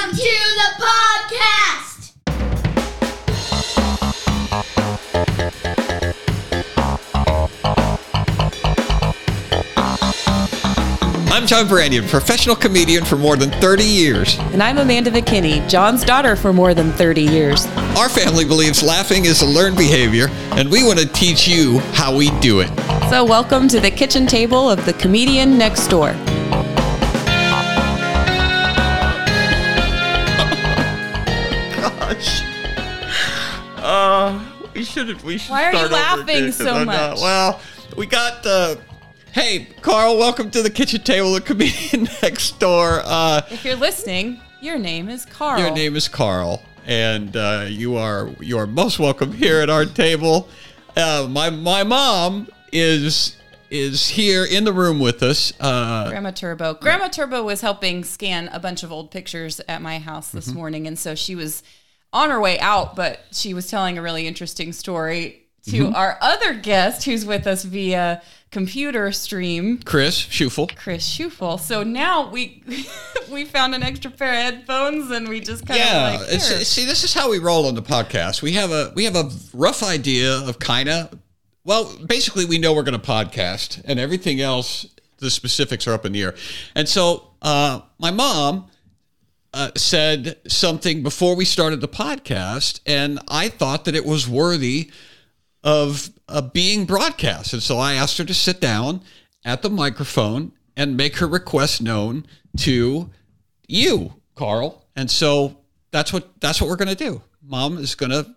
Welcome 0.00 0.16
to 0.16 0.24
the 0.56 0.68
podcast. 0.82 2.12
I'm 11.30 11.46
John 11.46 11.66
Branyan, 11.66 12.08
professional 12.08 12.56
comedian 12.56 13.04
for 13.04 13.16
more 13.16 13.36
than 13.36 13.50
30 13.50 13.84
years. 13.84 14.38
And 14.38 14.62
I'm 14.62 14.78
Amanda 14.78 15.10
McKinney, 15.10 15.68
John's 15.68 16.02
daughter 16.02 16.34
for 16.34 16.54
more 16.54 16.72
than 16.72 16.92
30 16.92 17.22
years. 17.22 17.66
Our 17.98 18.08
family 18.08 18.46
believes 18.46 18.82
laughing 18.82 19.26
is 19.26 19.42
a 19.42 19.46
learned 19.46 19.76
behavior, 19.76 20.28
and 20.52 20.70
we 20.70 20.82
want 20.82 20.98
to 20.98 21.06
teach 21.08 21.46
you 21.46 21.80
how 21.92 22.16
we 22.16 22.30
do 22.40 22.60
it. 22.60 22.70
So, 23.10 23.22
welcome 23.22 23.68
to 23.68 23.80
the 23.80 23.90
kitchen 23.90 24.26
table 24.26 24.70
of 24.70 24.82
the 24.86 24.94
comedian 24.94 25.58
next 25.58 25.88
door. 25.88 26.16
We 34.80 34.84
should 34.86 35.22
we 35.22 35.36
should 35.36 35.50
Why 35.50 35.64
are 35.66 35.72
you 35.74 35.88
laughing 35.88 36.52
so 36.52 36.72
I'm 36.72 36.86
not- 36.86 37.10
much? 37.10 37.20
well, 37.20 37.60
we 37.98 38.06
got 38.06 38.46
uh 38.46 38.76
Hey, 39.32 39.68
Carl, 39.82 40.16
welcome 40.18 40.50
to 40.52 40.62
the 40.62 40.70
kitchen 40.70 41.02
table 41.02 41.36
of 41.36 41.44
comedian 41.44 42.08
next 42.22 42.58
door. 42.58 43.02
Uh 43.04 43.42
If 43.50 43.62
you're 43.64 43.76
listening, 43.76 44.40
your 44.62 44.78
name 44.78 45.10
is 45.10 45.26
Carl. 45.26 45.60
Your 45.60 45.70
name 45.70 45.96
is 45.96 46.08
Carl, 46.08 46.62
and 46.86 47.36
uh, 47.36 47.66
you 47.68 47.96
are 47.96 48.30
you 48.40 48.56
are 48.58 48.66
most 48.66 48.98
welcome 48.98 49.32
here 49.32 49.60
at 49.60 49.68
our 49.68 49.84
table. 49.84 50.48
Uh, 50.96 51.26
my 51.30 51.50
my 51.50 51.82
mom 51.84 52.48
is 52.72 53.36
is 53.70 54.08
here 54.08 54.44
in 54.46 54.64
the 54.64 54.72
room 54.72 54.98
with 54.98 55.22
us. 55.22 55.52
Uh, 55.60 56.08
Grandma 56.08 56.30
Turbo. 56.30 56.74
Grandma 56.74 57.08
Turbo 57.08 57.42
was 57.44 57.60
helping 57.60 58.02
scan 58.02 58.48
a 58.48 58.58
bunch 58.58 58.82
of 58.82 58.90
old 58.90 59.10
pictures 59.10 59.60
at 59.68 59.80
my 59.82 59.98
house 59.98 60.28
Mm-hmm. 60.28 60.38
this 60.38 60.48
morning, 60.52 60.86
and 60.88 60.98
so 60.98 61.14
she 61.14 61.34
was 61.36 61.62
on 62.12 62.30
her 62.30 62.40
way 62.40 62.58
out, 62.60 62.96
but 62.96 63.20
she 63.32 63.54
was 63.54 63.68
telling 63.68 63.98
a 63.98 64.02
really 64.02 64.26
interesting 64.26 64.72
story 64.72 65.36
to 65.66 65.84
Mm-hmm. 65.84 65.94
our 65.94 66.16
other 66.22 66.54
guest 66.54 67.04
who's 67.04 67.24
with 67.26 67.46
us 67.46 67.64
via 67.64 68.22
computer 68.50 69.12
stream. 69.12 69.78
Chris 69.84 70.20
Scheufele. 70.20 70.74
Chris 70.74 71.06
Scheufele. 71.08 71.60
So 71.60 71.82
now 71.82 72.30
we 72.30 72.64
we 73.30 73.44
found 73.44 73.74
an 73.74 73.82
extra 73.82 74.10
pair 74.10 74.30
of 74.48 74.54
headphones 74.54 75.10
and 75.10 75.28
we 75.28 75.38
just 75.40 75.66
kind 75.66 75.78
Yeah, 75.78 76.14
of 76.14 76.20
like 76.30 76.40
see, 76.40 76.84
this 76.86 77.04
is 77.04 77.12
how 77.14 77.30
we 77.30 77.38
roll 77.38 77.66
on 77.66 77.74
the 77.74 77.82
podcast. 77.82 78.40
We 78.42 78.52
have 78.52 78.70
a 78.70 78.92
we 78.96 79.04
have 79.04 79.14
a 79.16 79.30
rough 79.52 79.82
idea 79.82 80.32
of 80.38 80.58
kind 80.58 80.88
of 80.88 81.16
well, 81.62 81.94
basically, 82.06 82.46
we 82.46 82.56
know 82.58 82.72
we're 82.72 82.82
going 82.82 82.98
to 82.98 83.06
podcast, 83.06 83.82
and 83.84 84.00
everything 84.00 84.40
else, 84.40 84.86
the 85.18 85.28
specifics 85.30 85.86
are 85.86 85.92
up 85.92 86.06
in 86.06 86.12
the 86.12 86.22
air. 86.22 86.34
And 86.74 86.88
so, 86.88 87.32
uh, 87.42 87.82
my 87.98 88.10
mom 88.10 88.70
uh, 89.52 89.70
said 89.76 90.38
something 90.46 91.02
before 91.02 91.34
we 91.34 91.44
started 91.44 91.80
the 91.80 91.88
podcast, 91.88 92.80
and 92.86 93.18
I 93.28 93.48
thought 93.48 93.84
that 93.84 93.94
it 93.94 94.04
was 94.04 94.28
worthy 94.28 94.90
of 95.62 96.10
uh, 96.28 96.40
being 96.40 96.84
broadcast. 96.84 97.52
And 97.52 97.62
so 97.62 97.78
I 97.78 97.94
asked 97.94 98.18
her 98.18 98.24
to 98.24 98.34
sit 98.34 98.60
down 98.60 99.02
at 99.44 99.62
the 99.62 99.70
microphone 99.70 100.52
and 100.76 100.96
make 100.96 101.16
her 101.16 101.26
request 101.26 101.82
known 101.82 102.26
to 102.58 103.10
you, 103.66 104.14
Carl. 104.34 104.86
And 104.96 105.10
so 105.10 105.58
that's 105.90 106.12
what 106.12 106.40
that's 106.40 106.60
what 106.60 106.70
we're 106.70 106.76
going 106.76 106.88
to 106.88 106.94
do. 106.94 107.22
Mom 107.42 107.78
is 107.78 107.94
going 107.94 108.10
to 108.10 108.34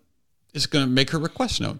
is 0.54 0.66
going 0.66 0.86
to 0.86 0.92
make 0.92 1.12
her 1.12 1.20
request 1.20 1.62
known. 1.62 1.80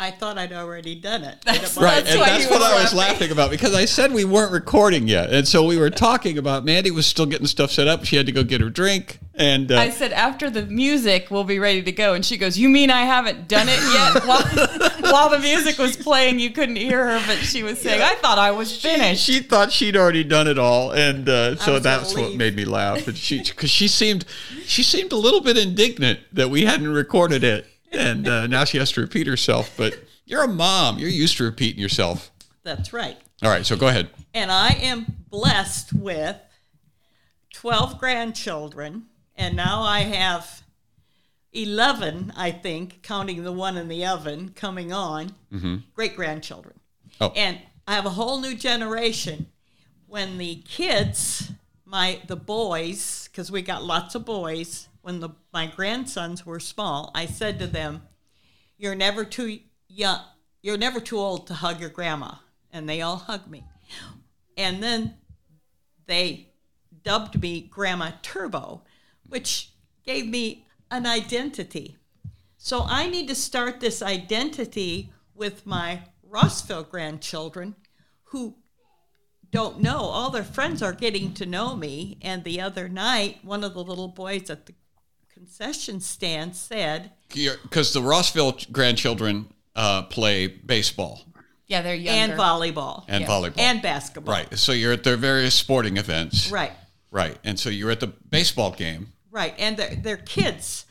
I 0.00 0.12
thought 0.12 0.38
I'd 0.38 0.52
already 0.52 0.94
done 0.94 1.24
it. 1.24 1.40
That's 1.44 1.76
Right, 1.76 2.04
That's 2.04 2.12
and 2.12 2.20
that's 2.20 2.48
what 2.48 2.62
I 2.62 2.80
was 2.80 2.94
laughing. 2.94 2.98
laughing 2.98 3.30
about 3.32 3.50
because 3.50 3.74
I 3.74 3.84
said 3.84 4.12
we 4.12 4.24
weren't 4.24 4.52
recording 4.52 5.08
yet, 5.08 5.30
and 5.30 5.46
so 5.46 5.66
we 5.66 5.76
were 5.76 5.90
talking 5.90 6.38
about 6.38 6.64
Mandy 6.64 6.92
was 6.92 7.04
still 7.04 7.26
getting 7.26 7.48
stuff 7.48 7.72
set 7.72 7.88
up. 7.88 8.04
She 8.04 8.14
had 8.14 8.24
to 8.26 8.30
go 8.32 8.44
get 8.44 8.60
her 8.60 8.70
drink, 8.70 9.18
and 9.34 9.72
uh, 9.72 9.76
I 9.76 9.90
said 9.90 10.12
after 10.12 10.50
the 10.50 10.66
music 10.66 11.32
we'll 11.32 11.42
be 11.42 11.58
ready 11.58 11.82
to 11.82 11.90
go, 11.90 12.14
and 12.14 12.24
she 12.24 12.36
goes, 12.36 12.56
"You 12.56 12.68
mean 12.68 12.92
I 12.92 13.06
haven't 13.06 13.48
done 13.48 13.66
it 13.68 13.80
yet?" 13.92 14.24
while, 15.02 15.12
while 15.12 15.30
the 15.30 15.40
music 15.40 15.78
was 15.78 15.96
playing, 15.96 16.38
you 16.38 16.50
couldn't 16.50 16.76
hear 16.76 17.04
her, 17.04 17.26
but 17.26 17.38
she 17.38 17.64
was 17.64 17.80
saying, 17.80 18.00
"I 18.00 18.14
thought 18.14 18.38
I 18.38 18.52
was 18.52 18.80
finished." 18.80 19.24
She 19.24 19.40
thought 19.40 19.72
she'd 19.72 19.96
already 19.96 20.22
done 20.22 20.46
it 20.46 20.60
all, 20.60 20.92
and 20.92 21.28
uh, 21.28 21.56
so 21.56 21.72
was 21.72 21.82
gonna 21.82 21.98
that's 21.98 22.14
what 22.14 22.36
made 22.36 22.54
me 22.54 22.64
laugh. 22.64 23.08
And 23.08 23.16
she, 23.16 23.42
because 23.44 23.70
she 23.70 23.88
seemed, 23.88 24.24
she 24.64 24.84
seemed 24.84 25.10
a 25.10 25.16
little 25.16 25.40
bit 25.40 25.58
indignant 25.58 26.20
that 26.34 26.50
we 26.50 26.66
hadn't 26.66 26.86
recorded 26.86 27.42
it, 27.42 27.66
and 27.92 28.28
uh, 28.28 28.46
now 28.46 28.64
she 28.64 28.78
has 28.78 28.92
to 28.92 29.00
repeat 29.00 29.26
herself. 29.26 29.72
But 29.76 29.98
you're 30.24 30.44
a 30.44 30.48
mom; 30.48 30.98
you're 30.98 31.08
used 31.08 31.36
to 31.38 31.44
repeating 31.44 31.80
yourself. 31.80 32.30
That's 32.62 32.92
right. 32.92 33.16
All 33.42 33.50
right, 33.50 33.64
so 33.64 33.76
go 33.76 33.88
ahead. 33.88 34.10
And 34.34 34.50
I 34.50 34.70
am 34.70 35.06
blessed 35.30 35.92
with 35.92 36.36
12 37.54 37.98
grandchildren. 37.98 39.06
And 39.36 39.56
now 39.56 39.82
I 39.82 40.00
have 40.00 40.62
11, 41.52 42.32
I 42.36 42.50
think, 42.50 43.02
counting 43.02 43.44
the 43.44 43.52
one 43.52 43.76
in 43.76 43.88
the 43.88 44.04
oven 44.04 44.50
coming 44.50 44.92
on, 44.92 45.34
great 45.94 46.16
grandchildren. 46.16 46.78
Oh. 47.20 47.32
And 47.34 47.58
I 47.86 47.94
have 47.94 48.06
a 48.06 48.10
whole 48.10 48.40
new 48.40 48.54
generation. 48.54 49.46
When 50.06 50.38
the 50.38 50.56
kids, 50.56 51.50
my 51.84 52.20
the 52.26 52.36
boys, 52.36 53.28
because 53.30 53.50
we 53.50 53.62
got 53.62 53.84
lots 53.84 54.14
of 54.14 54.24
boys, 54.24 54.88
when 55.08 55.20
the 55.20 55.30
my 55.54 55.64
grandsons 55.66 56.44
were 56.44 56.60
small, 56.60 57.10
I 57.14 57.24
said 57.24 57.58
to 57.60 57.66
them, 57.66 58.02
"You're 58.76 58.94
never 58.94 59.24
too 59.24 59.60
young. 59.88 60.20
You're 60.60 60.76
never 60.76 61.00
too 61.00 61.16
old 61.18 61.46
to 61.46 61.54
hug 61.54 61.80
your 61.80 61.88
grandma." 61.88 62.34
And 62.70 62.86
they 62.86 63.00
all 63.00 63.16
hugged 63.16 63.48
me. 63.48 63.64
And 64.58 64.82
then 64.82 65.16
they 66.04 66.52
dubbed 67.02 67.40
me 67.40 67.62
Grandma 67.62 68.10
Turbo, 68.20 68.82
which 69.26 69.72
gave 70.04 70.26
me 70.26 70.66
an 70.90 71.06
identity. 71.06 71.96
So 72.58 72.82
I 72.82 73.08
need 73.08 73.28
to 73.28 73.34
start 73.34 73.80
this 73.80 74.02
identity 74.02 75.10
with 75.34 75.64
my 75.64 76.02
Rossville 76.22 76.82
grandchildren 76.82 77.76
who 78.24 78.58
don't 79.50 79.80
know. 79.80 80.00
All 80.00 80.28
their 80.28 80.44
friends 80.44 80.82
are 80.82 80.92
getting 80.92 81.32
to 81.32 81.46
know 81.46 81.74
me. 81.76 82.18
And 82.20 82.44
the 82.44 82.60
other 82.60 82.90
night, 82.90 83.42
one 83.42 83.64
of 83.64 83.72
the 83.72 83.82
little 83.82 84.08
boys 84.08 84.50
at 84.50 84.66
the 84.66 84.74
concession 85.38 86.00
stand 86.00 86.56
said, 86.56 87.12
Because 87.28 87.92
the 87.92 88.00
Rossville 88.02 88.56
grandchildren 88.72 89.46
uh, 89.76 90.02
play 90.02 90.48
baseball 90.48 91.20
yeah, 91.68 91.80
they're 91.82 91.94
younger. 91.94 92.32
and 92.32 92.40
volleyball 92.40 93.04
and 93.06 93.22
Yeah. 93.22 93.28
volleyball, 93.28 93.58
and 93.58 93.80
basketball. 93.80 94.34
right? 94.34 94.58
So 94.58 94.72
you're 94.72 94.92
at 94.92 95.04
their 95.04 95.16
various 95.16 95.54
sporting 95.54 95.96
events, 95.96 96.50
Right. 96.50 96.72
Right, 97.10 97.38
and 97.44 97.58
so 97.58 97.70
you're 97.70 97.90
at 97.90 98.00
the 98.00 98.08
baseball 98.08 98.72
game. 98.72 99.12
Right, 99.30 99.54
and 99.58 99.76
their, 99.76 99.94
their 99.94 100.16
kids, 100.16 100.84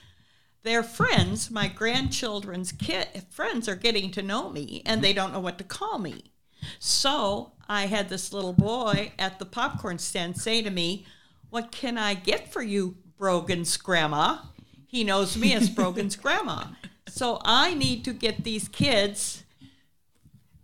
their 0.64 0.82
friends, 0.82 1.52
my 1.52 1.68
grandchildren's 1.68 2.72
kid 2.72 3.08
friends 3.30 3.68
are 3.68 3.76
getting 3.76 4.12
to 4.12 4.22
know 4.22 4.50
me, 4.50 4.82
and 4.86 5.04
they 5.04 5.12
don't 5.14 5.34
know 5.34 5.40
what 5.42 5.58
to 5.58 5.64
call 5.66 6.00
me. 6.00 6.32
So 6.80 7.52
I 7.68 7.88
had 7.88 8.08
this 8.10 8.32
little 8.34 8.54
boy 8.54 9.12
at 9.20 9.40
the 9.40 9.46
popcorn 9.46 10.00
stand 10.00 10.38
say 10.40 10.62
to 10.62 10.70
me, 10.72 11.06
"What 11.50 11.72
can 11.72 11.98
I 11.98 12.14
get 12.16 12.52
for 12.52 12.62
you, 12.64 12.98
Brogan's 13.18 13.76
grandma?" 13.78 14.40
He 14.88 15.04
knows 15.04 15.36
me 15.38 15.54
as 15.54 15.70
Brogan's 15.70 16.16
grandma. 16.24 16.66
So 17.08 17.42
I 17.44 17.74
need 17.74 18.06
to 18.06 18.14
get 18.14 18.44
these 18.44 18.68
kids 18.68 19.44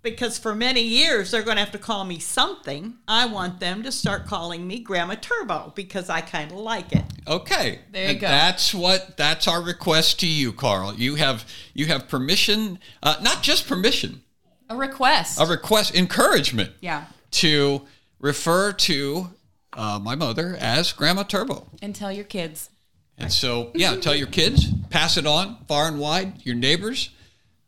because 0.02 0.38
for 0.38 0.53
many 0.53 0.81
years 0.81 1.31
they're 1.31 1.42
going 1.44 1.56
to 1.58 1.63
have 1.63 1.72
to 1.72 1.78
call 1.78 2.03
me 2.06 2.19
something. 2.19 2.96
I 3.08 3.25
want 3.25 3.59
them 3.59 3.84
to 3.84 3.92
start 3.92 4.28
calling 4.28 4.68
me 4.68 4.80
Grandma 4.80 5.16
Turbo 5.16 5.72
because 5.75 6.09
I 6.09 6.22
kind 6.22 6.52
of 6.52 6.58
like 6.58 6.92
it. 6.92 7.03
Okay, 7.28 7.80
There 7.92 8.03
you 8.03 8.09
and 8.12 8.19
go. 8.19 8.28
That's 8.28 8.74
what 8.74 9.18
that's 9.18 9.47
our 9.47 9.62
request 9.62 10.19
to 10.19 10.28
you, 10.28 10.52
Carl. 10.52 10.94
You 10.94 11.16
have 11.16 11.46
you 11.74 11.86
have 11.88 12.08
permission, 12.08 12.80
uh, 13.02 13.16
not 13.22 13.42
just 13.42 13.68
permission, 13.68 14.22
a 14.69 14.75
request. 14.75 15.40
a 15.40 15.46
request, 15.46 15.96
encouragement 15.96 16.72
yeah, 16.81 17.06
to 17.31 17.81
refer 18.19 18.74
to 18.74 19.30
uh, 19.76 20.00
my 20.02 20.16
mother 20.16 20.56
as 20.60 20.92
Grandma 20.94 21.24
Turbo. 21.24 21.68
and 21.81 21.96
tell 21.96 22.12
your 22.12 22.25
kids. 22.25 22.70
And 23.18 23.31
so, 23.31 23.72
yeah, 23.75 23.96
tell 23.98 24.16
your 24.16 24.28
kids, 24.28 24.72
pass 24.90 25.18
it 25.18 25.28
on 25.28 25.58
far 25.68 25.88
and 25.88 26.00
wide, 26.00 26.44
your 26.46 26.56
neighbors. 26.56 27.10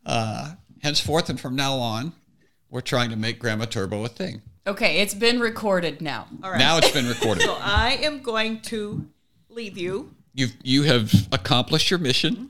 Uh, 0.05 0.53
henceforth 0.81 1.29
and 1.29 1.39
from 1.39 1.55
now 1.55 1.75
on, 1.75 2.13
we're 2.69 2.81
trying 2.81 3.09
to 3.11 3.15
make 3.15 3.39
Grandma 3.39 3.65
Turbo 3.65 4.03
a 4.05 4.07
thing. 4.07 4.41
Okay, 4.67 5.01
it's 5.01 5.13
been 5.13 5.39
recorded 5.39 6.01
now. 6.01 6.27
All 6.43 6.49
right. 6.49 6.57
Now 6.57 6.77
it's 6.77 6.91
been 6.91 7.07
recorded. 7.07 7.43
so 7.45 7.55
I 7.59 7.99
am 8.01 8.21
going 8.21 8.61
to 8.61 9.07
leave 9.49 9.77
you, 9.77 10.13
You've 10.33 10.53
you 10.63 10.83
have 10.83 11.13
accomplished 11.31 11.89
your 11.91 11.99
mission. 11.99 12.49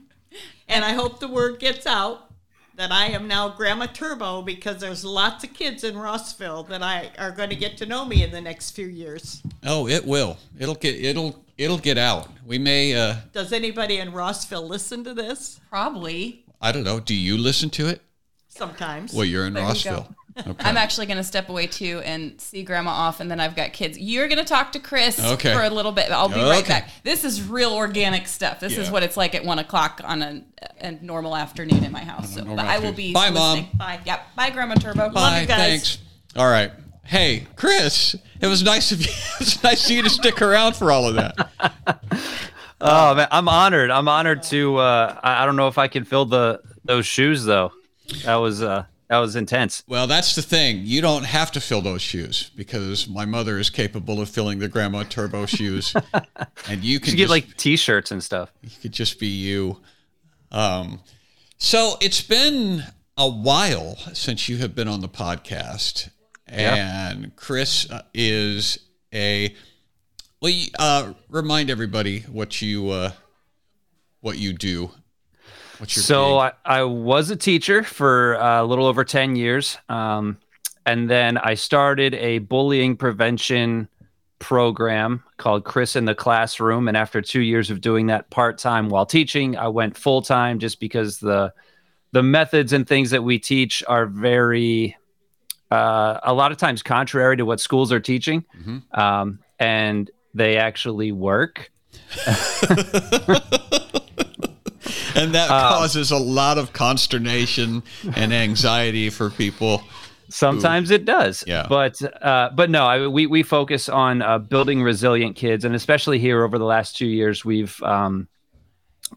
and 0.67 0.83
I 0.83 0.93
hope 0.93 1.19
the 1.19 1.27
word 1.27 1.59
gets 1.59 1.85
out 1.85 2.31
that 2.75 2.91
I 2.91 3.07
am 3.07 3.27
now 3.27 3.49
Grandma 3.49 3.87
Turbo 3.87 4.41
because 4.41 4.79
there's 4.79 5.05
lots 5.05 5.43
of 5.43 5.53
kids 5.53 5.83
in 5.83 5.95
Rossville 5.95 6.63
that 6.63 6.83
I 6.83 7.11
are 7.17 7.31
going 7.31 7.49
to 7.49 7.55
get 7.55 7.77
to 7.77 7.85
know 7.85 8.05
me 8.05 8.23
in 8.23 8.31
the 8.31 8.41
next 8.41 8.71
few 8.71 8.87
years. 8.87 9.41
Oh, 9.65 9.87
it 9.87 10.05
will. 10.05 10.37
It'll 10.59 10.75
get 10.75 10.95
it'll 11.03 11.43
it'll 11.57 11.77
get 11.77 11.97
out. 11.97 12.29
We 12.45 12.57
may 12.57 12.95
uh 12.95 13.15
Does 13.31 13.53
anybody 13.53 13.97
in 13.97 14.11
Rossville 14.11 14.67
listen 14.67 15.03
to 15.05 15.13
this? 15.13 15.59
Probably. 15.69 16.45
I 16.61 16.71
don't 16.71 16.83
know. 16.83 16.99
Do 16.99 17.15
you 17.15 17.37
listen 17.37 17.69
to 17.71 17.87
it? 17.87 18.01
Sometimes. 18.47 19.13
Well, 19.13 19.25
you're 19.25 19.45
in 19.45 19.53
There 19.53 19.63
you 19.63 20.05
Rossville. 20.37 20.53
go. 20.53 20.55
I'm 20.59 20.77
actually 20.77 21.05
going 21.05 21.17
to 21.17 21.23
step 21.23 21.49
away 21.49 21.67
too 21.67 22.01
and 22.05 22.39
see 22.39 22.63
grandma 22.63 22.91
off, 22.91 23.19
and 23.19 23.29
then 23.31 23.39
I've 23.39 23.55
got 23.55 23.73
kids. 23.73 23.97
You're 23.97 24.27
going 24.27 24.39
to 24.39 24.45
talk 24.45 24.71
to 24.73 24.79
Chris 24.79 25.23
Okay. 25.23 25.53
for 25.53 25.61
a 25.61 25.69
little 25.69 25.91
bit. 25.91 26.11
I'll 26.11 26.29
be 26.29 26.35
right 26.41 26.67
back. 26.67 26.89
This 27.03 27.23
is 27.23 27.41
real 27.47 27.73
organic 27.73 28.27
stuff. 28.27 28.59
This 28.59 28.77
is 28.77 28.89
what 28.91 29.03
it's 29.03 29.17
like 29.17 29.33
at 29.35 29.43
one 29.45 29.59
o'clock 29.59 30.01
on 30.03 30.21
a, 30.21 30.43
a 30.81 30.91
normal 30.93 31.35
afternoon 31.35 31.83
in 31.83 31.91
my 31.91 32.03
house. 32.03 32.33
So, 32.35 32.43
but 32.43 32.59
I 32.59 32.79
will 32.79 32.93
be. 32.93 33.13
Bye, 33.13 33.29
Mom. 33.29 33.67
Bye. 33.77 33.99
Yep. 34.05 34.35
Bye, 34.35 34.49
Grandma 34.49 34.75
Turbo. 34.75 35.09
Bye. 35.09 35.41
you 35.41 35.47
guys. 35.47 35.57
Thanks. 35.57 35.97
All 36.35 36.49
right. 36.49 36.71
Hey, 37.03 37.45
Chris, 37.55 38.15
it 38.41 38.47
was 38.47 38.63
nice 38.63 38.91
of 38.91 38.99
you. 39.01 39.11
It's 39.39 39.61
nice 39.61 39.85
of 39.85 39.91
you 39.91 40.01
to 40.01 40.09
stick 40.09 40.41
around 40.41 40.75
for 40.75 40.91
all 40.91 41.07
of 41.07 41.15
that. 41.15 41.49
Oh 42.81 43.15
man, 43.15 43.27
I'm 43.31 43.47
honored. 43.47 43.89
I'm 43.89 44.07
honored 44.07 44.43
to. 44.43 44.75
Uh, 44.77 45.17
I, 45.23 45.43
I 45.43 45.45
don't 45.45 45.55
know 45.55 45.69
if 45.69 45.77
I 45.77 45.87
can 45.87 46.03
fill 46.03 46.25
the 46.25 46.59
those 46.83 47.05
shoes 47.05 47.45
though. 47.45 47.71
That 48.25 48.35
was 48.35 48.61
uh, 48.61 48.83
that 49.07 49.17
was 49.19 49.35
intense. 49.35 49.83
Well, 49.87 50.07
that's 50.07 50.35
the 50.35 50.41
thing. 50.41 50.81
You 50.83 51.01
don't 51.01 51.25
have 51.25 51.51
to 51.53 51.61
fill 51.61 51.81
those 51.81 52.01
shoes 52.01 52.51
because 52.55 53.07
my 53.07 53.25
mother 53.25 53.57
is 53.59 53.69
capable 53.69 54.19
of 54.21 54.29
filling 54.29 54.59
the 54.59 54.67
grandma 54.67 55.03
turbo 55.03 55.45
shoes, 55.45 55.93
and 56.67 56.83
you 56.83 56.93
You 56.93 56.99
can 56.99 57.09
should 57.11 57.17
get 57.17 57.23
just, 57.23 57.29
like 57.29 57.57
T-shirts 57.57 58.11
and 58.11 58.23
stuff. 58.23 58.51
you 58.61 58.69
could 58.81 58.91
just 58.91 59.19
be 59.19 59.27
you. 59.27 59.79
Um, 60.51 61.01
so 61.57 61.95
it's 62.01 62.21
been 62.21 62.83
a 63.17 63.29
while 63.29 63.95
since 64.13 64.49
you 64.49 64.57
have 64.57 64.75
been 64.75 64.87
on 64.87 65.01
the 65.01 65.09
podcast, 65.09 66.09
and 66.47 67.35
Chris 67.35 67.89
uh, 67.89 68.01
is 68.13 68.79
a. 69.13 69.53
Well, 70.41 70.53
uh, 70.77 71.13
remind 71.29 71.69
everybody 71.69 72.21
what 72.21 72.61
you 72.61 72.89
uh, 72.89 73.11
what 74.21 74.37
you 74.37 74.53
do. 74.53 74.91
So? 75.87 76.39
I, 76.39 76.51
I 76.63 76.83
was 76.83 77.29
a 77.29 77.35
teacher 77.35 77.83
for 77.83 78.39
uh, 78.39 78.63
a 78.63 78.65
little 78.65 78.85
over 78.85 79.03
10 79.03 79.35
years. 79.35 79.77
Um, 79.89 80.37
and 80.85 81.09
then 81.09 81.37
I 81.37 81.55
started 81.55 82.13
a 82.15 82.39
bullying 82.39 82.95
prevention 82.95 83.87
program 84.39 85.23
called 85.37 85.63
Chris 85.63 85.95
in 85.95 86.05
the 86.05 86.15
Classroom. 86.15 86.87
And 86.87 86.95
after 86.95 87.21
two 87.21 87.41
years 87.41 87.71
of 87.71 87.81
doing 87.81 88.07
that 88.07 88.29
part 88.29 88.57
time 88.57 88.89
while 88.89 89.05
teaching, 89.05 89.57
I 89.57 89.67
went 89.69 89.97
full 89.97 90.21
time 90.21 90.59
just 90.59 90.79
because 90.79 91.19
the 91.19 91.53
the 92.11 92.23
methods 92.23 92.71
and 92.71 92.87
things 92.87 93.09
that 93.09 93.23
we 93.23 93.39
teach 93.39 93.83
are 93.87 94.05
very 94.05 94.95
uh, 95.71 96.19
a 96.23 96.33
lot 96.33 96.51
of 96.51 96.57
times 96.57 96.81
contrary 96.81 97.35
to 97.37 97.45
what 97.45 97.59
schools 97.59 97.91
are 97.91 97.99
teaching. 97.99 98.45
Um, 98.91 99.39
and 99.59 100.09
they 100.33 100.57
actually 100.57 101.11
work. 101.11 101.71
and 105.15 105.33
that 105.33 105.49
uh, 105.49 105.69
causes 105.69 106.11
a 106.11 106.17
lot 106.17 106.57
of 106.57 106.73
consternation 106.73 107.83
and 108.15 108.33
anxiety 108.33 109.09
for 109.09 109.29
people. 109.29 109.83
Sometimes 110.29 110.91
it 110.91 111.05
does. 111.05 111.43
Yeah. 111.45 111.67
But 111.69 112.01
uh, 112.21 112.49
but 112.53 112.69
no, 112.69 112.85
I, 112.85 113.07
we 113.07 113.27
we 113.27 113.43
focus 113.43 113.89
on 113.89 114.21
uh, 114.21 114.39
building 114.39 114.81
resilient 114.81 115.35
kids, 115.35 115.65
and 115.65 115.75
especially 115.75 116.19
here 116.19 116.43
over 116.43 116.57
the 116.57 116.65
last 116.65 116.97
two 116.97 117.07
years, 117.07 117.45
we've 117.45 117.81
um, 117.83 118.27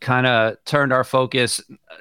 kind 0.01 0.27
of 0.27 0.57
turned 0.65 0.93
our 0.93 1.05
focus 1.05 1.61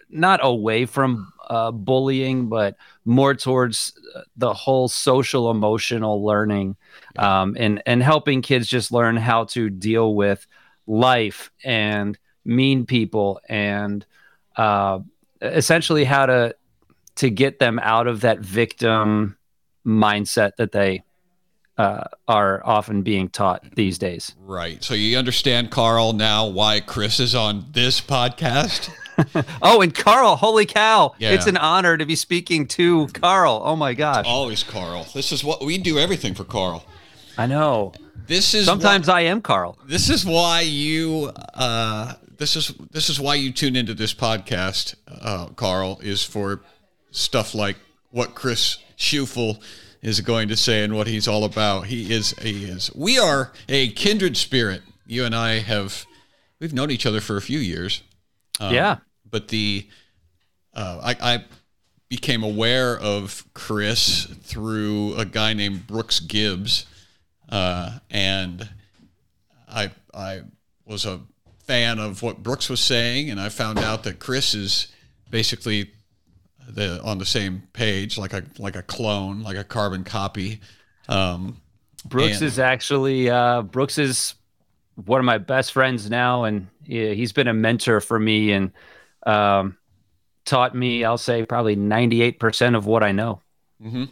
not 0.10 0.40
away 0.44 0.86
from 0.86 1.32
uh, 1.50 1.72
bullying, 1.72 2.50
but 2.50 2.76
more 3.06 3.34
towards 3.34 3.94
uh, 4.16 4.22
the 4.36 4.54
whole 4.54 4.88
social 4.88 5.50
emotional 5.50 6.24
learning, 6.26 6.76
um, 7.18 7.56
and 7.58 7.82
and 7.86 8.04
helping 8.04 8.42
kids 8.42 8.68
just 8.68 8.92
learn 8.92 9.16
how 9.16 9.46
to 9.46 9.70
deal 9.70 10.14
with 10.16 10.46
life 10.86 11.52
and 11.64 12.18
mean 12.48 12.86
people 12.86 13.40
and 13.48 14.06
uh, 14.56 15.00
essentially 15.42 16.04
how 16.04 16.26
to 16.26 16.56
to 17.16 17.30
get 17.30 17.60
them 17.60 17.80
out 17.80 18.08
of 18.08 18.22
that 18.22 18.40
victim 18.40 19.38
mindset 19.86 20.56
that 20.58 20.72
they 20.72 21.04
uh, 21.78 22.04
are 22.28 22.62
often 22.66 23.02
being 23.02 23.30
taught 23.30 23.64
these 23.76 23.98
days. 23.98 24.36
Right. 24.40 24.84
So 24.84 24.94
you 24.94 25.18
understand, 25.18 25.72
Carl, 25.72 26.14
now 26.14 26.48
why 26.48 26.80
Chris 26.80 27.20
is 27.20 27.34
on 27.36 27.66
this 27.72 28.02
podcast? 28.02 28.90
Oh, 29.62 29.82
and 29.82 29.94
Carl, 29.94 30.36
holy 30.36 30.66
cow. 30.66 31.16
Yeah. 31.18 31.32
It's 31.32 31.48
an 31.48 31.58
honor 31.58 31.98
to 31.98 32.06
be 32.06 32.16
speaking 32.16 32.68
to 32.68 33.08
Carl. 33.08 33.62
Oh 33.66 33.76
my 33.76 33.94
gosh. 33.94 34.26
Always 34.28 34.64
Carl. 34.64 35.08
This 35.14 35.32
is 35.32 35.44
what 35.44 35.66
we 35.66 35.78
do 35.78 35.98
everything 35.98 36.34
for 36.36 36.44
Carl. 36.44 36.86
I 37.38 37.48
know. 37.48 37.94
This 38.28 38.54
is 38.54 38.66
Sometimes 38.66 39.08
why, 39.08 39.20
I 39.20 39.22
am 39.22 39.42
Carl. 39.42 39.78
this 39.86 40.10
is 40.10 40.26
why 40.26 40.62
you 40.62 41.32
uh, 41.54 42.14
this 42.38 42.56
is 42.56 42.74
this 42.92 43.10
is 43.10 43.20
why 43.20 43.36
you 43.36 43.52
tune 43.52 43.76
into 43.76 43.94
this 43.94 44.14
podcast, 44.14 44.96
uh, 45.08 45.48
Carl, 45.50 46.00
is 46.02 46.24
for 46.24 46.62
stuff 47.12 47.54
like 47.54 47.78
what 48.12 48.36
Chris 48.36 48.78
Scheufele 48.98 49.62
is 50.02 50.22
going 50.22 50.48
to 50.50 50.56
say 50.56 50.84
and 50.84 50.96
what 50.96 51.08
he's 51.08 51.28
all 51.28 51.44
about. 51.44 51.88
He 51.88 52.14
is 52.14 52.32
he 52.42 52.66
is 52.66 52.94
we 52.96 53.18
are 53.20 53.52
a 53.68 53.90
kindred 53.90 54.38
spirit. 54.38 54.82
You 55.06 55.26
and 55.26 55.36
I 55.36 55.60
have 55.60 56.06
we've 56.60 56.74
known 56.74 56.92
each 56.92 57.06
other 57.06 57.22
for 57.22 57.38
a 57.38 57.42
few 57.42 57.60
years. 57.60 58.04
Um, 58.60 58.74
yeah. 58.74 58.98
but 59.30 59.50
the 59.50 59.88
uh, 60.74 61.00
I, 61.04 61.34
I 61.34 61.46
became 62.10 62.44
aware 62.44 62.98
of 62.98 63.44
Chris 63.54 64.26
through 64.44 65.16
a 65.16 65.26
guy 65.26 65.54
named 65.54 65.86
Brooks 65.88 66.20
Gibbs, 66.20 66.86
uh, 67.50 68.00
and 68.10 68.68
I 69.68 69.92
I 70.14 70.42
was 70.86 71.06
a 71.06 71.22
fan 71.68 72.00
of 72.00 72.24
what 72.24 72.42
Brooks 72.42 72.70
was 72.70 72.80
saying, 72.80 73.30
and 73.30 73.40
I 73.40 73.50
found 73.50 73.78
out 73.80 74.04
that 74.04 74.20
Chris 74.20 74.56
is 74.56 74.88
basically 75.30 75.92
the 76.68 77.02
on 77.04 77.18
the 77.18 77.26
same 77.26 77.64
page, 77.74 78.18
like 78.18 78.34
a 78.34 78.44
like 78.58 78.76
a 78.76 78.82
clone, 78.82 79.44
like 79.44 79.58
a 79.58 79.64
carbon 79.64 80.04
copy. 80.04 80.62
Um, 81.10 81.62
Brooks 82.06 82.38
and- 82.38 82.44
is 82.48 82.58
actually 82.60 83.30
uh, 83.30 83.62
Brooks 83.64 83.98
is 83.98 84.34
one 85.06 85.20
of 85.20 85.26
my 85.26 85.38
best 85.38 85.74
friends 85.74 86.10
now, 86.10 86.46
and 86.46 86.68
yeah, 86.86 87.10
he's 87.12 87.34
been 87.34 87.48
a 87.48 87.54
mentor 87.54 88.00
for 88.02 88.18
me 88.18 88.52
and 88.54 88.72
um, 89.26 89.78
taught 90.46 90.74
me. 90.74 91.04
I'll 91.04 91.18
say 91.18 91.46
probably 91.46 91.76
ninety 91.76 92.22
eight 92.22 92.40
percent 92.40 92.76
of 92.76 92.86
what 92.86 93.04
I 93.04 93.12
know. 93.12 93.42
Mhm. 93.84 94.10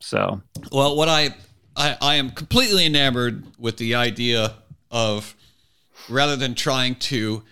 So 0.00 0.40
Well, 0.72 0.96
what 0.96 1.08
I, 1.08 1.34
I 1.76 1.96
I 2.00 2.14
am 2.16 2.30
completely 2.30 2.84
enamored 2.86 3.44
with 3.58 3.76
the 3.76 3.94
idea 3.94 4.54
of 4.90 5.34
rather 6.08 6.36
than 6.36 6.54
trying 6.54 6.94
to 6.96 7.42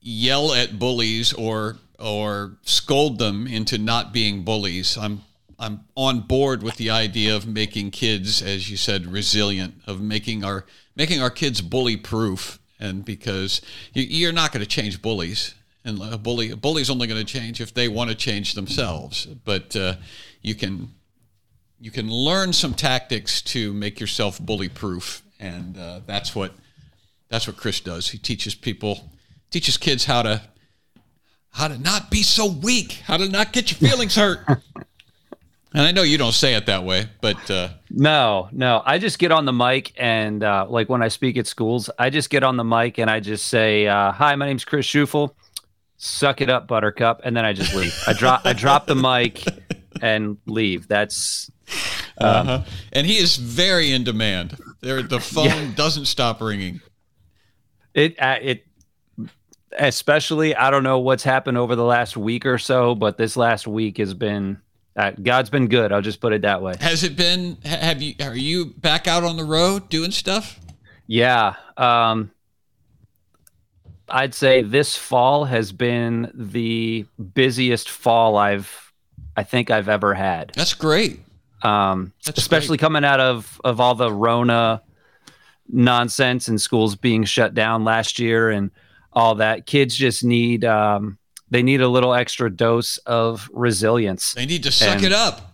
yell 0.00 0.52
at 0.52 0.78
bullies 0.78 1.32
or 1.32 1.76
or 1.98 2.56
scold 2.62 3.18
them 3.18 3.46
into 3.46 3.78
not 3.78 4.12
being 4.12 4.42
bullies. 4.42 4.98
I'm 4.98 5.22
I'm 5.58 5.84
on 5.96 6.20
board 6.20 6.62
with 6.62 6.76
the 6.76 6.90
idea 6.90 7.36
of 7.36 7.46
making 7.46 7.92
kids, 7.92 8.42
as 8.42 8.68
you 8.68 8.76
said, 8.76 9.06
resilient, 9.06 9.74
of 9.86 10.00
making 10.00 10.44
our 10.44 10.66
making 10.96 11.22
our 11.22 11.30
kids 11.30 11.60
bully 11.62 11.96
proof, 11.96 12.58
and 12.80 13.04
because 13.04 13.62
you, 13.94 14.02
you're 14.02 14.32
not 14.32 14.52
going 14.52 14.64
to 14.64 14.68
change 14.68 15.00
bullies, 15.00 15.54
and 15.84 16.02
a 16.02 16.18
bully 16.18 16.50
a 16.50 16.56
bully's 16.56 16.90
only 16.90 17.06
going 17.06 17.24
to 17.24 17.32
change 17.32 17.60
if 17.60 17.72
they 17.72 17.86
want 17.86 18.10
to 18.10 18.16
change 18.16 18.54
themselves. 18.54 19.26
But 19.26 19.76
uh, 19.76 19.94
you 20.42 20.56
can 20.56 20.90
you 21.78 21.92
can 21.92 22.10
learn 22.10 22.52
some 22.52 22.74
tactics 22.74 23.40
to 23.42 23.72
make 23.72 24.00
yourself 24.00 24.40
bully 24.40 24.68
proof, 24.68 25.22
and 25.38 25.78
uh, 25.78 26.00
that's 26.06 26.34
what 26.34 26.54
that's 27.32 27.46
what 27.46 27.56
Chris 27.56 27.80
does. 27.80 28.10
He 28.10 28.18
teaches 28.18 28.54
people 28.54 29.10
teaches 29.50 29.78
kids 29.78 30.04
how 30.04 30.22
to 30.22 30.42
how 31.52 31.66
to 31.66 31.78
not 31.78 32.10
be 32.10 32.22
so 32.22 32.46
weak, 32.46 33.00
how 33.06 33.16
to 33.16 33.26
not 33.26 33.54
get 33.54 33.70
your 33.70 33.90
feelings 33.90 34.16
hurt. 34.16 34.40
and 34.46 35.82
I 35.82 35.92
know 35.92 36.02
you 36.02 36.18
don't 36.18 36.34
say 36.34 36.54
it 36.54 36.66
that 36.66 36.84
way, 36.84 37.06
but 37.22 37.50
uh, 37.50 37.68
No, 37.90 38.50
no. 38.52 38.82
I 38.84 38.98
just 38.98 39.18
get 39.18 39.32
on 39.32 39.46
the 39.46 39.52
mic 39.52 39.94
and 39.96 40.44
uh, 40.44 40.66
like 40.68 40.90
when 40.90 41.02
I 41.02 41.08
speak 41.08 41.38
at 41.38 41.46
schools, 41.46 41.88
I 41.98 42.10
just 42.10 42.28
get 42.28 42.44
on 42.44 42.58
the 42.58 42.64
mic 42.64 42.98
and 42.98 43.10
I 43.10 43.18
just 43.20 43.46
say, 43.46 43.86
uh, 43.86 44.12
"Hi, 44.12 44.34
my 44.36 44.44
name's 44.44 44.66
Chris 44.66 44.86
Scheufele. 44.86 45.34
Suck 45.96 46.42
it 46.42 46.50
up, 46.50 46.68
Buttercup," 46.68 47.22
and 47.24 47.34
then 47.34 47.46
I 47.46 47.54
just 47.54 47.74
leave. 47.74 47.94
I 48.06 48.12
drop, 48.12 48.44
I 48.44 48.52
drop 48.52 48.86
the 48.86 48.94
mic 48.94 49.42
and 50.02 50.36
leave. 50.46 50.86
That's 50.86 51.50
uh 52.18 52.62
and 52.92 53.06
he 53.06 53.16
is 53.16 53.36
very 53.36 53.90
in 53.90 54.04
demand. 54.04 54.58
There, 54.82 55.02
the 55.02 55.20
phone 55.20 55.72
doesn't 55.72 56.04
stop 56.04 56.42
ringing. 56.42 56.82
It. 57.94 58.20
Uh, 58.20 58.38
it 58.40 58.66
especially. 59.78 60.54
I 60.54 60.70
don't 60.70 60.82
know 60.82 60.98
what's 60.98 61.22
happened 61.24 61.58
over 61.58 61.76
the 61.76 61.84
last 61.84 62.16
week 62.16 62.46
or 62.46 62.58
so, 62.58 62.94
but 62.94 63.16
this 63.18 63.36
last 63.36 63.66
week 63.66 63.98
has 63.98 64.14
been. 64.14 64.60
Uh, 64.94 65.10
God's 65.22 65.48
been 65.48 65.68
good. 65.68 65.90
I'll 65.90 66.02
just 66.02 66.20
put 66.20 66.34
it 66.34 66.42
that 66.42 66.60
way. 66.60 66.74
Has 66.80 67.02
it 67.02 67.16
been? 67.16 67.56
Have 67.64 68.02
you? 68.02 68.14
Are 68.20 68.36
you 68.36 68.66
back 68.66 69.08
out 69.08 69.24
on 69.24 69.36
the 69.36 69.44
road 69.44 69.88
doing 69.88 70.10
stuff? 70.10 70.60
Yeah. 71.06 71.54
Um, 71.78 72.30
I'd 74.08 74.34
say 74.34 74.62
this 74.62 74.96
fall 74.96 75.46
has 75.46 75.72
been 75.72 76.30
the 76.34 77.06
busiest 77.34 77.88
fall 77.88 78.36
I've, 78.36 78.92
I 79.36 79.42
think 79.42 79.70
I've 79.70 79.88
ever 79.88 80.12
had. 80.12 80.52
That's 80.54 80.74
great. 80.74 81.20
Um, 81.62 82.12
That's 82.26 82.38
especially 82.38 82.76
great. 82.76 82.80
coming 82.84 83.04
out 83.04 83.20
of 83.20 83.60
of 83.64 83.80
all 83.80 83.94
the 83.94 84.12
Rona 84.12 84.82
nonsense 85.72 86.46
and 86.48 86.60
schools 86.60 86.94
being 86.94 87.24
shut 87.24 87.54
down 87.54 87.82
last 87.84 88.18
year 88.18 88.50
and 88.50 88.70
all 89.12 89.34
that. 89.36 89.66
Kids 89.66 89.96
just 89.96 90.22
need 90.22 90.64
um, 90.64 91.18
they 91.50 91.62
need 91.62 91.80
a 91.80 91.88
little 91.88 92.14
extra 92.14 92.54
dose 92.54 92.98
of 92.98 93.48
resilience. 93.52 94.32
They 94.34 94.46
need 94.46 94.62
to 94.62 94.70
suck 94.72 94.96
And- 94.96 95.04
it 95.06 95.12
up. 95.12 95.48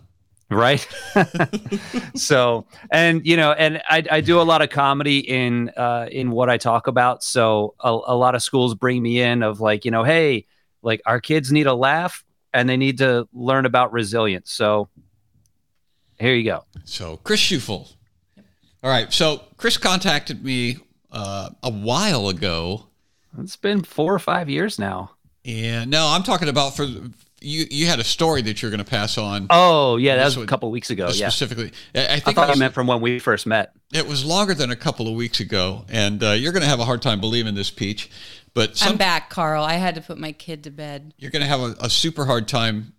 right 0.51 0.87
so 2.15 2.65
and 2.91 3.23
you 3.23 3.37
know 3.37 3.51
and 3.51 3.81
I, 3.87 4.03
I 4.09 4.21
do 4.21 4.41
a 4.41 4.43
lot 4.43 4.63
of 4.63 4.71
comedy 4.71 5.19
in 5.19 5.69
uh 5.77 6.07
in 6.11 6.31
what 6.31 6.49
i 6.49 6.57
talk 6.57 6.87
about 6.87 7.23
so 7.23 7.75
a, 7.79 7.89
a 7.89 8.15
lot 8.15 8.33
of 8.33 8.41
schools 8.41 8.73
bring 8.73 9.03
me 9.03 9.21
in 9.21 9.43
of 9.43 9.59
like 9.61 9.85
you 9.85 9.91
know 9.91 10.03
hey 10.03 10.47
like 10.81 11.01
our 11.05 11.21
kids 11.21 11.51
need 11.51 11.67
a 11.67 11.73
laugh 11.75 12.23
and 12.51 12.67
they 12.67 12.77
need 12.77 12.97
to 12.97 13.27
learn 13.31 13.67
about 13.67 13.91
resilience 13.93 14.51
so 14.51 14.89
here 16.19 16.33
you 16.33 16.43
go 16.45 16.65
So 16.83 17.17
Chris 17.17 17.41
Scheufele. 17.41 17.93
All 18.83 18.89
right. 18.89 19.11
So 19.11 19.41
Chris 19.57 19.77
contacted 19.77 20.43
me 20.43 20.77
uh, 21.11 21.49
a 21.63 21.69
while 21.71 22.29
ago. 22.29 22.85
it's 23.37 23.55
been 23.55 23.83
four 23.83 24.13
or 24.13 24.19
five 24.19 24.49
years 24.49 24.77
now 24.79 25.11
Yeah. 25.43 25.85
no, 25.85 26.07
I'm 26.07 26.23
talking 26.23 26.49
about 26.49 26.75
for 26.75 26.83
you. 26.83 27.65
You 27.71 27.87
had 27.87 27.99
a 27.99 28.03
story 28.03 28.41
that 28.43 28.61
you're 28.61 28.69
going 28.71 28.83
to 28.83 28.89
pass 28.89 29.17
on. 29.17 29.47
oh 29.49 29.97
yeah 29.97 30.15
that 30.17 30.23
This 30.25 30.27
was 30.31 30.35
a 30.35 30.39
would- 30.41 30.49
couple 30.49 30.69
weeks 30.71 30.89
ago 30.89 31.05
yeah 31.07 31.29
specifically. 31.29 31.71
I, 31.95 31.99
I 31.99 32.03
i 32.15 32.19
think 32.19 32.35
thought 32.35 32.43
it 32.43 32.47
you 32.47 32.51
was, 32.51 32.59
meant 32.59 32.73
from 32.73 32.85
when 32.87 33.01
we 33.01 33.17
first 33.19 33.45
met 33.47 33.71
it 33.93 34.05
was 34.07 34.23
longer 34.25 34.53
than 34.53 34.69
a 34.71 34.75
couple 34.75 35.07
of 35.07 35.15
weeks 35.15 35.39
ago, 35.39 35.83
and 35.89 36.21
uh, 36.23 36.31
you're 36.31 36.51
going 36.51 36.61
to 36.63 36.69
have 36.69 36.79
a 36.79 36.85
hard 36.85 37.01
time 37.01 37.19
believing 37.19 37.55
this, 37.55 37.71
Peach. 37.71 38.09
But 38.53 38.77
some, 38.77 38.91
I'm 38.91 38.97
back, 38.97 39.29
Carl. 39.31 39.63
I 39.63 39.73
had 39.75 39.95
to 39.95 40.01
put 40.01 40.17
my 40.19 40.31
kid 40.31 40.63
to 40.65 40.69
bed. 40.69 41.13
you're 41.17 41.31
going 41.31 41.41
to 41.41 41.47
have 41.47 41.59
a, 41.59 41.75
a 41.81 41.89
super 41.89 42.25
hard 42.25 42.47
time 42.47 42.93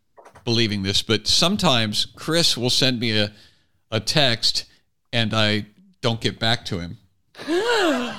believing 0.44 0.82
this. 0.82 1.00
But 1.02 1.28
sometimes 1.28 2.06
Chris 2.16 2.56
will 2.56 2.70
send 2.70 2.98
me 2.98 3.16
a 3.18 3.30
a 3.92 4.00
text, 4.00 4.64
and 5.12 5.32
I 5.34 5.66
don't 6.00 6.20
get 6.20 6.38
back 6.38 6.64
to 6.66 6.78
him. 6.80 6.98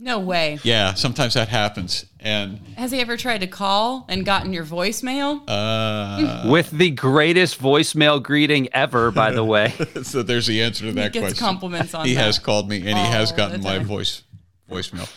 No 0.00 0.20
way. 0.20 0.58
Yeah, 0.62 0.94
sometimes 0.94 1.34
that 1.34 1.48
happens, 1.48 2.06
and 2.20 2.60
Has 2.76 2.92
he 2.92 3.00
ever 3.00 3.16
tried 3.16 3.40
to 3.40 3.48
call 3.48 4.06
and 4.08 4.24
gotten 4.24 4.52
your 4.52 4.64
voicemail? 4.64 5.42
uh, 5.48 6.48
with 6.50 6.70
the 6.70 6.90
greatest 6.90 7.60
voicemail 7.60 8.22
greeting 8.22 8.68
ever 8.72 9.10
by 9.10 9.32
the 9.32 9.44
way 9.44 9.70
so 10.04 10.22
there's 10.22 10.46
the 10.46 10.62
answer 10.62 10.84
to 10.86 10.92
that 10.92 11.12
he 11.14 11.20
gets 11.20 11.32
question. 11.32 11.44
compliments 11.44 11.94
on 11.94 12.06
he 12.06 12.14
that. 12.14 12.24
has 12.24 12.38
called 12.38 12.68
me, 12.68 12.76
and 12.76 12.86
he 12.96 13.04
has 13.06 13.32
gotten 13.32 13.60
my 13.60 13.80
voice 13.80 14.22
voicemail. 14.70 15.10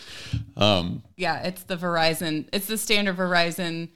Um, 0.60 1.02
Yeah, 1.16 1.42
it's 1.46 1.62
the 1.62 1.76
Verizon. 1.76 2.48
It's 2.52 2.66
the 2.66 2.76
standard 2.76 3.16
Verizon 3.16 3.88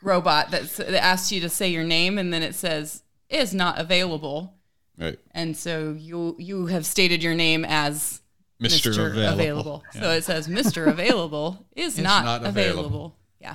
robot 0.00 0.50
that's, 0.52 0.76
that 0.76 0.94
asks 0.94 1.32
you 1.32 1.40
to 1.40 1.48
say 1.48 1.68
your 1.68 1.84
name 1.84 2.18
and 2.18 2.32
then 2.32 2.42
it 2.42 2.54
says 2.54 3.02
is 3.28 3.52
not 3.52 3.78
available. 3.78 4.54
Right, 4.98 5.18
And 5.32 5.56
so 5.56 5.94
you 5.98 6.36
you 6.38 6.66
have 6.66 6.84
stated 6.86 7.22
your 7.22 7.34
name 7.34 7.64
as 7.64 8.20
Mr. 8.62 8.90
Mr. 8.92 9.10
Available. 9.10 9.32
Available. 9.32 9.84
Yeah. 9.94 10.00
So 10.00 10.10
it 10.10 10.24
says 10.24 10.48
Mr. 10.48 10.86
Available 10.86 11.66
is 11.74 11.98
not, 11.98 12.24
not 12.24 12.44
available. 12.44 12.80
available. 12.80 13.16
Yeah. 13.40 13.54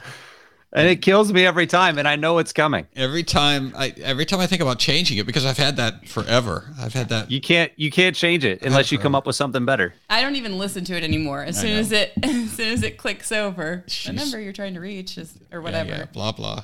and 0.74 0.86
it 0.90 1.02
kills 1.02 1.32
me 1.32 1.46
every 1.46 1.66
time 1.66 1.98
and 1.98 2.06
i 2.10 2.18
know 2.18 2.40
it's 2.40 2.52
coming 2.52 2.86
every 2.94 3.24
time 3.24 3.72
I 3.74 3.94
every 4.04 4.26
time 4.26 4.42
I 4.42 4.48
think 4.48 4.62
about 4.62 4.80
changing 4.80 5.18
it 5.18 5.26
because 5.26 5.46
I've 5.46 5.58
had 5.58 5.78
that 5.78 6.10
forever. 6.10 6.74
I've 6.78 6.94
had 6.94 7.08
that. 7.10 7.32
You 7.32 7.40
can't 7.40 7.72
you 7.78 7.90
can't 7.90 8.14
change 8.18 8.44
it 8.44 8.62
unless 8.64 8.92
you 8.92 8.98
come 9.00 9.16
up 9.16 9.26
with 9.26 9.38
something 9.38 9.64
better. 9.66 9.94
I 10.10 10.22
don't 10.22 10.36
even 10.36 10.58
listen 10.58 10.84
to 10.86 10.94
it 10.98 11.04
anymore. 11.06 11.42
As 11.44 11.58
soon 11.58 11.76
know. 11.76 11.80
as 11.80 11.92
it 11.94 12.12
as 12.22 12.52
soon 12.52 12.74
as 12.74 12.84
it 12.84 12.98
clicks 12.98 13.32
over, 13.32 13.86
Jeez. 13.88 14.08
the 14.08 14.14
number 14.14 14.42
you're 14.42 14.52
trying 14.52 14.74
to 14.74 14.82
reach 14.82 15.18
is 15.18 15.38
or 15.54 15.62
whatever. 15.62 15.90
yeah, 15.92 15.98
Yeah. 16.00 16.06
blah 16.12 16.34
blah. 16.34 16.62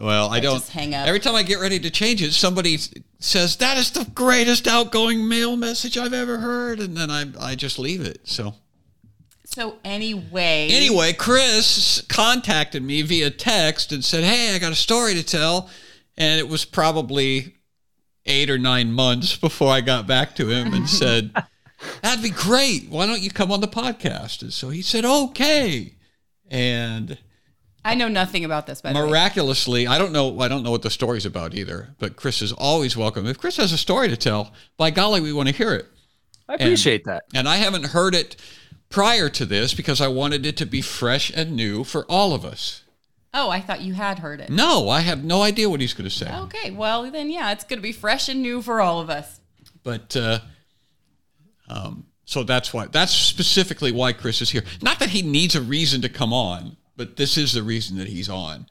Well, 0.00 0.30
I 0.30 0.40
don't. 0.40 0.58
just 0.58 0.72
hang 0.72 0.94
up. 0.94 1.06
Every 1.06 1.20
time 1.20 1.34
I 1.34 1.42
get 1.42 1.60
ready 1.60 1.78
to 1.78 1.90
change 1.90 2.22
it, 2.22 2.32
somebody 2.32 2.78
says 3.18 3.56
that 3.56 3.76
is 3.76 3.90
the 3.90 4.06
greatest 4.14 4.66
outgoing 4.66 5.28
mail 5.28 5.56
message 5.56 5.98
I've 5.98 6.14
ever 6.14 6.38
heard, 6.38 6.80
and 6.80 6.96
then 6.96 7.10
I 7.10 7.26
I 7.38 7.54
just 7.54 7.78
leave 7.78 8.00
it. 8.00 8.20
So 8.24 8.54
So 9.44 9.76
anyway, 9.84 10.68
anyway, 10.70 11.12
Chris 11.12 12.02
contacted 12.08 12.82
me 12.82 13.02
via 13.02 13.30
text 13.30 13.92
and 13.92 14.02
said, 14.02 14.24
"Hey, 14.24 14.54
I 14.54 14.58
got 14.58 14.72
a 14.72 14.76
story 14.76 15.12
to 15.14 15.22
tell," 15.22 15.68
and 16.16 16.40
it 16.40 16.48
was 16.48 16.64
probably 16.64 17.56
eight 18.24 18.48
or 18.48 18.58
nine 18.58 18.92
months 18.92 19.36
before 19.36 19.70
I 19.70 19.82
got 19.82 20.06
back 20.06 20.34
to 20.36 20.48
him 20.48 20.72
and 20.72 20.88
said, 20.88 21.34
"That'd 22.02 22.22
be 22.22 22.30
great. 22.30 22.88
Why 22.88 23.04
don't 23.04 23.20
you 23.20 23.30
come 23.30 23.52
on 23.52 23.60
the 23.60 23.68
podcast?" 23.68 24.40
And 24.40 24.52
so 24.52 24.70
he 24.70 24.80
said, 24.80 25.04
"Okay," 25.04 25.96
and. 26.48 27.18
I 27.84 27.94
know 27.94 28.08
nothing 28.08 28.44
about 28.44 28.66
this. 28.66 28.80
By 28.82 28.92
the 28.92 28.98
way, 29.00 29.06
miraculously 29.08 29.86
i 29.86 29.96
don't 29.98 30.12
know 30.12 30.38
i 30.40 30.48
don't 30.48 30.62
know 30.62 30.70
what 30.70 30.82
the 30.82 30.90
story's 30.90 31.24
about 31.26 31.54
either 31.54 31.88
but 31.98 32.16
chris 32.16 32.42
is 32.42 32.52
always 32.52 32.96
welcome 32.96 33.26
if 33.26 33.38
chris 33.38 33.56
has 33.56 33.72
a 33.72 33.78
story 33.78 34.08
to 34.08 34.16
tell 34.16 34.52
by 34.76 34.90
golly 34.90 35.20
we 35.20 35.32
want 35.32 35.48
to 35.48 35.54
hear 35.54 35.72
it 35.74 35.86
I 36.48 36.54
appreciate 36.54 37.04
that. 37.04 37.24
and 37.34 37.48
i 37.48 37.56
haven't 37.56 37.86
heard 37.86 38.14
it 38.14 38.36
prior 38.90 39.28
to 39.30 39.44
this 39.46 39.72
because 39.74 40.00
i 40.00 40.08
wanted 40.08 40.44
it 40.44 40.56
to 40.58 40.66
be 40.66 40.82
fresh 40.82 41.30
and 41.34 41.56
new 41.56 41.84
for 41.84 42.04
all 42.10 42.34
of 42.34 42.44
us 42.44 42.82
oh, 43.32 43.48
I 43.48 43.60
thought 43.60 43.80
you 43.80 43.94
had 43.94 44.18
heard 44.18 44.40
it. 44.40 44.50
no 44.50 44.88
i 44.88 45.00
have 45.00 45.24
no 45.24 45.40
idea 45.42 45.70
what 45.70 45.80
he's 45.80 45.94
going 45.94 46.08
to 46.08 46.14
say 46.14 46.30
Okay, 46.44 46.70
well 46.72 47.10
then, 47.10 47.30
yeah, 47.30 47.52
it's 47.52 47.64
going 47.64 47.78
to 47.78 47.82
be 47.82 47.92
fresh 47.92 48.28
and 48.28 48.42
new 48.42 48.60
for 48.60 48.80
all 48.80 49.00
of 49.00 49.08
us. 49.08 49.40
but 49.82 50.14
uh 50.16 50.40
um 51.68 52.04
so 52.24 52.42
that's 52.42 52.72
why 52.74 52.86
that's 52.86 53.12
specifically 53.12 53.92
why 53.92 54.12
chris 54.12 54.42
is 54.42 54.50
here 54.50 54.62
not 54.82 54.98
that 54.98 55.10
he 55.10 55.22
needs 55.22 55.54
a 55.54 55.60
reason 55.62 56.00
to 56.02 56.08
come 56.08 56.32
on 56.32 56.76
but 56.96 57.16
this 57.16 57.36
is 57.36 57.52
the 57.52 57.62
reason 57.62 57.96
that 57.98 58.08
he's 58.08 58.28
on 58.28 58.66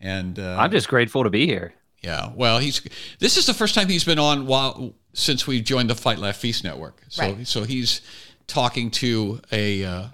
and 0.00 0.38
uh 0.38 0.56
I'm 0.58 0.70
just 0.70 0.88
grateful 0.88 1.24
to 1.24 1.30
be 1.30 1.46
here. 1.46 1.72
Yeah, 2.02 2.30
well, 2.36 2.58
he's 2.58 2.80
this 3.18 3.36
is 3.36 3.46
the 3.46 3.54
first 3.54 3.74
time 3.74 3.88
he's 3.88 4.04
been 4.04 4.18
on 4.18 4.46
while 4.46 4.94
since 5.14 5.46
we've 5.46 5.64
joined 5.64 5.88
the 5.90 5.94
Fight 5.94 6.18
Laugh 6.18 6.36
Feast 6.36 6.62
network. 6.62 7.02
So 7.08 7.22
Right. 7.22 7.46
so 7.46 7.64
he's 7.64 8.00
talking 8.46 8.90
to 8.92 9.40
a 9.50 9.82
uh, 9.84 10.04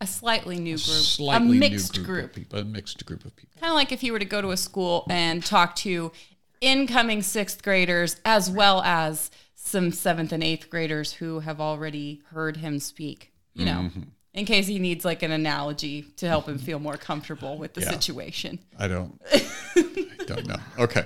A 0.00 0.06
slightly 0.06 0.56
new 0.58 0.74
group, 0.76 0.78
slightly 0.78 1.56
a 1.56 1.60
mixed 1.60 1.96
new 1.96 2.04
group, 2.04 2.16
group. 2.18 2.24
of 2.30 2.34
people, 2.34 2.58
a 2.60 2.64
mixed 2.64 3.04
group 3.06 3.24
of 3.24 3.34
people. 3.34 3.58
Kind 3.60 3.70
of 3.70 3.74
like 3.74 3.90
if 3.92 4.02
you 4.04 4.12
were 4.12 4.18
to 4.18 4.24
go 4.26 4.40
to 4.42 4.50
a 4.50 4.56
school 4.56 5.06
and 5.10 5.44
talk 5.44 5.74
to 5.76 6.12
incoming 6.60 7.22
sixth 7.22 7.62
graders 7.62 8.20
as 8.24 8.50
well 8.50 8.82
as 8.82 9.30
some 9.54 9.90
seventh 9.92 10.32
and 10.32 10.44
eighth 10.44 10.68
graders 10.70 11.14
who 11.14 11.40
have 11.40 11.60
already 11.60 12.20
heard 12.32 12.58
him 12.58 12.78
speak. 12.78 13.32
You 13.54 13.64
know, 13.64 13.72
Mm-hmm. 13.72 14.02
In 14.34 14.44
case 14.46 14.66
he 14.66 14.78
needs 14.78 15.04
like 15.04 15.22
an 15.22 15.30
analogy 15.32 16.02
to 16.16 16.26
help 16.28 16.48
him 16.48 16.58
feel 16.58 16.78
more 16.78 16.96
comfortable 16.96 17.58
with 17.58 17.74
the 17.74 17.80
Yeah. 17.82 17.90
situation. 17.90 18.58
I 18.78 18.88
don't 18.88 19.20
I 19.34 20.24
don't 20.26 20.46
know. 20.46 20.56
Okay, 20.78 21.04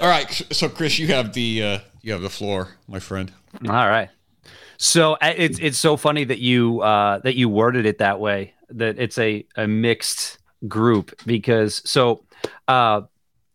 all 0.00 0.08
right. 0.08 0.30
So 0.52 0.68
Chris, 0.68 0.98
you 0.98 1.08
have 1.08 1.32
the 1.32 1.62
uh, 1.62 1.78
you 2.02 2.12
have 2.12 2.22
the 2.22 2.30
floor, 2.30 2.76
my 2.86 2.98
friend. 3.00 3.32
All 3.66 3.88
right. 3.88 4.08
So 4.78 5.16
it's 5.22 5.58
it's 5.60 5.78
so 5.78 5.96
funny 5.96 6.24
that 6.24 6.38
you 6.38 6.80
uh, 6.80 7.18
that 7.20 7.34
you 7.36 7.48
worded 7.48 7.86
it 7.86 7.98
that 7.98 8.20
way. 8.20 8.54
That 8.70 8.98
it's 8.98 9.18
a 9.18 9.44
a 9.56 9.66
mixed 9.66 10.38
group 10.68 11.12
because 11.26 11.82
so 11.88 12.24
uh, 12.68 13.02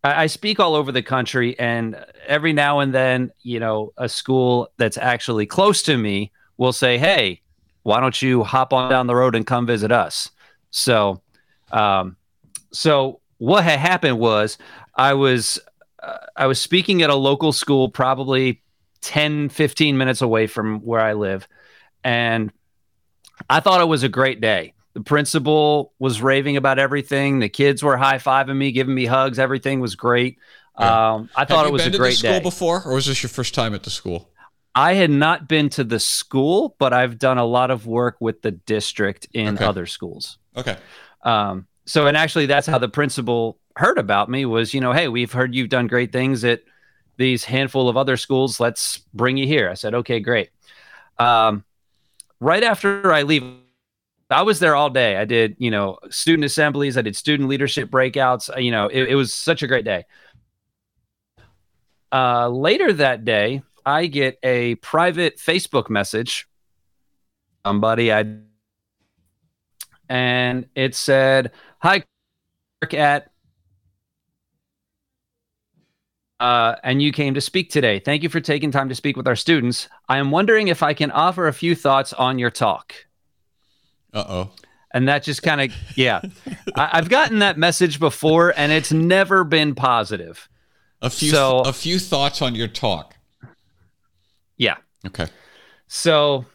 I, 0.04 0.24
I 0.24 0.28
speak 0.28 0.60
all 0.60 0.76
over 0.76 0.92
the 0.92 1.02
country, 1.04 1.58
and 1.60 2.04
every 2.28 2.54
now 2.54 2.80
and 2.80 2.94
then, 2.94 3.32
you 3.44 3.60
know, 3.60 3.94
a 3.98 4.08
school 4.10 4.70
that's 4.78 4.98
actually 4.98 5.46
close 5.46 5.84
to 5.84 5.98
me 5.98 6.32
will 6.58 6.74
say, 6.74 6.98
"Hey, 6.98 7.42
why 7.88 8.02
don't 8.02 8.22
you 8.22 8.44
hop 8.44 8.74
on 8.74 8.90
down 8.90 9.08
the 9.08 9.16
road 9.16 9.34
and 9.36 9.48
come 9.48 9.66
visit 9.66 9.92
us?" 9.92 10.30
So, 10.72 11.22
um, 11.72 12.18
so 12.72 13.22
what 13.38 13.64
had 13.64 13.80
happened 13.80 14.20
was 14.20 14.58
I 14.96 15.14
was 15.14 15.60
uh, 16.04 16.18
I 16.36 16.48
was 16.48 16.60
speaking 16.60 17.02
at 17.02 17.10
a 17.10 17.16
local 17.16 17.52
school, 17.54 17.90
probably 17.90 18.62
10, 19.02 19.50
15 19.50 19.98
minutes 19.98 20.22
away 20.22 20.48
from 20.48 20.80
where 20.82 21.02
I 21.02 21.14
live. 21.14 21.48
And 22.04 22.52
I 23.50 23.60
thought 23.60 23.82
it 23.82 23.88
was 23.88 24.04
a 24.04 24.10
great 24.10 24.42
day. 24.42 24.74
The 24.94 25.02
principal 25.02 25.94
was 26.00 26.22
raving 26.22 26.58
about 26.58 26.80
everything. 26.80 27.40
The 27.40 27.50
kids 27.50 27.84
were 27.84 27.98
high 27.98 28.18
fiving 28.18 28.58
me, 28.58 28.72
giving 28.72 28.96
me 28.96 29.06
hugs. 29.06 29.40
Everything 29.40 29.80
was 29.80 29.96
great. 29.96 30.38
Yeah. 30.80 31.14
Um, 31.14 31.30
I 31.36 31.46
Have 31.48 31.48
thought 31.48 31.66
it 31.68 31.72
was 31.72 31.84
been 31.84 31.90
a 31.90 31.92
to 31.92 31.98
great 31.98 32.18
school 32.18 32.40
day. 32.40 32.44
before, 32.44 32.84
or 32.84 32.94
was 32.96 33.06
this 33.06 33.22
your 33.24 33.30
first 33.30 33.54
time 33.54 33.74
at 33.74 33.84
the 33.84 33.90
school? 33.90 34.30
I 34.78 34.94
had 34.94 35.10
not 35.10 35.48
been 35.48 35.70
to 35.70 35.84
the 35.84 36.00
school, 36.00 36.76
but 36.78 36.94
I've 36.94 37.18
done 37.18 37.40
a 37.40 37.46
lot 37.46 37.72
of 37.72 37.88
work 37.88 38.18
with 38.20 38.44
the 38.44 38.52
district 38.52 39.28
in 39.34 39.56
Okay. 39.56 39.66
other 39.66 39.88
schools. 39.88 40.38
Okay, 40.56 40.78
Um, 41.24 41.68
so, 41.86 42.06
and 42.06 42.16
actually, 42.16 42.46
that's 42.46 42.68
how 42.68 42.78
the 42.78 42.88
principal 42.90 43.58
heard 43.76 43.98
about 43.98 44.30
me 44.30 44.46
was, 44.46 44.74
you 44.74 44.82
know, 44.82 44.94
hey, 44.94 45.08
we've 45.08 45.32
heard 45.32 45.56
you've 45.56 45.70
done 45.70 45.88
great 45.88 46.12
things 46.12 46.44
at 46.44 46.62
these 47.18 47.44
handful 47.44 47.90
of 47.90 47.98
other 47.98 48.18
schools. 48.18 48.60
Let's 48.60 49.00
bring 49.14 49.38
you 49.38 49.48
here. 49.48 49.68
I 49.68 49.74
said, 49.74 49.96
okay, 49.96 50.20
great. 50.20 50.50
Um, 51.18 51.64
right 52.40 52.64
after 52.64 53.12
I 53.12 53.24
leave, 53.24 53.44
I 54.30 54.44
was 54.44 54.60
there 54.60 54.76
all 54.76 54.90
day. 54.92 55.18
I 55.18 55.26
did, 55.26 55.56
you 55.58 55.72
know, 55.72 55.98
student 56.10 56.46
assemblies. 56.46 56.98
I 56.98 57.02
did 57.02 57.16
student 57.16 57.50
leadership 57.50 57.90
breakouts. 57.90 58.50
You 58.62 58.72
know, 58.72 58.88
it, 58.90 59.10
it 59.10 59.16
was 59.16 59.34
such 59.34 59.64
a 59.64 59.68
great 59.68 59.86
day. 59.86 60.06
Uh, 62.12 62.48
later 62.50 62.94
that 62.94 63.26
day, 63.26 63.64
I 63.88 64.08
get 64.08 64.38
a 64.44 64.76
private 64.76 65.38
Facebook 65.38 65.90
message. 65.90 66.46
Somebody 67.66 68.12
I 68.12 68.26
and 70.10 70.68
it 70.76 70.94
said, 70.94 71.52
"Hi, 71.80 72.04
Kirk 72.82 72.94
at." 72.94 73.32
Uh, 76.40 76.76
and 76.84 77.02
you 77.02 77.12
came 77.12 77.34
to 77.34 77.42
speak 77.42 77.72
today. 77.72 78.00
Thank 78.00 78.22
you 78.22 78.30
for 78.30 78.40
taking 78.40 78.70
time 78.72 78.90
to 78.90 78.96
speak 78.96 79.18
with 79.18 79.28
our 79.28 79.36
students. 79.36 79.90
I 80.08 80.18
am 80.20 80.30
wondering 80.30 80.68
if 80.68 80.84
I 80.84 80.94
can 80.94 81.10
offer 81.10 81.48
a 81.48 81.54
few 81.54 81.74
thoughts 81.74 82.14
on 82.14 82.38
your 82.38 82.52
talk. 82.52 82.94
uh 84.14 84.24
oh. 84.28 84.52
And 84.94 85.08
that 85.10 85.24
just 85.24 85.44
kind 85.44 85.62
of, 85.62 85.74
yeah. 85.98 86.22
I, 86.76 86.90
I've 86.94 87.10
gotten 87.10 87.40
that 87.40 87.58
message 87.58 88.00
before, 88.00 88.54
and 88.56 88.72
it's 88.72 88.92
never 88.92 89.44
been 89.44 89.74
positive. 89.76 90.48
A 91.02 91.10
few 91.10 91.32
So- 91.32 91.62
a 91.62 91.74
few 91.74 91.98
thoughts 92.00 92.42
on 92.44 92.54
your 92.54 92.68
talk. 92.68 93.16
Yeah. 94.58 94.76
Okay. 95.06 95.28
So 95.88 96.46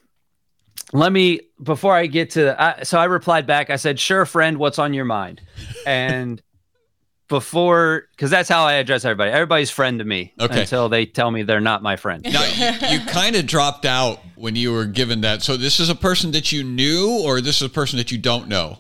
let 0.92 1.12
me 1.12 1.40
before 1.62 1.94
I 1.94 2.06
get 2.06 2.30
to 2.30 2.60
I, 2.60 2.82
so 2.82 2.98
I 2.98 3.04
replied 3.04 3.46
back. 3.46 3.70
I 3.70 3.76
said, 3.76 3.98
"Sure, 3.98 4.26
friend, 4.26 4.58
what's 4.58 4.78
on 4.78 4.92
your 4.94 5.04
mind?" 5.04 5.40
And 5.86 6.42
before 7.28 8.08
because 8.10 8.30
that's 8.30 8.48
how 8.48 8.64
I 8.64 8.74
address 8.74 9.04
everybody. 9.06 9.30
Everybody's 9.30 9.70
friend 9.70 9.98
to 10.00 10.04
me 10.04 10.34
Okay. 10.38 10.60
until 10.60 10.88
they 10.90 11.06
tell 11.06 11.30
me 11.30 11.42
they're 11.42 11.60
not 11.60 11.82
my 11.82 11.96
friend. 11.96 12.22
Now 12.30 12.44
you, 12.90 12.98
you 12.98 13.06
kind 13.06 13.36
of 13.36 13.46
dropped 13.46 13.86
out 13.86 14.20
when 14.34 14.54
you 14.54 14.72
were 14.72 14.84
given 14.84 15.22
that. 15.22 15.42
So 15.42 15.56
this 15.56 15.80
is 15.80 15.88
a 15.88 15.94
person 15.94 16.32
that 16.32 16.52
you 16.52 16.62
knew, 16.62 17.22
or 17.24 17.40
this 17.40 17.56
is 17.56 17.62
a 17.62 17.70
person 17.70 17.96
that 17.96 18.12
you 18.12 18.18
don't 18.18 18.48
know. 18.48 18.78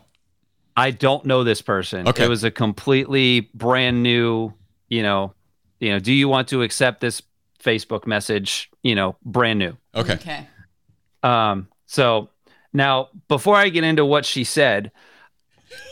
I 0.76 0.90
don't 0.90 1.24
know 1.24 1.44
this 1.44 1.62
person. 1.62 2.08
Okay. 2.08 2.24
It 2.24 2.28
was 2.28 2.44
a 2.44 2.50
completely 2.50 3.50
brand 3.54 4.02
new, 4.02 4.52
you 4.88 5.02
know, 5.02 5.34
you 5.80 5.90
know, 5.90 5.98
do 5.98 6.12
you 6.12 6.28
want 6.28 6.48
to 6.48 6.62
accept 6.62 7.00
this 7.00 7.22
Facebook 7.62 8.06
message, 8.06 8.70
you 8.82 8.94
know, 8.94 9.16
brand 9.24 9.58
new. 9.58 9.76
Okay. 9.94 10.14
Okay. 10.14 10.46
Um, 11.22 11.68
so 11.86 12.30
now 12.72 13.08
before 13.28 13.56
I 13.56 13.68
get 13.68 13.84
into 13.84 14.04
what 14.04 14.24
she 14.24 14.44
said, 14.44 14.90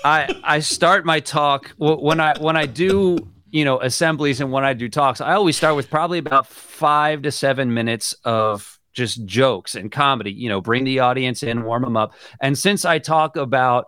I 0.04 0.34
I 0.42 0.60
start 0.60 1.04
my 1.04 1.20
talk 1.20 1.72
when 1.78 2.20
I 2.20 2.38
when 2.38 2.56
I 2.56 2.66
do 2.66 3.18
you 3.50 3.64
know 3.64 3.80
assemblies 3.80 4.40
and 4.40 4.52
when 4.52 4.64
I 4.64 4.74
do 4.74 4.88
talks, 4.88 5.20
I 5.20 5.34
always 5.34 5.56
start 5.56 5.76
with 5.76 5.90
probably 5.90 6.18
about 6.18 6.46
five 6.46 7.22
to 7.22 7.30
seven 7.30 7.72
minutes 7.74 8.14
of 8.24 8.78
just 8.92 9.24
jokes 9.24 9.74
and 9.74 9.90
comedy. 9.90 10.32
You 10.32 10.48
know, 10.48 10.60
bring 10.60 10.84
the 10.84 11.00
audience 11.00 11.42
in, 11.42 11.64
warm 11.64 11.82
them 11.82 11.96
up. 11.96 12.14
And 12.40 12.58
since 12.58 12.84
I 12.84 12.98
talk 12.98 13.36
about 13.36 13.86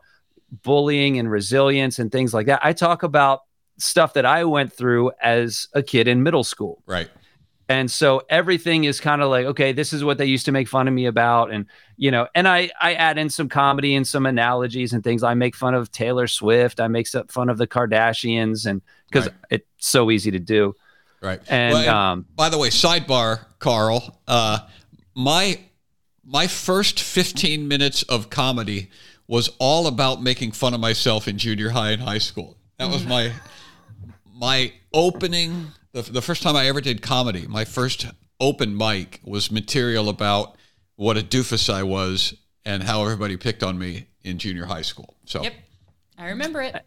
bullying 0.63 1.19
and 1.19 1.31
resilience 1.31 1.99
and 1.99 2.13
things 2.13 2.35
like 2.35 2.47
that, 2.47 2.61
I 2.63 2.73
talk 2.73 3.03
about 3.03 3.41
stuff 3.79 4.15
that 4.15 4.27
I 4.27 4.45
went 4.45 4.73
through 4.73 5.13
as 5.21 5.69
a 5.73 5.83
kid 5.83 6.09
in 6.09 6.23
middle 6.23 6.45
school. 6.45 6.83
Right. 6.87 7.09
And 7.69 7.91
so 7.91 8.23
everything 8.29 8.85
is 8.85 9.01
kind 9.01 9.23
of 9.23 9.31
like, 9.31 9.47
okay, 9.47 9.73
this 9.73 9.93
is 9.93 10.05
what 10.05 10.19
they 10.19 10.27
used 10.27 10.45
to 10.47 10.53
make 10.53 10.69
fun 10.69 10.89
of 10.89 10.95
me 10.95 11.07
about. 11.07 11.51
And, 11.53 11.67
you 11.97 12.11
know, 12.11 12.27
and 12.35 12.47
I, 12.47 12.71
I 12.81 12.95
add 12.95 13.19
in 13.19 13.31
some 13.31 13.49
comedy 13.49 13.95
and 13.95 14.07
some 14.07 14.27
analogies 14.27 14.93
and 14.93 15.03
things. 15.03 15.23
I 15.23 15.35
make 15.35 15.55
fun 15.55 15.75
of 15.75 15.91
Taylor 15.91 16.27
Swift. 16.27 16.81
I 16.81 16.89
make 16.89 17.07
fun 17.09 17.49
of 17.49 17.59
the 17.59 17.67
Kardashians 17.67 18.67
and 18.67 18.83
because 19.09 19.27
Right. 19.27 19.37
it's 19.51 19.67
so 19.79 20.11
easy 20.11 20.31
to 20.33 20.41
do. 20.41 20.75
Right. 21.23 21.41
And, 21.49 21.75
Well, 21.75 21.97
um, 21.97 22.27
by 22.35 22.49
the 22.49 22.59
way, 22.59 22.69
sidebar, 22.69 23.47
Carl. 23.59 24.21
Uh, 24.27 24.59
my 25.15 25.61
my 26.25 26.47
first 26.47 27.01
fifteen 27.01 27.69
minutes 27.69 28.03
of 28.05 28.31
comedy 28.31 28.91
was 29.29 29.51
all 29.59 29.87
about 29.87 30.23
making 30.23 30.53
fun 30.53 30.75
of 30.75 30.81
myself 30.81 31.29
in 31.29 31.39
junior 31.39 31.71
high 31.71 31.91
and 31.91 32.03
high 32.03 32.19
school. 32.19 32.57
That 32.79 32.91
was 32.91 33.07
my 33.07 33.33
my 34.35 34.73
opening. 34.93 35.69
The, 35.93 36.03
the 36.03 36.23
first 36.23 36.43
time 36.43 36.57
I 36.57 36.67
ever 36.67 36.81
did 36.81 37.03
comedy, 37.03 37.47
my 37.47 37.65
first 37.65 38.07
open 38.41 38.77
mic 38.77 39.21
was 39.25 39.51
material 39.51 40.09
about 40.09 40.57
what 40.97 41.17
a 41.17 41.23
doofus 41.23 41.73
I 41.73 41.83
was 41.83 42.35
and 42.65 42.83
how 42.83 43.03
everybody 43.03 43.37
picked 43.37 43.63
on 43.63 43.79
me 43.79 44.07
in 44.23 44.39
junior 44.39 44.67
high 44.67 44.83
school. 44.83 45.17
So 45.25 45.43
Yep. 45.43 45.55
I 46.19 46.29
remember 46.29 46.63
it. 46.63 46.85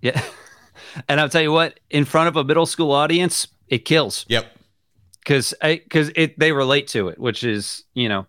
yeah. 0.00 0.22
and 1.08 1.20
I'll 1.20 1.28
tell 1.28 1.42
you 1.42 1.52
what, 1.52 1.80
in 1.90 2.04
front 2.04 2.28
of 2.28 2.36
a 2.36 2.44
middle 2.44 2.66
school 2.66 2.92
audience, 2.92 3.48
it 3.68 3.84
kills 3.84 4.26
yep. 4.28 4.46
because 5.20 5.54
because 5.60 6.10
it 6.14 6.38
they 6.38 6.52
relate 6.52 6.88
to 6.88 7.08
it, 7.08 7.18
which 7.18 7.44
is 7.44 7.84
you 7.94 8.08
know 8.08 8.26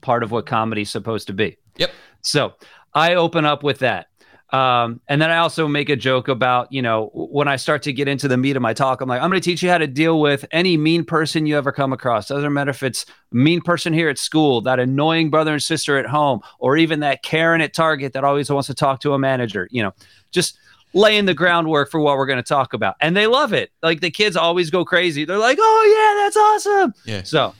part 0.00 0.22
of 0.22 0.30
what 0.30 0.46
comedy's 0.46 0.90
supposed 0.90 1.26
to 1.26 1.32
be. 1.32 1.56
Yep. 1.76 1.90
So 2.22 2.54
I 2.94 3.14
open 3.14 3.44
up 3.44 3.62
with 3.62 3.80
that. 3.80 4.08
Um, 4.52 5.00
and 5.06 5.22
then 5.22 5.30
I 5.30 5.38
also 5.38 5.68
make 5.68 5.88
a 5.88 5.96
joke 5.96 6.26
about, 6.28 6.72
you 6.72 6.82
know, 6.82 7.10
when 7.14 7.46
I 7.46 7.56
start 7.56 7.82
to 7.82 7.92
get 7.92 8.08
into 8.08 8.26
the 8.26 8.36
meat 8.36 8.56
of 8.56 8.62
my 8.62 8.72
talk, 8.72 9.00
I'm 9.00 9.08
like, 9.08 9.22
I'm 9.22 9.30
going 9.30 9.40
to 9.40 9.44
teach 9.44 9.62
you 9.62 9.70
how 9.70 9.78
to 9.78 9.86
deal 9.86 10.20
with 10.20 10.44
any 10.50 10.76
mean 10.76 11.04
person 11.04 11.46
you 11.46 11.56
ever 11.56 11.70
come 11.70 11.92
across. 11.92 12.28
Doesn't 12.28 12.52
matter 12.52 12.70
if 12.70 12.82
it's 12.82 13.06
mean 13.30 13.60
person 13.60 13.92
here 13.92 14.08
at 14.08 14.18
school, 14.18 14.60
that 14.62 14.80
annoying 14.80 15.30
brother 15.30 15.52
and 15.52 15.62
sister 15.62 15.98
at 15.98 16.06
home, 16.06 16.40
or 16.58 16.76
even 16.76 17.00
that 17.00 17.22
Karen 17.22 17.60
at 17.60 17.72
Target 17.72 18.12
that 18.14 18.24
always 18.24 18.50
wants 18.50 18.66
to 18.66 18.74
talk 18.74 19.00
to 19.00 19.14
a 19.14 19.18
manager, 19.18 19.68
you 19.70 19.82
know, 19.82 19.92
just 20.32 20.58
laying 20.92 21.26
the 21.26 21.34
groundwork 21.34 21.90
for 21.90 22.00
what 22.00 22.16
we're 22.16 22.26
going 22.26 22.36
to 22.36 22.42
talk 22.42 22.72
about. 22.72 22.96
And 23.00 23.16
they 23.16 23.28
love 23.28 23.52
it. 23.52 23.70
Like 23.82 24.00
the 24.00 24.10
kids 24.10 24.36
always 24.36 24.70
go 24.70 24.84
crazy. 24.84 25.24
They're 25.24 25.38
like, 25.38 25.58
oh, 25.60 25.84
yeah, 25.94 26.24
that's 26.24 26.36
awesome. 26.36 26.94
Yeah. 27.04 27.22
So, 27.22 27.54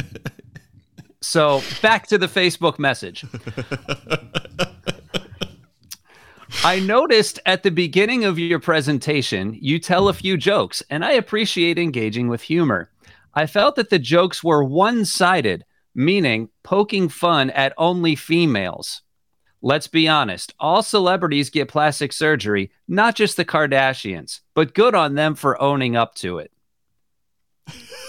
so 1.20 1.62
back 1.82 2.06
to 2.06 2.16
the 2.16 2.26
Facebook 2.26 2.78
message. 2.78 3.26
I 6.64 6.80
noticed 6.80 7.38
at 7.46 7.62
the 7.62 7.70
beginning 7.70 8.24
of 8.24 8.38
your 8.38 8.58
presentation, 8.58 9.56
you 9.60 9.78
tell 9.78 10.08
a 10.08 10.12
few 10.12 10.36
jokes, 10.36 10.82
and 10.90 11.04
I 11.04 11.12
appreciate 11.12 11.78
engaging 11.78 12.28
with 12.28 12.42
humor. 12.42 12.90
I 13.32 13.46
felt 13.46 13.76
that 13.76 13.90
the 13.90 13.98
jokes 13.98 14.42
were 14.42 14.64
one 14.64 15.04
sided, 15.04 15.64
meaning 15.94 16.48
poking 16.64 17.08
fun 17.08 17.50
at 17.50 17.74
only 17.78 18.16
females. 18.16 19.02
Let's 19.62 19.86
be 19.86 20.08
honest, 20.08 20.52
all 20.58 20.82
celebrities 20.82 21.48
get 21.48 21.68
plastic 21.68 22.12
surgery, 22.12 22.72
not 22.88 23.14
just 23.14 23.36
the 23.36 23.44
Kardashians, 23.44 24.40
but 24.54 24.74
good 24.74 24.94
on 24.94 25.14
them 25.14 25.36
for 25.36 25.60
owning 25.62 25.96
up 25.96 26.16
to 26.16 26.38
it. 26.38 26.52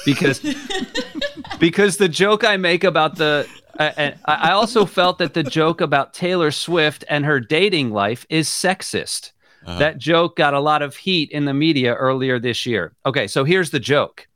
Because 0.06 0.40
because 1.60 1.98
the 1.98 2.10
joke 2.10 2.44
I 2.44 2.58
make 2.58 2.84
about 2.84 3.16
the 3.16 3.48
I 3.80 4.16
I 4.26 4.52
also 4.52 4.86
felt 4.86 5.18
that 5.20 5.34
the 5.34 5.44
joke 5.44 5.82
about 5.82 6.14
Taylor 6.14 6.52
Swift 6.52 7.06
and 7.10 7.26
her 7.26 7.40
dating 7.40 7.92
life 7.92 8.26
is 8.30 8.48
sexist. 8.50 9.32
That 9.66 9.98
joke 9.98 10.36
got 10.36 10.54
a 10.54 10.60
lot 10.60 10.82
of 10.82 10.96
heat 10.96 11.32
in 11.32 11.46
the 11.46 11.54
media 11.54 11.94
earlier 11.94 12.40
this 12.40 12.66
year. 12.66 12.94
Okay, 13.06 13.28
so 13.28 13.44
here's 13.44 13.70
the 13.70 13.80
joke. 13.80 14.28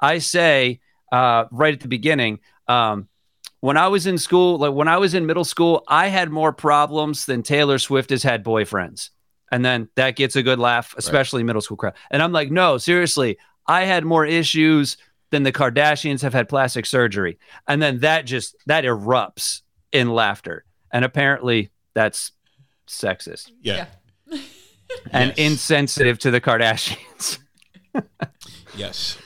I 0.00 0.18
say 0.18 0.80
uh, 1.12 1.44
right 1.50 1.74
at 1.74 1.80
the 1.80 1.88
beginning, 1.88 2.40
um, 2.66 3.08
when 3.60 3.76
I 3.76 3.88
was 3.88 4.06
in 4.06 4.18
school, 4.18 4.58
like 4.58 4.72
when 4.72 4.88
I 4.88 4.96
was 4.96 5.14
in 5.14 5.26
middle 5.26 5.44
school, 5.44 5.84
I 5.88 6.08
had 6.08 6.30
more 6.30 6.52
problems 6.52 7.26
than 7.26 7.42
Taylor 7.42 7.78
Swift 7.78 8.10
has 8.10 8.22
had 8.22 8.44
boyfriends. 8.44 9.10
And 9.52 9.64
then 9.64 9.88
that 9.94 10.16
gets 10.16 10.36
a 10.36 10.42
good 10.42 10.58
laugh, 10.58 10.94
especially 10.98 11.42
middle 11.42 11.62
school 11.62 11.76
crowd. 11.76 11.94
And 12.10 12.22
I'm 12.22 12.32
like, 12.32 12.50
no, 12.50 12.78
seriously, 12.78 13.38
I 13.66 13.84
had 13.84 14.04
more 14.04 14.26
issues 14.26 14.96
than 15.30 15.42
the 15.42 15.52
Kardashians 15.52 16.22
have 16.22 16.32
had 16.32 16.48
plastic 16.48 16.86
surgery. 16.86 17.38
And 17.66 17.80
then 17.82 18.00
that 18.00 18.26
just 18.26 18.56
that 18.66 18.84
erupts 18.84 19.62
in 19.92 20.10
laughter. 20.10 20.64
And 20.92 21.04
apparently 21.04 21.70
that's 21.94 22.32
sexist 22.86 23.50
Yeah. 23.62 23.86
and 25.12 25.28
Yes. 25.30 25.38
insensitive 25.38 26.18
to 26.20 26.30
the 26.30 26.40
Kardashians. 26.40 27.38
Yes. 28.76 29.16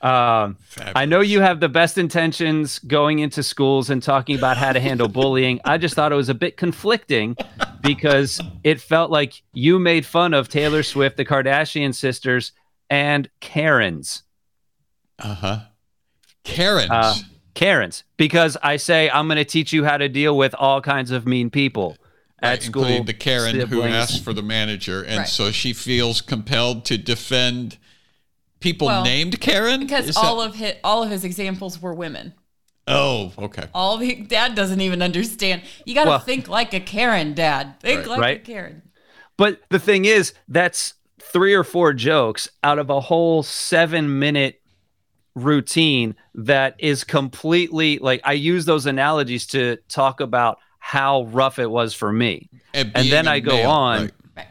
Um, 0.00 0.56
I 0.94 1.04
know 1.04 1.20
you 1.20 1.40
have 1.40 1.58
the 1.58 1.68
best 1.68 1.98
intentions 1.98 2.78
going 2.78 3.18
into 3.18 3.42
schools 3.42 3.90
and 3.90 4.00
talking 4.00 4.38
about 4.38 4.56
how 4.56 4.72
to 4.72 4.78
handle 4.78 5.08
bullying. 5.08 5.60
I 5.64 5.78
just 5.78 5.96
thought 5.96 6.12
it 6.12 6.14
was 6.14 6.28
a 6.28 6.34
bit 6.34 6.56
conflicting 6.56 7.36
because 7.82 8.40
it 8.62 8.80
felt 8.80 9.10
like 9.10 9.42
you 9.52 9.80
made 9.80 10.06
fun 10.06 10.32
of 10.32 10.48
Taylor 10.48 10.84
Swift, 10.84 11.16
the 11.16 11.24
Kardashian 11.24 11.92
sisters, 11.92 12.52
and 12.88 13.28
Karens. 13.40 14.22
Uh 15.18 15.34
huh. 15.34 15.58
Karens. 16.44 16.90
Uh, 16.90 17.14
Karens, 17.54 18.04
because 18.16 18.56
I 18.62 18.76
say 18.76 19.10
I'm 19.10 19.26
going 19.26 19.36
to 19.36 19.44
teach 19.44 19.72
you 19.72 19.84
how 19.84 19.96
to 19.96 20.08
deal 20.08 20.36
with 20.36 20.54
all 20.54 20.80
kinds 20.80 21.10
of 21.10 21.26
mean 21.26 21.50
people 21.50 21.96
at 22.40 22.48
Right, 22.50 22.62
school. 22.62 22.82
including 22.82 23.06
the 23.06 23.14
Karen 23.14 23.54
who 23.56 23.60
siblings. 23.62 23.94
asked 23.94 24.22
for 24.24 24.32
the 24.32 24.42
manager, 24.42 25.02
and 25.02 25.18
Right. 25.18 25.28
so 25.28 25.50
she 25.50 25.72
feels 25.72 26.20
compelled 26.20 26.84
to 26.86 26.96
defend 26.96 27.78
people 28.60 28.86
Well, 28.86 29.02
named 29.02 29.40
Karen. 29.40 29.80
Because 29.80 30.08
Is 30.08 30.16
all 30.16 30.38
that- 30.38 30.50
of 30.50 30.54
his 30.54 30.74
all 30.84 31.02
of 31.02 31.10
his 31.10 31.24
examples 31.24 31.82
were 31.82 31.92
women. 31.94 32.34
oh, 32.86 33.32
okay, 33.38 33.64
All 33.74 33.96
of 33.96 34.00
his, 34.02 34.28
dad 34.28 34.54
doesn't 34.54 34.80
even 34.80 35.02
understand. 35.02 35.62
You 35.84 35.94
got 35.94 36.04
to 36.04 36.10
Well- 36.10 36.18
think 36.20 36.46
like 36.48 36.72
a 36.72 36.80
Karen, 36.80 37.34
dad. 37.34 37.74
Think 37.80 38.00
Right. 38.00 38.08
like 38.08 38.20
Right. 38.20 38.36
a 38.36 38.40
Karen. 38.40 38.82
But 39.36 39.60
the 39.68 39.78
thing 39.80 40.04
is, 40.04 40.32
that's 40.48 40.94
three 41.20 41.54
or 41.54 41.64
four 41.64 41.92
jokes 41.92 42.48
out 42.64 42.78
of 42.78 42.88
a 42.88 43.00
whole 43.00 43.42
seven 43.42 44.18
minute 44.20 44.60
routine 45.44 46.14
that 46.34 46.74
is 46.78 47.04
completely 47.04 47.98
like 47.98 48.20
I 48.24 48.32
use 48.32 48.64
those 48.64 48.86
analogies 48.86 49.46
to 49.48 49.76
talk 49.88 50.20
about 50.20 50.58
how 50.78 51.24
rough 51.24 51.58
it 51.58 51.70
was 51.70 51.94
for 51.94 52.12
me. 52.12 52.48
and, 52.74 52.92
and 52.94 53.08
then 53.08 53.28
I 53.28 53.40
go 53.40 53.56
male, 53.56 53.70
on. 53.70 54.10
right. 54.36 54.46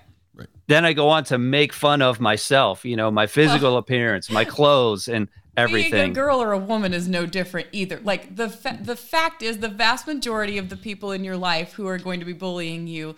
Then 0.68 0.86
I 0.86 0.94
go 0.94 1.10
on 1.10 1.24
to 1.26 1.38
make 1.38 1.72
fun 1.72 2.02
of 2.02 2.20
myself, 2.20 2.84
you 2.84 2.96
know, 2.96 3.10
my 3.10 3.26
physical 3.26 3.78
appearance, 3.78 4.30
my 4.30 4.44
clothes, 4.46 5.08
and 5.08 5.30
Being 5.56 5.94
a 5.94 6.10
girl 6.10 6.42
or 6.42 6.52
a 6.52 6.58
woman 6.60 6.94
is 6.94 7.08
no 7.08 7.26
different 7.26 7.68
either. 7.72 8.00
Like 8.04 8.36
the 8.36 8.50
fa- 8.50 8.78
the 8.80 8.96
fact 8.96 9.42
is, 9.42 9.58
the 9.58 9.70
vast 9.70 10.06
majority 10.06 10.58
of 10.58 10.70
the 10.70 10.78
people 10.78 11.12
in 11.12 11.24
your 11.24 11.38
life 11.38 11.74
who 11.74 11.88
are 11.88 11.98
going 11.98 12.20
to 12.20 12.26
be 12.26 12.34
bullying 12.34 12.86
you 12.86 13.16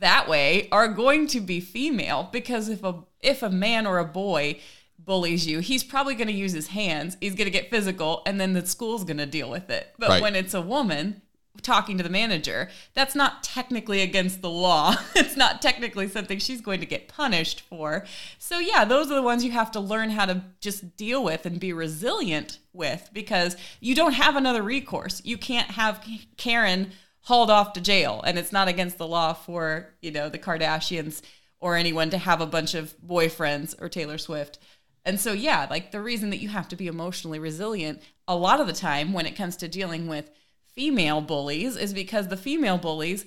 that 0.00 0.28
way 0.28 0.68
are 0.72 0.88
going 0.88 1.26
to 1.28 1.40
be 1.40 1.60
female 1.60 2.28
because 2.32 2.68
if 2.68 2.82
a 2.82 3.02
if 3.20 3.42
a 3.42 3.50
man 3.50 3.86
or 3.86 3.98
a 3.98 4.04
boy 4.04 4.58
bullies 5.04 5.46
you, 5.46 5.60
he's 5.60 5.84
probably 5.84 6.14
going 6.14 6.28
to 6.28 6.34
use 6.34 6.52
his 6.52 6.68
hands. 6.68 7.16
He's 7.20 7.34
going 7.34 7.46
to 7.46 7.50
get 7.50 7.70
physical, 7.70 8.22
and 8.26 8.40
then 8.40 8.52
the 8.52 8.66
school's 8.66 9.04
going 9.04 9.18
to 9.18 9.26
deal 9.26 9.50
with 9.50 9.70
it. 9.70 9.92
But 9.98 10.08
Right. 10.08 10.22
when 10.22 10.36
it's 10.36 10.54
a 10.54 10.62
woman, 10.62 11.22
talking 11.62 11.98
to 11.98 12.02
the 12.02 12.10
manager. 12.10 12.68
That's 12.94 13.14
not 13.14 13.42
technically 13.42 14.02
against 14.02 14.40
the 14.40 14.50
law. 14.50 14.94
it's 15.14 15.36
not 15.36 15.60
technically 15.60 16.08
something 16.08 16.38
she's 16.38 16.60
going 16.60 16.80
to 16.80 16.86
get 16.86 17.08
punished 17.08 17.60
for. 17.60 18.04
So, 18.38 18.58
yeah, 18.58 18.84
those 18.84 19.10
are 19.10 19.14
the 19.14 19.22
ones 19.22 19.44
you 19.44 19.50
have 19.52 19.70
to 19.72 19.80
learn 19.80 20.10
how 20.10 20.26
to 20.26 20.42
just 20.60 20.96
deal 20.96 21.22
with 21.22 21.46
and 21.46 21.60
be 21.60 21.72
resilient 21.72 22.58
with 22.72 23.10
because 23.12 23.56
you 23.80 23.94
don't 23.94 24.14
have 24.14 24.36
another 24.36 24.62
recourse. 24.62 25.20
You 25.24 25.36
can't 25.36 25.72
have 25.72 26.06
Karen 26.36 26.92
hauled 27.22 27.50
off 27.50 27.74
to 27.74 27.80
jail 27.80 28.22
and 28.24 28.38
it's 28.38 28.52
not 28.52 28.68
against 28.68 28.98
the 28.98 29.06
law 29.06 29.32
for, 29.32 29.92
you 30.00 30.10
know, 30.10 30.28
the 30.28 30.38
Kardashians 30.38 31.20
or 31.60 31.76
anyone 31.76 32.08
to 32.10 32.18
have 32.18 32.40
a 32.40 32.46
bunch 32.46 32.74
of 32.74 32.94
boyfriends 33.06 33.74
or 33.80 33.88
Taylor 33.88 34.16
Swift. 34.18 34.58
And 35.04 35.18
so, 35.18 35.32
yeah, 35.32 35.66
like 35.70 35.92
the 35.92 36.00
reason 36.00 36.30
that 36.30 36.38
you 36.38 36.48
have 36.48 36.68
to 36.68 36.76
be 36.76 36.86
emotionally 36.86 37.38
resilient 37.38 38.02
a 38.28 38.36
lot 38.36 38.60
of 38.60 38.66
the 38.66 38.72
time 38.72 39.12
when 39.12 39.26
it 39.26 39.32
comes 39.36 39.56
to 39.56 39.68
dealing 39.68 40.06
with 40.06 40.30
female 40.74 41.20
bullies 41.20 41.76
is 41.76 41.92
because 41.92 42.28
the 42.28 42.36
female 42.36 42.78
bullies 42.78 43.24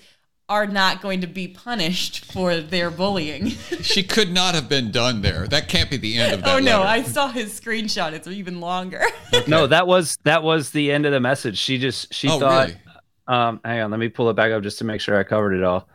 are 0.49 0.67
not 0.67 1.01
going 1.01 1.21
to 1.21 1.27
be 1.27 1.47
punished 1.47 2.25
for 2.31 2.57
their 2.59 2.91
bullying. 2.91 3.47
she 3.81 4.03
could 4.03 4.31
not 4.31 4.53
have 4.55 4.67
been 4.69 4.91
done 4.91 5.21
there. 5.21 5.47
That 5.47 5.67
can't 5.69 5.89
be 5.89 5.97
the 5.97 6.17
end 6.17 6.33
of 6.33 6.43
that. 6.43 6.55
oh 6.55 6.59
no, 6.59 6.79
letter. 6.79 6.89
I 6.89 7.01
saw 7.03 7.29
his 7.29 7.57
screenshot. 7.59 8.11
It's 8.13 8.27
even 8.27 8.59
longer. 8.59 9.03
No, 9.47 9.65
that 9.67 9.87
was 9.87 10.17
that 10.25 10.43
was 10.43 10.69
the 10.71 10.91
end 10.91 11.05
of 11.07 11.11
the 11.11 11.19
message. 11.19 11.57
She 11.57 11.77
just 11.79 12.13
she 12.13 12.27
Oh, 12.29 12.39
thought. 12.39 12.67
really? 12.67 12.79
Um, 13.27 13.59
hang 13.65 13.79
on, 13.81 13.89
let 13.91 13.99
me 13.99 14.09
pull 14.09 14.29
it 14.29 14.35
back 14.35 14.51
up 14.51 14.61
just 14.63 14.77
to 14.79 14.83
make 14.83 14.99
sure 15.01 15.17
I 15.17 15.23
covered 15.23 15.53
it 15.53 15.63
all. 15.63 15.87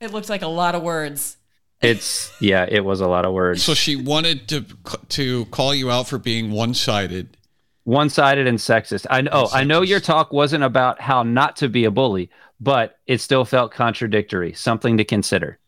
it 0.00 0.12
looks 0.12 0.28
like 0.30 0.42
a 0.42 0.46
lot 0.48 0.74
of 0.74 0.82
words. 0.82 1.36
It's 1.80 2.32
yeah, 2.40 2.66
it 2.68 2.84
was 2.84 3.00
a 3.00 3.06
lot 3.06 3.24
of 3.24 3.32
words. 3.32 3.62
So 3.62 3.74
she 3.74 3.94
wanted 3.96 4.48
to 4.48 4.64
to 5.10 5.44
call 5.46 5.74
you 5.74 5.90
out 5.90 6.08
for 6.08 6.18
being 6.18 6.50
one 6.50 6.74
sided. 6.74 7.36
one-sided 7.84 8.46
and 8.46 8.58
sexist. 8.58 9.06
I 9.10 9.20
know. 9.22 9.48
I 9.52 9.64
know 9.64 9.82
your 9.82 10.00
talk 10.00 10.32
wasn't 10.32 10.64
about 10.64 11.00
how 11.00 11.22
not 11.22 11.56
to 11.58 11.68
be 11.68 11.84
a 11.84 11.90
bully, 11.90 12.30
but 12.60 12.98
it 13.06 13.20
still 13.20 13.44
felt 13.44 13.72
contradictory. 13.72 14.52
Something 14.54 14.96
to 14.98 15.04
consider. 15.04 15.58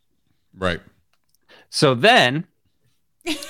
Right. 0.58 0.80
So 1.70 1.94
then, 1.94 2.44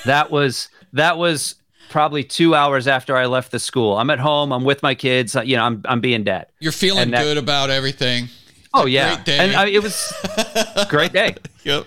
that 0.04 0.30
was 0.30 0.68
that 0.92 1.16
was 1.16 1.54
probably 1.88 2.22
two 2.22 2.54
hours 2.54 2.86
after 2.86 3.16
I 3.16 3.24
left 3.26 3.50
the 3.52 3.58
school. 3.58 3.96
I'm 3.96 4.10
at 4.10 4.18
home. 4.18 4.52
I'm 4.52 4.64
with 4.64 4.82
my 4.82 4.94
kids. 4.94 5.34
uh, 5.34 5.40
You 5.42 5.56
know, 5.56 5.64
I'm 5.64 5.80
I'm 5.86 6.00
being 6.02 6.24
dad. 6.24 6.48
You're 6.60 6.72
feeling 6.72 7.10
that- 7.12 7.22
good 7.24 7.38
about 7.38 7.70
everything. 7.70 8.28
Oh 8.74 8.84
yeah, 8.86 9.14
great 9.14 9.24
day. 9.24 9.38
and 9.38 9.56
I, 9.56 9.66
it 9.68 9.82
was 9.82 10.12
great 10.90 11.12
day. 11.14 11.34
Yep. 11.64 11.86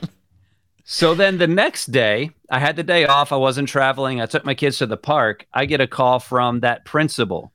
So 0.86 1.16
then 1.16 1.38
the 1.38 1.48
next 1.48 1.92
day, 1.92 2.32
I 2.50 2.60
had 2.60 2.76
the 2.76 2.84
day 2.84 3.06
off. 3.06 3.32
I 3.32 3.38
wasn't 3.38 3.70
traveling. 3.70 4.22
I 4.22 4.26
took 4.26 4.44
my 4.44 4.54
kids 4.54 4.80
to 4.80 4.86
the 4.86 4.98
park. 4.98 5.48
I 5.54 5.66
get 5.66 5.80
a 5.80 5.88
call 5.88 6.20
from 6.20 6.60
that 6.60 6.84
principal 6.84 7.54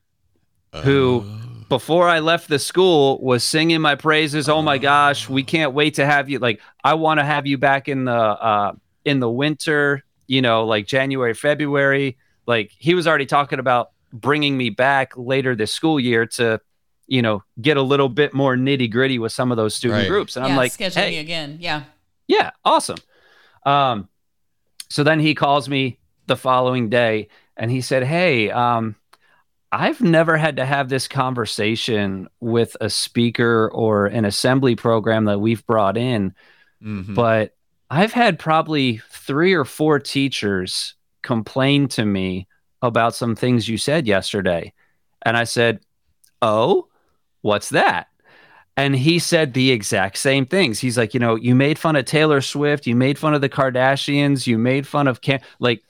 who, 0.83 1.25
before 1.69 2.07
I 2.07 2.19
left 2.19 2.49
the 2.49 2.59
school, 2.59 3.21
was 3.21 3.43
singing 3.43 3.81
my 3.81 3.95
praises. 3.95 4.49
Oh 4.49 4.61
my 4.61 4.77
gosh, 4.77 5.29
we 5.29 5.43
can't 5.43 5.73
wait 5.73 5.95
to 5.95 6.05
have 6.05 6.29
you. 6.29 6.39
Like, 6.39 6.59
I 6.83 6.95
want 6.95 7.19
to 7.19 7.23
have 7.23 7.45
you 7.45 7.57
back 7.57 7.87
in 7.87 8.05
the 8.05 8.13
uh, 8.13 8.73
in 9.05 9.19
the 9.19 9.29
winter. 9.29 10.03
You 10.27 10.41
know, 10.43 10.65
like 10.65 10.85
January, 10.85 11.33
February. 11.33 12.17
Like 12.45 12.71
he 12.77 12.93
was 12.93 13.07
already 13.07 13.25
talking 13.25 13.59
about 13.59 13.91
bringing 14.11 14.57
me 14.57 14.69
back 14.69 15.13
later 15.15 15.55
this 15.55 15.71
school 15.71 15.99
year 15.99 16.25
to, 16.25 16.59
you 17.07 17.21
know, 17.21 17.43
get 17.61 17.77
a 17.77 17.81
little 17.81 18.09
bit 18.09 18.33
more 18.33 18.55
nitty 18.55 18.91
gritty 18.91 19.17
with 19.19 19.31
some 19.31 19.51
of 19.51 19.57
those 19.57 19.75
student 19.75 20.01
Right. 20.01 20.07
groups. 20.07 20.35
And 20.35 20.45
yeah, 20.45 20.51
I'm 20.51 20.57
like, 20.57 20.71
scheduling 20.71 20.93
hey, 20.95 21.17
again. 21.17 21.57
Yeah. 21.59 21.83
yeah, 22.27 22.51
awesome. 22.65 22.97
Um, 23.65 24.07
so 24.89 25.03
then 25.03 25.19
he 25.19 25.35
calls 25.35 25.69
me 25.69 25.99
the 26.27 26.35
following 26.35 26.89
day 26.89 27.27
and 27.57 27.69
he 27.69 27.81
said, 27.81 28.03
Hey, 28.03 28.49
um, 28.51 28.95
I've 29.71 30.01
never 30.01 30.35
had 30.37 30.57
to 30.57 30.65
have 30.65 30.89
this 30.89 31.07
conversation 31.07 32.27
with 32.39 32.75
a 32.81 32.89
speaker 32.89 33.69
or 33.71 34.07
an 34.07 34.25
assembly 34.25 34.75
program 34.75 35.25
that 35.25 35.39
we've 35.39 35.65
brought 35.65 35.95
in, 35.97 36.33
Mhm. 36.83 37.13
but 37.13 37.55
I've 37.89 38.13
had 38.13 38.39
probably 38.39 38.97
three 39.09 39.53
or 39.53 39.65
four 39.65 39.99
teachers 39.99 40.95
complain 41.21 41.87
to 41.89 42.05
me 42.05 42.47
about 42.81 43.15
some 43.15 43.35
things 43.35 43.67
you 43.67 43.77
said 43.77 44.07
yesterday. 44.07 44.73
And 45.23 45.35
I 45.35 45.43
said, 45.43 45.81
Oh, 46.41 46.87
what's 47.41 47.69
that? 47.69 48.07
And 48.77 48.95
he 48.95 49.19
said 49.19 49.53
the 49.53 49.71
exact 49.71 50.17
same 50.17 50.45
things. 50.45 50.79
He's 50.79 50.97
like, 50.97 51.13
you 51.13 51.19
know, 51.19 51.35
you 51.35 51.53
made 51.53 51.77
fun 51.77 51.95
of 51.97 52.05
Taylor 52.05 52.39
Swift, 52.39 52.87
you 52.87 52.95
made 52.95 53.17
fun 53.17 53.33
of 53.33 53.41
the 53.41 53.49
Kardashians, 53.49 54.47
you 54.47 54.57
made 54.57 54.87
fun 54.87 55.07
of 55.07 55.21
Cam. 55.21 55.41
Like, 55.59 55.83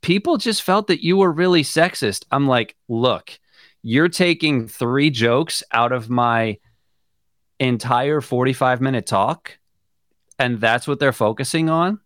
people 0.00 0.38
just 0.38 0.62
felt 0.62 0.86
that 0.86 1.04
you 1.04 1.16
were 1.16 1.30
really 1.30 1.62
sexist. 1.62 2.24
I'm 2.30 2.46
like, 2.46 2.76
look, 2.88 3.38
you're 3.82 4.08
taking 4.08 4.68
three 4.68 5.10
jokes 5.10 5.62
out 5.72 5.92
of 5.92 6.08
my 6.08 6.58
entire 7.58 8.20
45 8.20 8.80
minute 8.80 9.06
talk, 9.06 9.58
and 10.38 10.60
that's 10.60 10.88
what 10.88 10.98
they're 10.98 11.12
focusing 11.12 11.68
on. 11.68 12.00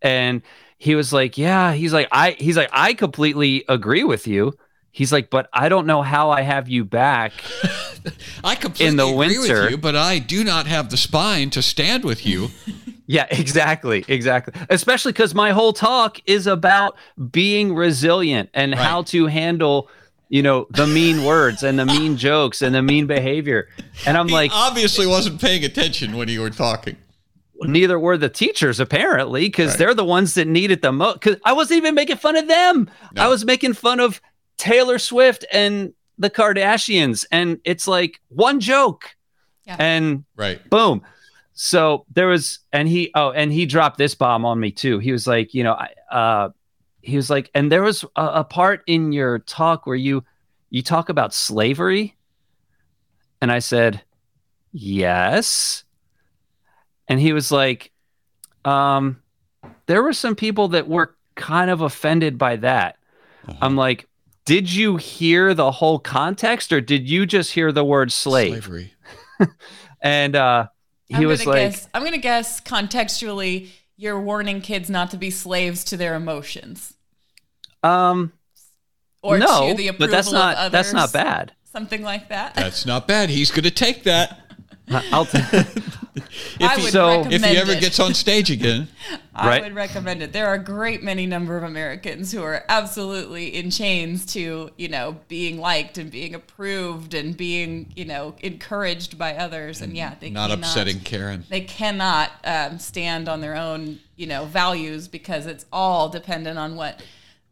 And 0.00 0.42
he 0.78 0.94
was 0.94 1.12
like, 1.12 1.38
yeah, 1.38 1.74
he's 1.74 1.92
like, 1.92 2.08
I, 2.10 2.32
he's 2.32 2.56
like, 2.56 2.70
I 2.72 2.94
completely 2.94 3.64
agree 3.68 4.04
with 4.04 4.26
you. 4.26 4.54
He's 4.94 5.10
like, 5.12 5.30
but 5.30 5.48
I 5.54 5.68
don't 5.70 5.86
know 5.86 6.02
how 6.02 6.30
I 6.30 6.42
have 6.42 6.68
you 6.68 6.84
back 6.84 7.32
I 8.44 8.54
completely 8.56 8.86
in 8.88 8.96
the 8.96 9.06
agree 9.06 9.38
winter- 9.38 9.62
with 9.62 9.70
you, 9.72 9.76
but 9.78 9.96
I 9.96 10.18
do 10.18 10.44
not 10.44 10.66
have 10.66 10.90
the 10.90 10.96
spine 10.96 11.50
to 11.50 11.62
stand 11.62 12.04
with 12.04 12.24
you. 12.26 12.48
Yeah, 13.08 13.26
exactly. 13.30 14.04
Exactly. 14.08 14.54
Especially 14.70 15.12
because 15.12 15.34
my 15.34 15.50
whole 15.50 15.74
talk 15.74 16.18
is 16.24 16.46
about 16.46 16.96
being 17.30 17.74
resilient 17.74 18.48
and 18.54 18.72
Right. 18.72 18.80
how 18.80 19.02
to 19.02 19.26
handle, 19.26 19.90
you 20.30 20.40
know, 20.42 20.66
the 20.70 20.86
mean 20.86 21.22
words 21.24 21.62
and 21.62 21.78
the 21.78 21.84
mean 21.84 22.16
jokes 22.28 22.62
and 22.62 22.74
the 22.74 22.80
mean 22.80 23.06
behavior. 23.06 23.68
And 24.06 24.16
I'm 24.16 24.28
like, 24.28 24.50
obviously 24.54 25.06
wasn't 25.06 25.40
paying 25.42 25.62
attention 25.64 26.16
when 26.16 26.28
you 26.28 26.40
were 26.40 26.48
talking. 26.50 26.96
neither 27.64 27.98
were 27.98 28.16
the 28.16 28.30
teachers, 28.30 28.80
apparently, 28.80 29.42
because 29.42 29.70
Right. 29.70 29.78
they're 29.80 29.94
the 29.94 30.04
ones 30.06 30.34
that 30.34 30.46
need 30.46 30.70
it 30.70 30.80
the 30.80 30.92
most. 30.92 31.20
Because 31.20 31.36
I 31.44 31.52
wasn't 31.52 31.78
even 31.78 31.94
making 31.94 32.16
fun 32.16 32.36
of 32.36 32.48
them. 32.48 32.88
No. 33.14 33.22
I 33.24 33.28
was 33.28 33.44
making 33.44 33.74
fun 33.74 34.00
of 34.00 34.22
Taylor 34.62 34.98
Swift 34.98 35.44
and 35.52 35.92
the 36.18 36.30
Kardashians. 36.30 37.24
And 37.32 37.58
it's 37.64 37.88
like 37.88 38.20
one 38.28 38.60
joke. 38.60 39.16
Yeah. 39.66 39.76
And 39.78 40.24
Right. 40.36 40.68
boom 40.70 41.02
so 41.54 42.06
there 42.12 42.26
was 42.26 42.60
and 42.72 42.88
he 42.88 43.10
oh 43.14 43.30
and 43.30 43.52
he 43.52 43.66
dropped 43.66 43.98
this 43.98 44.14
bomb 44.14 44.44
on 44.44 44.58
me 44.58 44.70
too 44.70 44.98
he 44.98 45.12
was 45.12 45.26
like 45.26 45.52
you 45.52 45.62
know 45.62 45.74
I, 45.74 45.90
uh 46.10 46.48
he 47.02 47.16
was 47.16 47.28
like 47.28 47.50
and 47.54 47.70
there 47.70 47.82
was 47.82 48.04
a, 48.16 48.24
a 48.24 48.44
part 48.44 48.82
in 48.86 49.12
your 49.12 49.40
talk 49.40 49.86
where 49.86 49.96
you 49.96 50.24
you 50.70 50.82
talk 50.82 51.10
about 51.10 51.34
slavery 51.34 52.16
and 53.40 53.52
i 53.52 53.58
said 53.58 54.02
yes 54.72 55.84
and 57.06 57.20
he 57.20 57.34
was 57.34 57.52
like 57.52 57.92
um 58.64 59.20
there 59.86 60.02
were 60.02 60.14
some 60.14 60.34
people 60.34 60.68
that 60.68 60.88
were 60.88 61.14
kind 61.34 61.70
of 61.70 61.82
offended 61.82 62.38
by 62.38 62.56
that 62.56 62.96
i'm 63.60 63.76
like 63.76 64.08
did 64.44 64.72
you 64.72 64.96
hear 64.96 65.54
the 65.54 65.70
whole 65.70 65.98
context 65.98 66.72
or 66.72 66.80
did 66.80 67.08
you 67.08 67.26
just 67.26 67.52
hear 67.52 67.72
the 67.72 67.84
word 67.84 68.12
slave 68.12 68.64
Slavery. 68.64 68.94
and 70.00 70.36
uh 70.36 70.66
he 71.06 71.16
I'm 71.16 71.26
was 71.26 71.44
gonna 71.44 71.50
like 71.50 71.72
guess, 71.72 71.88
I'm 71.94 72.04
gonna 72.04 72.18
guess 72.18 72.60
contextually, 72.60 73.68
you're 73.96 74.20
warning 74.20 74.60
kids 74.60 74.88
not 74.88 75.10
to 75.10 75.16
be 75.16 75.30
slaves 75.30 75.84
to 75.84 75.96
their 75.96 76.14
emotions 76.14 76.94
um 77.82 78.32
or 79.22 79.38
no 79.38 79.68
to 79.68 79.74
the 79.74 79.88
approval 79.88 80.06
but 80.06 80.10
that's 80.10 80.32
not 80.32 80.54
of 80.54 80.58
others. 80.58 80.72
that's 80.72 80.92
not 80.92 81.12
bad 81.12 81.52
Something 81.72 82.02
like 82.02 82.28
that. 82.28 82.54
That's 82.54 82.84
not 82.84 83.08
bad. 83.08 83.30
He's 83.30 83.50
going 83.50 83.62
to 83.62 83.70
take 83.70 84.02
that. 84.02 84.41
I'll 84.90 85.26
t- 85.26 85.38
If 86.14 86.60
I 86.70 86.76
he, 86.76 86.82
would 86.82 86.92
so- 86.92 87.06
recommend 87.08 87.32
if 87.32 87.44
he 87.44 87.56
ever 87.56 87.72
it. 87.72 87.80
gets 87.80 87.98
on 87.98 88.12
stage 88.12 88.50
again, 88.50 88.88
I 89.34 89.48
Right. 89.48 89.62
would 89.62 89.74
recommend 89.74 90.22
it. 90.22 90.32
There 90.34 90.46
are 90.46 90.54
a 90.54 90.62
great 90.62 91.02
many 91.02 91.24
number 91.24 91.56
of 91.56 91.62
Americans 91.62 92.30
who 92.32 92.42
are 92.42 92.64
absolutely 92.68 93.54
in 93.54 93.70
chains 93.70 94.26
to, 94.34 94.70
you 94.76 94.88
know, 94.88 95.16
being 95.28 95.58
liked 95.58 95.96
and 95.96 96.10
being 96.10 96.34
approved 96.34 97.14
and 97.14 97.34
being, 97.34 97.92
you 97.96 98.04
know, 98.04 98.34
encouraged 98.40 99.16
by 99.16 99.36
others. 99.36 99.80
And 99.80 99.96
yeah, 99.96 100.14
they 100.20 100.28
not 100.28 100.50
cannot, 100.50 100.58
upsetting 100.58 101.00
Karen. 101.00 101.44
They 101.48 101.62
cannot 101.62 102.30
um, 102.44 102.78
stand 102.78 103.26
on 103.28 103.40
their 103.40 103.56
own, 103.56 103.98
you 104.16 104.26
know, 104.26 104.44
values 104.44 105.08
because 105.08 105.46
it's 105.46 105.64
all 105.72 106.10
dependent 106.10 106.58
on 106.58 106.76
what 106.76 107.02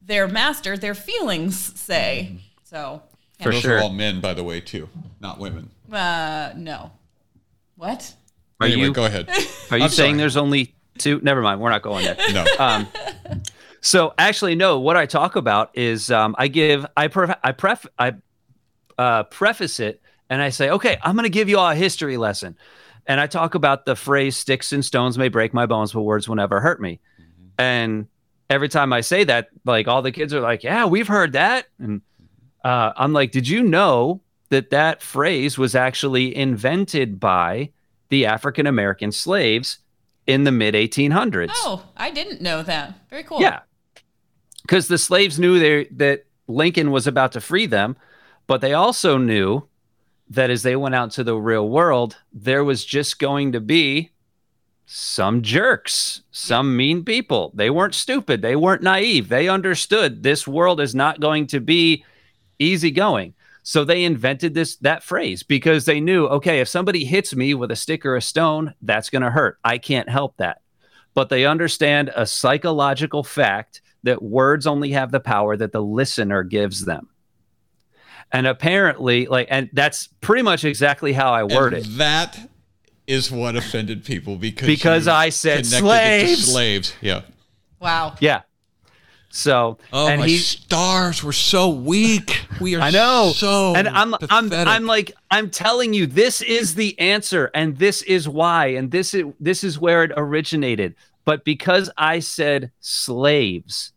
their 0.02 0.28
master, 0.28 0.76
their 0.76 0.94
feelings 0.94 1.56
say. 1.80 2.36
So, 2.64 3.02
For 3.40 3.52
Those 3.52 3.62
sure. 3.62 3.78
are 3.78 3.82
all 3.82 3.90
men, 3.90 4.20
by 4.20 4.34
the 4.34 4.44
way, 4.44 4.60
too, 4.60 4.88
not 5.18 5.38
women. 5.38 5.70
uh, 5.90 6.52
no. 6.56 6.90
What? 7.80 8.14
Are 8.60 8.66
anyway, 8.66 8.82
you 8.82 8.92
go 8.92 9.06
ahead. 9.06 9.26
are 9.70 9.78
you 9.78 9.84
I'm 9.84 9.88
saying 9.90 10.10
sorry. 10.10 10.18
there's 10.18 10.36
only 10.36 10.74
two 10.98 11.18
never 11.22 11.40
mind 11.40 11.62
we're 11.62 11.70
not 11.70 11.80
going 11.80 12.04
there 12.04 12.16
No. 12.30 12.44
um 12.58 12.86
so 13.80 14.12
actually 14.18 14.54
no 14.54 14.78
what 14.80 14.98
i 14.98 15.06
talk 15.06 15.34
about 15.34 15.70
is 15.72 16.10
um 16.10 16.34
i 16.36 16.46
give 16.48 16.84
i 16.94 17.08
pref 17.08 17.34
i 17.42 17.52
pref 17.52 17.86
i 17.98 18.12
uh 18.98 19.22
preface 19.22 19.80
it 19.80 20.02
and 20.28 20.42
i 20.42 20.50
say 20.50 20.68
okay 20.68 20.98
i'm 21.02 21.14
going 21.14 21.24
to 21.24 21.30
give 21.30 21.48
you 21.48 21.56
all 21.58 21.70
a 21.70 21.74
history 21.74 22.18
lesson 22.18 22.54
and 23.06 23.18
i 23.18 23.26
talk 23.26 23.54
about 23.54 23.86
the 23.86 23.96
phrase 23.96 24.36
sticks 24.36 24.74
and 24.74 24.84
stones 24.84 25.16
may 25.16 25.28
break 25.28 25.54
my 25.54 25.64
bones 25.64 25.92
but 25.92 26.02
words 26.02 26.28
will 26.28 26.36
never 26.36 26.60
hurt 26.60 26.82
me 26.82 27.00
and 27.56 28.06
every 28.50 28.68
time 28.68 28.92
i 28.92 29.00
say 29.00 29.24
that 29.24 29.48
like 29.64 29.88
all 29.88 30.02
the 30.02 30.12
kids 30.12 30.34
are 30.34 30.40
like 30.40 30.62
yeah 30.62 30.84
we've 30.84 31.08
heard 31.08 31.32
that 31.32 31.64
and 31.78 32.02
uh, 32.62 32.92
i'm 32.96 33.14
like 33.14 33.30
did 33.32 33.48
you 33.48 33.62
know 33.62 34.20
that 34.50 34.70
that 34.70 35.02
phrase 35.02 35.56
was 35.56 35.74
actually 35.74 36.36
invented 36.36 37.18
by 37.18 37.70
the 38.10 38.26
African 38.26 38.66
American 38.66 39.12
slaves 39.12 39.78
in 40.26 40.44
the 40.44 40.52
mid 40.52 40.74
1800s. 40.74 41.50
Oh, 41.54 41.84
I 41.96 42.10
didn't 42.10 42.40
know 42.40 42.62
that. 42.62 42.94
Very 43.08 43.22
cool. 43.22 43.40
Yeah. 43.40 43.60
Because 44.62 44.88
the 44.88 44.98
slaves 44.98 45.38
knew 45.38 45.58
they, 45.58 45.84
that 45.92 46.26
Lincoln 46.46 46.90
was 46.90 47.06
about 47.06 47.32
to 47.32 47.40
free 47.40 47.66
them, 47.66 47.96
but 48.46 48.60
they 48.60 48.74
also 48.74 49.16
knew 49.16 49.66
that 50.28 50.50
as 50.50 50.62
they 50.62 50.76
went 50.76 50.94
out 50.94 51.10
to 51.12 51.24
the 51.24 51.36
real 51.36 51.68
world, 51.68 52.16
there 52.32 52.62
was 52.62 52.84
just 52.84 53.18
going 53.18 53.52
to 53.52 53.60
be 53.60 54.10
some 54.86 55.42
jerks, 55.42 56.22
some 56.30 56.76
mean 56.76 57.04
people. 57.04 57.52
They 57.54 57.70
weren't 57.70 57.94
stupid. 57.94 58.42
They 58.42 58.56
weren't 58.56 58.82
naive. 58.82 59.28
They 59.28 59.48
understood 59.48 60.22
this 60.22 60.46
world 60.46 60.80
is 60.80 60.94
not 60.94 61.20
going 61.20 61.46
to 61.48 61.60
be 61.60 62.04
easygoing. 62.58 63.34
So 63.62 63.84
they 63.84 64.04
invented 64.04 64.54
this 64.54 64.76
that 64.76 65.02
phrase 65.02 65.42
because 65.42 65.84
they 65.84 66.00
knew, 66.00 66.26
okay, 66.26 66.60
if 66.60 66.68
somebody 66.68 67.04
hits 67.04 67.34
me 67.34 67.54
with 67.54 67.70
a 67.70 67.76
stick 67.76 68.06
or 68.06 68.16
a 68.16 68.22
stone, 68.22 68.74
that's 68.82 69.10
going 69.10 69.22
to 69.22 69.30
hurt. 69.30 69.58
I 69.62 69.78
can't 69.78 70.08
help 70.08 70.36
that. 70.38 70.62
But 71.14 71.28
they 71.28 71.44
understand 71.44 72.10
a 72.16 72.24
psychological 72.26 73.22
fact 73.22 73.82
that 74.02 74.22
words 74.22 74.66
only 74.66 74.92
have 74.92 75.10
the 75.10 75.20
power 75.20 75.56
that 75.56 75.72
the 75.72 75.82
listener 75.82 76.42
gives 76.42 76.84
them. 76.84 77.08
And 78.32 78.46
apparently, 78.46 79.26
like, 79.26 79.48
and 79.50 79.68
that's 79.72 80.06
pretty 80.20 80.42
much 80.42 80.64
exactly 80.64 81.12
how 81.12 81.32
I 81.32 81.42
worded. 81.44 81.84
And 81.84 81.94
that 81.96 82.48
is 83.06 83.30
what 83.30 83.56
offended 83.56 84.04
people 84.04 84.36
because 84.36 84.66
Because 84.66 85.08
I 85.08 85.30
said 85.30 85.64
connected 85.64 85.76
it 85.76 85.80
to 85.80 86.36
slaves. 86.36 86.52
slaves. 86.52 86.94
Yeah. 87.00 87.22
Wow. 87.80 88.14
Yeah. 88.20 88.42
So, 89.32 89.78
Oh, 89.92 90.08
and 90.08 90.20
my 90.20 90.26
he, 90.26 90.36
stars 90.38 91.22
were 91.22 91.32
so 91.32 91.68
weak. 91.68 92.40
We 92.60 92.74
are 92.76 92.80
I 92.82 92.90
know. 92.90 93.32
so 93.34 93.74
and 93.76 93.88
I'm 93.88 94.14
I'm. 94.28 94.52
I'm 94.52 94.86
like 94.86 95.12
I'm 95.30 95.50
telling 95.50 95.94
you 95.94 96.06
this 96.06 96.42
is 96.42 96.74
the 96.74 96.98
answer 96.98 97.48
and 97.54 97.78
this 97.78 98.02
is 98.02 98.28
why 98.28 98.66
and 98.66 98.90
this 98.90 99.14
is 99.14 99.24
this 99.38 99.62
is 99.62 99.78
where 99.78 100.02
it 100.02 100.10
originated. 100.16 100.96
But 101.24 101.44
because 101.44 101.90
I 101.96 102.18
said 102.18 102.72
slaves, 102.80 103.92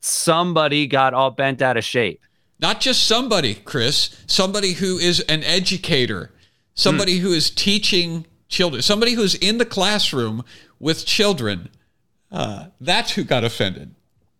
somebody 0.00 0.86
got 0.86 1.14
all 1.14 1.30
bent 1.30 1.62
out 1.62 1.76
of 1.76 1.84
shape. 1.84 2.20
not 2.60 2.80
just 2.80 3.04
somebody, 3.06 3.54
Chris, 3.54 4.16
somebody 4.26 4.72
who 4.74 4.98
is 4.98 5.20
an 5.20 5.42
educator, 5.44 6.30
somebody 6.74 7.18
who 7.18 7.32
is 7.32 7.50
teaching 7.50 8.26
children, 8.48 8.82
somebody 8.82 9.14
who's 9.14 9.34
in 9.34 9.58
the 9.58 9.64
classroom 9.66 10.44
with 10.78 11.04
children. 11.04 11.70
Uh, 12.30 12.66
that's 12.80 13.12
who 13.12 13.24
got 13.24 13.42
offended. 13.42 13.94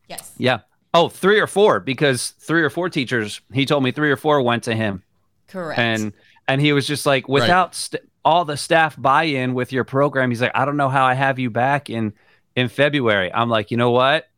Yes. 0.09 0.33
Yeah. 0.39 0.61
Oh, 0.95 1.09
three 1.09 1.39
or 1.39 1.47
four 1.47 1.81
because 1.81 2.31
three 2.41 2.63
or 2.63 2.71
four 2.71 2.89
teachers. 2.89 3.41
He 3.53 3.67
told 3.67 3.83
me 3.83 3.93
three 3.93 4.11
or 4.11 4.17
four 4.17 4.41
went 4.43 4.65
to 4.65 4.75
him, 4.75 5.03
Correct. 5.49 5.79
and 5.79 6.13
and 6.49 6.61
he 6.61 6.73
was 6.73 6.87
just 6.87 7.05
like, 7.05 7.29
without 7.29 7.75
st- 7.75 8.03
all 8.25 8.45
the 8.45 8.57
staff 8.57 9.01
buy-in 9.01 9.55
with 9.55 9.71
your 9.73 9.85
program, 9.85 10.31
he's 10.31 10.41
like, 10.41 10.53
I 10.55 10.65
don't 10.65 10.77
know 10.79 10.89
how 10.89 11.05
I 11.05 11.15
have 11.15 11.39
you 11.39 11.51
back 11.51 11.91
in 11.91 12.15
in 12.57 12.69
February. 12.69 13.33
I'm 13.33 13.51
like, 13.51 13.71
you 13.71 13.77
know 13.77 13.91
what? 13.91 14.29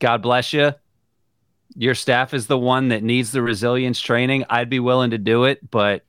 God 0.00 0.20
bless 0.20 0.52
you. 0.52 0.72
Your 1.76 1.94
staff 1.94 2.34
is 2.34 2.46
the 2.46 2.58
one 2.58 2.88
that 2.88 3.02
needs 3.02 3.32
the 3.32 3.40
resilience 3.42 4.00
training. 4.00 4.44
I'd 4.50 4.68
be 4.70 4.80
willing 4.80 5.10
to 5.10 5.18
do 5.18 5.44
it, 5.44 5.70
but 5.70 6.04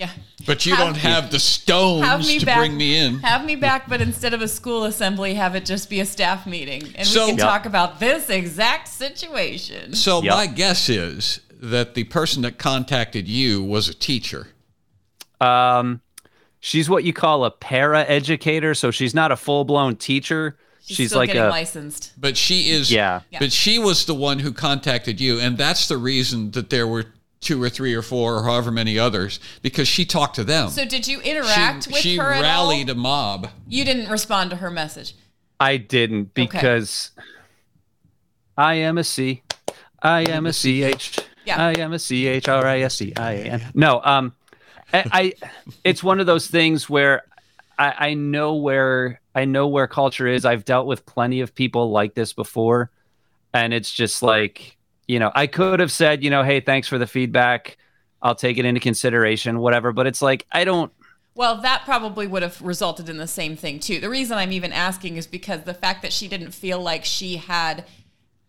yeah. 0.00 0.10
But 0.46 0.64
you 0.66 0.74
Have- 0.74 0.86
don't 0.86 0.96
have 0.96 1.30
the 1.30 1.38
stones 1.38 2.04
Have 2.06 2.20
me 2.26 2.38
to 2.40 2.46
back. 2.46 2.56
bring 2.58 2.76
me 2.76 2.96
in. 2.96 3.18
Have 3.20 3.44
me 3.44 3.54
back, 3.54 3.88
but 3.88 4.00
instead 4.00 4.32
of 4.34 4.40
a 4.42 4.48
school 4.48 4.84
assembly, 4.84 5.34
have 5.34 5.54
it 5.54 5.64
just 5.66 5.88
be 5.90 6.00
a 6.00 6.06
staff 6.06 6.46
meeting, 6.46 6.92
and 6.96 7.06
So- 7.06 7.26
we 7.26 7.30
can 7.32 7.38
Yep. 7.38 7.46
talk 7.46 7.66
about 7.66 8.00
this 8.00 8.30
exact 8.30 8.88
situation. 8.88 9.94
So 9.94 10.22
Yep. 10.22 10.34
my 10.34 10.46
guess 10.46 10.88
is 10.88 11.40
that 11.62 11.94
the 11.94 12.04
person 12.04 12.40
that 12.42 12.56
contacted 12.58 13.28
you 13.28 13.62
was 13.62 13.88
a 13.88 13.94
teacher. 13.94 14.48
um, 15.40 16.00
she's 16.60 16.90
what 16.90 17.02
you 17.04 17.12
call 17.14 17.44
a 17.46 17.50
para 17.50 18.04
educator. 18.06 18.74
So 18.74 18.90
she's 18.90 19.14
not 19.14 19.32
a 19.32 19.36
full-blown 19.36 19.96
teacher. 19.96 20.58
She's, 20.84 20.96
She's, 20.96 21.08
still 21.08 21.20
like 21.20 21.28
getting 21.28 21.42
a 21.42 21.48
licensed. 21.48 22.12
But 22.18 22.36
she 22.36 22.68
is 22.70 22.90
Yeah. 22.92 23.20
Yeah. 23.30 23.38
But 23.38 23.52
she 23.52 23.78
was 23.78 24.04
the 24.04 24.14
one 24.14 24.38
who 24.40 24.52
contacted 24.52 25.18
you, 25.20 25.38
and 25.40 25.56
that's 25.56 25.86
the 25.88 25.96
reason 25.96 26.50
that 26.50 26.68
there 26.70 26.86
were 26.86 27.06
two 27.40 27.62
or 27.62 27.70
three 27.70 27.94
or 27.94 28.02
four 28.02 28.36
or 28.36 28.44
however 28.44 28.70
many 28.70 28.98
others 28.98 29.40
because 29.62 29.88
she 29.88 30.04
talked 30.04 30.36
to 30.36 30.44
them. 30.44 30.68
So 30.68 30.84
did 30.84 31.06
you 31.08 31.20
interact 31.20 31.84
she 31.84 31.92
with 31.92 32.00
she 32.00 32.16
her 32.16 32.32
at 32.32 32.42
rallied 32.42 32.90
all? 32.90 32.96
a 32.96 32.98
mob. 32.98 33.50
You 33.66 33.84
didn't 33.84 34.10
respond 34.10 34.50
to 34.50 34.56
her 34.56 34.70
message. 34.70 35.14
I 35.58 35.76
didn't 35.76 36.34
because 36.34 37.10
I 38.56 38.74
am 38.74 38.98
a 38.98 39.04
C. 39.04 39.42
I 40.02 40.22
am 40.30 40.46
a 40.46 40.52
C 40.52 40.82
H. 40.82 41.18
Yeah. 41.44 41.62
I 41.62 41.80
am 41.80 41.92
a 41.92 41.98
C 41.98 42.26
H 42.26 42.48
R 42.48 42.66
I 42.66 42.80
S 42.80 42.96
C 42.96 43.12
I 43.16 43.32
A 43.32 43.44
N. 43.44 43.70
No, 43.74 44.00
um, 44.04 44.34
I, 44.92 45.04
I, 45.12 45.50
it's 45.84 46.02
one 46.02 46.20
of 46.20 46.26
those 46.26 46.46
things 46.46 46.88
where 46.88 47.22
I, 47.78 47.94
I 47.98 48.14
know 48.14 48.56
where 48.56 49.20
I 49.34 49.44
know 49.44 49.68
where 49.68 49.86
culture 49.86 50.26
is. 50.26 50.44
I've 50.44 50.64
dealt 50.64 50.86
with 50.86 51.06
plenty 51.06 51.40
of 51.40 51.54
people 51.54 51.90
like 51.90 52.14
this 52.14 52.32
before, 52.32 52.90
and 53.54 53.72
it's 53.72 53.92
just 53.92 54.22
like 54.22 54.76
you 55.10 55.18
know, 55.18 55.32
I 55.34 55.48
could 55.48 55.80
have 55.80 55.90
said, 55.90 56.22
you 56.22 56.30
know, 56.30 56.44
hey, 56.44 56.60
thanks 56.60 56.86
for 56.86 56.96
the 56.96 57.06
feedback. 57.06 57.76
I'll 58.22 58.36
take 58.36 58.58
it 58.58 58.64
into 58.64 58.80
consideration, 58.80 59.58
whatever. 59.58 59.92
But 59.92 60.06
it's 60.06 60.22
like 60.22 60.46
I 60.52 60.62
don't. 60.62 60.92
Well, 61.34 61.60
that 61.62 61.82
probably 61.84 62.26
would 62.28 62.42
have 62.42 62.60
resulted 62.62 63.08
in 63.08 63.16
the 63.16 63.26
same 63.26 63.56
thing 63.56 63.80
too. 63.80 63.98
The 63.98 64.08
reason 64.08 64.38
I'm 64.38 64.52
even 64.52 64.72
asking 64.72 65.16
is 65.16 65.26
because 65.26 65.62
the 65.62 65.74
fact 65.74 66.02
that 66.02 66.12
she 66.12 66.28
didn't 66.28 66.52
feel 66.52 66.80
like 66.80 67.04
she 67.04 67.36
had 67.38 67.84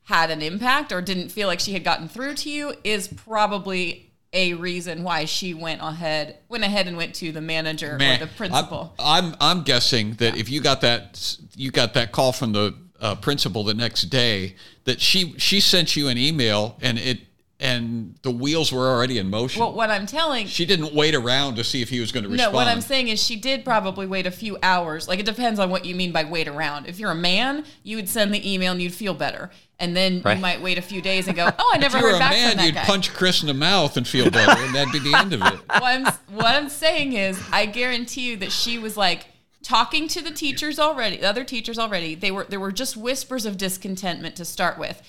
had 0.03 0.29
an 0.29 0.41
impact 0.41 0.91
or 0.91 1.01
didn't 1.01 1.29
feel 1.29 1.47
like 1.47 1.59
she 1.59 1.73
had 1.73 1.83
gotten 1.83 2.07
through 2.07 2.35
to 2.35 2.49
you 2.49 2.73
is 2.83 3.07
probably 3.07 4.11
a 4.33 4.53
reason 4.53 5.03
why 5.03 5.25
she 5.25 5.53
went 5.53 5.81
ahead 5.81 6.37
went 6.47 6.63
ahead 6.63 6.87
and 6.87 6.95
went 6.95 7.13
to 7.15 7.31
the 7.31 7.41
manager 7.41 7.97
Man, 7.97 8.21
or 8.21 8.25
the 8.25 8.31
principal. 8.33 8.93
I'm, 8.99 9.25
I'm 9.25 9.35
I'm 9.39 9.63
guessing 9.63 10.13
that 10.15 10.37
if 10.37 10.49
you 10.49 10.61
got 10.61 10.81
that 10.81 11.37
you 11.55 11.71
got 11.71 11.95
that 11.95 12.11
call 12.11 12.31
from 12.31 12.51
the 12.51 12.75
uh, 13.01 13.15
principal 13.15 13.63
the 13.63 13.73
next 13.73 14.03
day 14.03 14.55
that 14.85 15.01
she 15.01 15.33
she 15.37 15.59
sent 15.59 15.95
you 15.95 16.07
an 16.07 16.17
email 16.17 16.77
and 16.81 16.97
it 16.99 17.19
and 17.59 18.15
the 18.23 18.31
wheels 18.31 18.71
were 18.71 18.87
already 18.89 19.19
in 19.19 19.29
motion. 19.29 19.59
well, 19.59 19.71
what 19.73 19.91
I'm 19.91 20.07
telling 20.07 20.47
she 20.47 20.65
didn't 20.65 20.95
wait 20.95 21.13
around 21.13 21.55
to 21.57 21.63
see 21.63 21.83
if 21.83 21.89
he 21.89 21.99
was 21.99 22.11
going 22.11 22.23
to 22.23 22.29
respond. 22.29 22.51
No, 22.51 22.55
what 22.57 22.67
I'm 22.67 22.81
saying 22.81 23.09
is 23.09 23.21
she 23.23 23.35
did 23.35 23.63
probably 23.63 24.07
wait 24.07 24.25
a 24.25 24.31
few 24.31 24.57
hours. 24.63 25.07
Like 25.07 25.19
it 25.19 25.27
depends 25.27 25.59
on 25.59 25.69
what 25.69 25.85
you 25.85 25.93
mean 25.93 26.11
by 26.11 26.23
wait 26.23 26.47
around. 26.47 26.87
If 26.87 26.97
you're 26.97 27.11
a 27.11 27.15
man, 27.15 27.63
you 27.83 27.97
would 27.97 28.09
send 28.09 28.33
the 28.33 28.51
email 28.51 28.71
and 28.71 28.81
you'd 28.81 28.93
feel 28.95 29.13
better. 29.13 29.51
And 29.77 29.95
then 29.95 30.21
Right. 30.23 30.35
you 30.37 30.41
might 30.41 30.61
wait 30.61 30.77
a 30.79 30.81
few 30.81 31.01
days 31.03 31.27
and 31.27 31.35
go, 31.35 31.51
"Oh, 31.57 31.71
I 31.73 31.77
never 31.77 31.97
if 31.97 32.01
you 32.01 32.07
were 32.07 32.11
heard 32.13 32.17
a 32.17 32.19
back 32.19 32.31
man, 32.31 32.49
from 32.51 32.57
that 32.57 32.65
you'd 32.65 32.75
guy." 32.75 32.83
punch 32.83 33.13
Chris 33.13 33.41
in 33.41 33.47
the 33.47 33.53
mouth 33.53 33.95
and 33.97 34.07
feel 34.07 34.29
better, 34.31 34.59
and 34.59 34.73
that'd 34.75 34.91
be 34.91 34.99
the 34.99 35.15
end 35.15 35.33
of 35.33 35.41
it. 35.41 35.53
what 35.67 35.83
I'm 35.83 36.05
what 36.29 36.45
I'm 36.45 36.69
saying 36.69 37.13
is, 37.13 37.39
I 37.51 37.65
guarantee 37.67 38.21
you 38.29 38.37
that 38.37 38.51
she 38.51 38.79
was 38.79 38.97
like 38.97 39.25
talking 39.71 40.07
to 40.09 40.21
the 40.21 40.31
teachers 40.31 40.77
already, 40.79 41.17
the 41.17 41.29
other 41.29 41.43
teachers 41.45 41.79
already. 41.79 42.13
They 42.15 42.31
were 42.31 42.45
there 42.49 42.59
were 42.59 42.71
just 42.73 42.97
whispers 42.97 43.45
of 43.45 43.57
discontentment 43.57 44.35
to 44.35 44.45
start 44.45 44.77
with. 44.77 45.01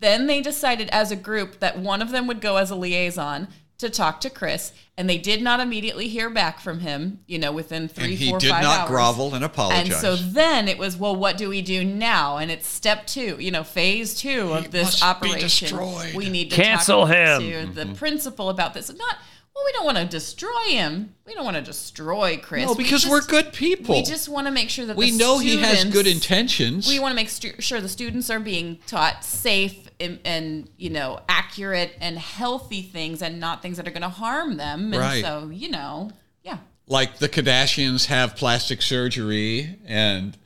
Then 0.00 0.26
they 0.26 0.40
decided 0.42 0.88
as 0.90 1.10
a 1.12 1.16
group 1.16 1.60
that 1.60 1.78
one 1.78 2.02
of 2.02 2.10
them 2.10 2.26
would 2.26 2.40
go 2.40 2.56
as 2.56 2.70
a 2.70 2.74
liaison 2.74 3.46
to 3.78 3.88
talk 3.90 4.20
to 4.20 4.30
Chris, 4.30 4.72
and 4.96 5.08
they 5.10 5.18
did 5.18 5.42
not 5.42 5.58
immediately 5.60 6.06
hear 6.08 6.30
back 6.30 6.60
from 6.60 6.80
him. 6.80 7.20
You 7.26 7.38
know, 7.38 7.52
within 7.52 7.88
three, 7.88 8.04
And 8.04 8.12
he 8.14 8.32
did 8.38 8.50
not 8.50 8.80
hours. 8.80 8.88
grovel 8.88 9.34
and 9.34 9.44
apologize. 9.44 9.86
And 9.86 9.94
so 9.94 10.16
then 10.16 10.68
it 10.68 10.78
was, 10.78 10.96
well, 10.96 11.14
what 11.16 11.36
do 11.36 11.48
we 11.48 11.62
do 11.62 11.84
now? 11.84 12.38
And 12.38 12.50
it's 12.50 12.66
step 12.66 13.06
two, 13.06 13.36
you 13.40 13.50
know, 13.50 13.64
phase 13.64 14.14
two 14.14 14.52
of 14.52 14.70
this 14.72 15.00
must 15.00 15.20
be 15.22 15.28
operation. 15.30 15.68
destroyed. 15.68 16.14
We 16.14 16.28
need 16.30 16.50
to 16.50 16.56
Cancel 16.56 17.06
talk 17.06 17.14
him. 17.16 17.40
to 17.42 17.46
Mm-hmm. 17.52 17.74
the 17.74 17.86
principal 17.96 18.48
about 18.50 18.72
this. 18.74 18.88
Not, 18.92 19.16
well, 19.54 19.64
we 19.64 19.72
don't 19.72 19.84
want 19.84 19.98
to 19.98 20.04
destroy 20.06 20.62
him. 20.68 21.14
We 21.26 21.34
don't 21.34 21.44
want 21.44 21.56
to 21.56 21.62
destroy 21.62 22.38
Chris. 22.42 22.66
no, 22.66 22.72
We 22.72 22.84
because 22.84 23.02
just- 23.02 23.10
we're 23.10 23.20
good 23.22 23.52
people. 23.52 23.94
We 23.96 24.02
just 24.02 24.28
want 24.28 24.46
to 24.46 24.50
make 24.50 24.70
sure 24.70 24.86
that 24.86 24.96
we 24.96 25.10
the 25.10 25.18
know 25.18 25.38
he 25.38 25.58
has 25.58 25.84
good 25.84 26.06
intentions. 26.06 26.88
We 26.88 26.98
want 26.98 27.12
to 27.12 27.16
make 27.16 27.28
stu- 27.28 27.60
sure 27.60 27.80
the 27.80 27.88
students 27.88 28.30
are 28.30 28.40
being 28.40 28.78
taught 28.86 29.24
safe 29.24 29.88
and, 30.00 30.18
and 30.24 30.68
you 30.78 30.90
know 30.90 31.20
accurate 31.28 31.92
and 32.00 32.18
healthy 32.18 32.82
things, 32.82 33.20
and 33.22 33.38
not 33.40 33.62
things 33.62 33.76
that 33.76 33.86
are 33.86 33.90
going 33.92 34.02
to 34.02 34.08
harm 34.08 34.56
them. 34.56 34.92
And 34.92 35.00
Right. 35.02 35.22
so 35.24 35.50
you 35.52 35.68
know, 35.70 36.10
yeah. 36.42 36.58
like 36.86 37.18
the 37.18 37.28
Kardashians 37.28 38.06
have 38.06 38.34
plastic 38.36 38.80
surgery, 38.82 39.78
and 39.86 40.36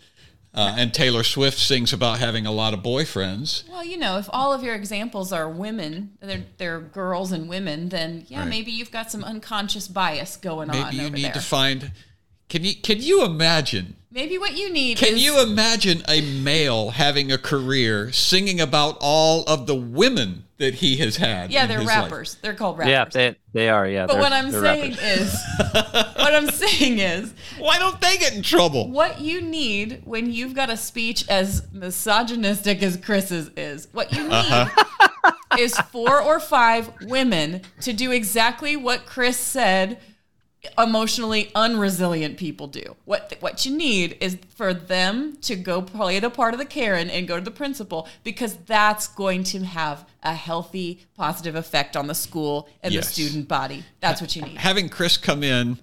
uh, 0.57 0.75
and 0.77 0.93
Taylor 0.95 1.23
Swift 1.23 1.59
sings 1.59 1.93
about 1.93 2.19
having 2.19 2.47
a 2.47 2.51
lot 2.53 2.73
of 2.75 2.81
boyfriends. 2.81 3.69
Well, 3.69 3.85
you 3.85 3.97
know, 3.99 4.17
if 4.19 4.29
all 4.33 4.53
of 4.53 4.63
your 4.63 4.75
examples 4.75 5.33
are 5.33 5.49
women, 5.49 6.17
they're, 6.21 6.45
they're 6.57 6.81
girls 6.81 7.31
and 7.33 7.49
women, 7.49 7.91
then 7.91 8.25
yeah, 8.29 8.41
Right. 8.41 8.49
maybe 8.49 8.71
you've 8.73 8.91
got 8.91 9.11
some 9.11 9.23
unconscious 9.23 9.87
bias 9.87 10.37
going 10.37 10.71
on 10.71 10.77
Maybe 10.95 10.97
you 10.97 11.11
need 11.11 11.25
there. 11.27 11.33
to 11.35 11.41
find. 11.41 11.93
Can 12.49 12.65
you 12.65 12.75
can 12.77 13.01
you 13.03 13.25
imagine? 13.25 13.97
maybe 14.11 14.39
what 14.39 14.57
you 14.57 14.73
need 14.73 14.97
Can 14.97 15.15
is 15.15 15.23
you 15.23 15.43
imagine 15.43 16.03
a 16.09 16.23
male 16.23 16.89
having 16.91 17.31
a 17.31 17.37
career 17.37 18.11
singing 18.13 18.59
about 18.63 18.97
all 19.01 19.43
of 19.45 19.67
the 19.67 19.75
women 19.75 20.45
that 20.59 20.75
he 20.75 20.97
has 20.97 21.17
had? 21.17 21.51
yeah, 21.51 21.63
in 21.65 21.69
they're 21.69 21.79
his 21.79 21.87
life? 21.87 22.03
rappers. 22.05 22.39
They're 22.43 22.55
called 22.55 22.79
rappers. 22.79 22.91
Yeah, 22.93 23.05
they 23.07 23.37
they 23.53 23.69
are. 23.69 23.87
Yeah. 23.87 24.07
but 24.07 24.19
what 24.19 24.33
I'm 24.33 24.51
saying 24.51 24.93
rappers. 24.93 25.21
is, 25.35 25.43
what 26.17 26.35
I'm 26.35 26.49
saying 26.51 26.99
is, 26.99 27.35
Why 27.59 27.79
don't 27.79 28.01
they 28.01 28.17
get 28.17 28.35
in 28.35 28.43
trouble? 28.43 28.91
what 28.91 29.21
you 29.21 29.41
need 29.43 30.03
when 30.05 30.33
you've 30.33 30.55
got 30.55 30.71
a 30.71 30.77
speech 30.77 31.29
as 31.29 31.67
misogynistic 31.73 32.83
as 32.83 32.97
Chris's 32.97 33.51
is, 33.57 33.89
what 33.93 34.13
you 34.13 34.25
need 34.25 34.33
Uh-huh. 34.33 35.33
is 35.59 35.77
four 35.93 36.21
or 36.21 36.39
five 36.41 36.91
women 37.03 37.63
to 37.83 37.93
do 37.93 38.11
exactly 38.13 38.77
what 38.77 39.07
Chris 39.07 39.37
said 39.39 39.99
emotionally 40.79 41.51
unresilient 41.55 42.37
people 42.37 42.67
do. 42.67 42.97
What 43.05 43.35
what 43.41 43.65
you 43.67 43.77
need 43.77 44.17
is 44.21 44.39
for 44.55 44.73
them 44.75 45.37
to 45.43 45.57
go 45.57 45.83
play 45.83 46.19
the 46.21 46.31
part 46.31 46.55
of 46.55 46.59
the 46.59 46.65
Karen 46.67 47.11
and 47.11 47.27
go 47.29 47.37
to 47.37 47.45
the 47.45 47.51
principal 47.51 48.09
because 48.25 48.57
that's 48.67 49.09
going 49.09 49.45
to 49.45 49.61
have 49.65 50.09
a 50.23 50.35
healthy 50.35 51.07
positive 51.17 51.55
effect 51.55 51.97
on 51.97 52.07
the 52.07 52.15
school 52.15 52.69
and 52.83 52.93
Yes. 52.95 53.07
the 53.09 53.13
student 53.13 53.49
body. 53.49 53.85
That's 54.01 54.21
what 54.21 54.35
you 54.37 54.43
need. 54.43 54.57
having 54.59 54.89
Chris 54.89 55.17
come 55.17 55.43
in 55.43 55.79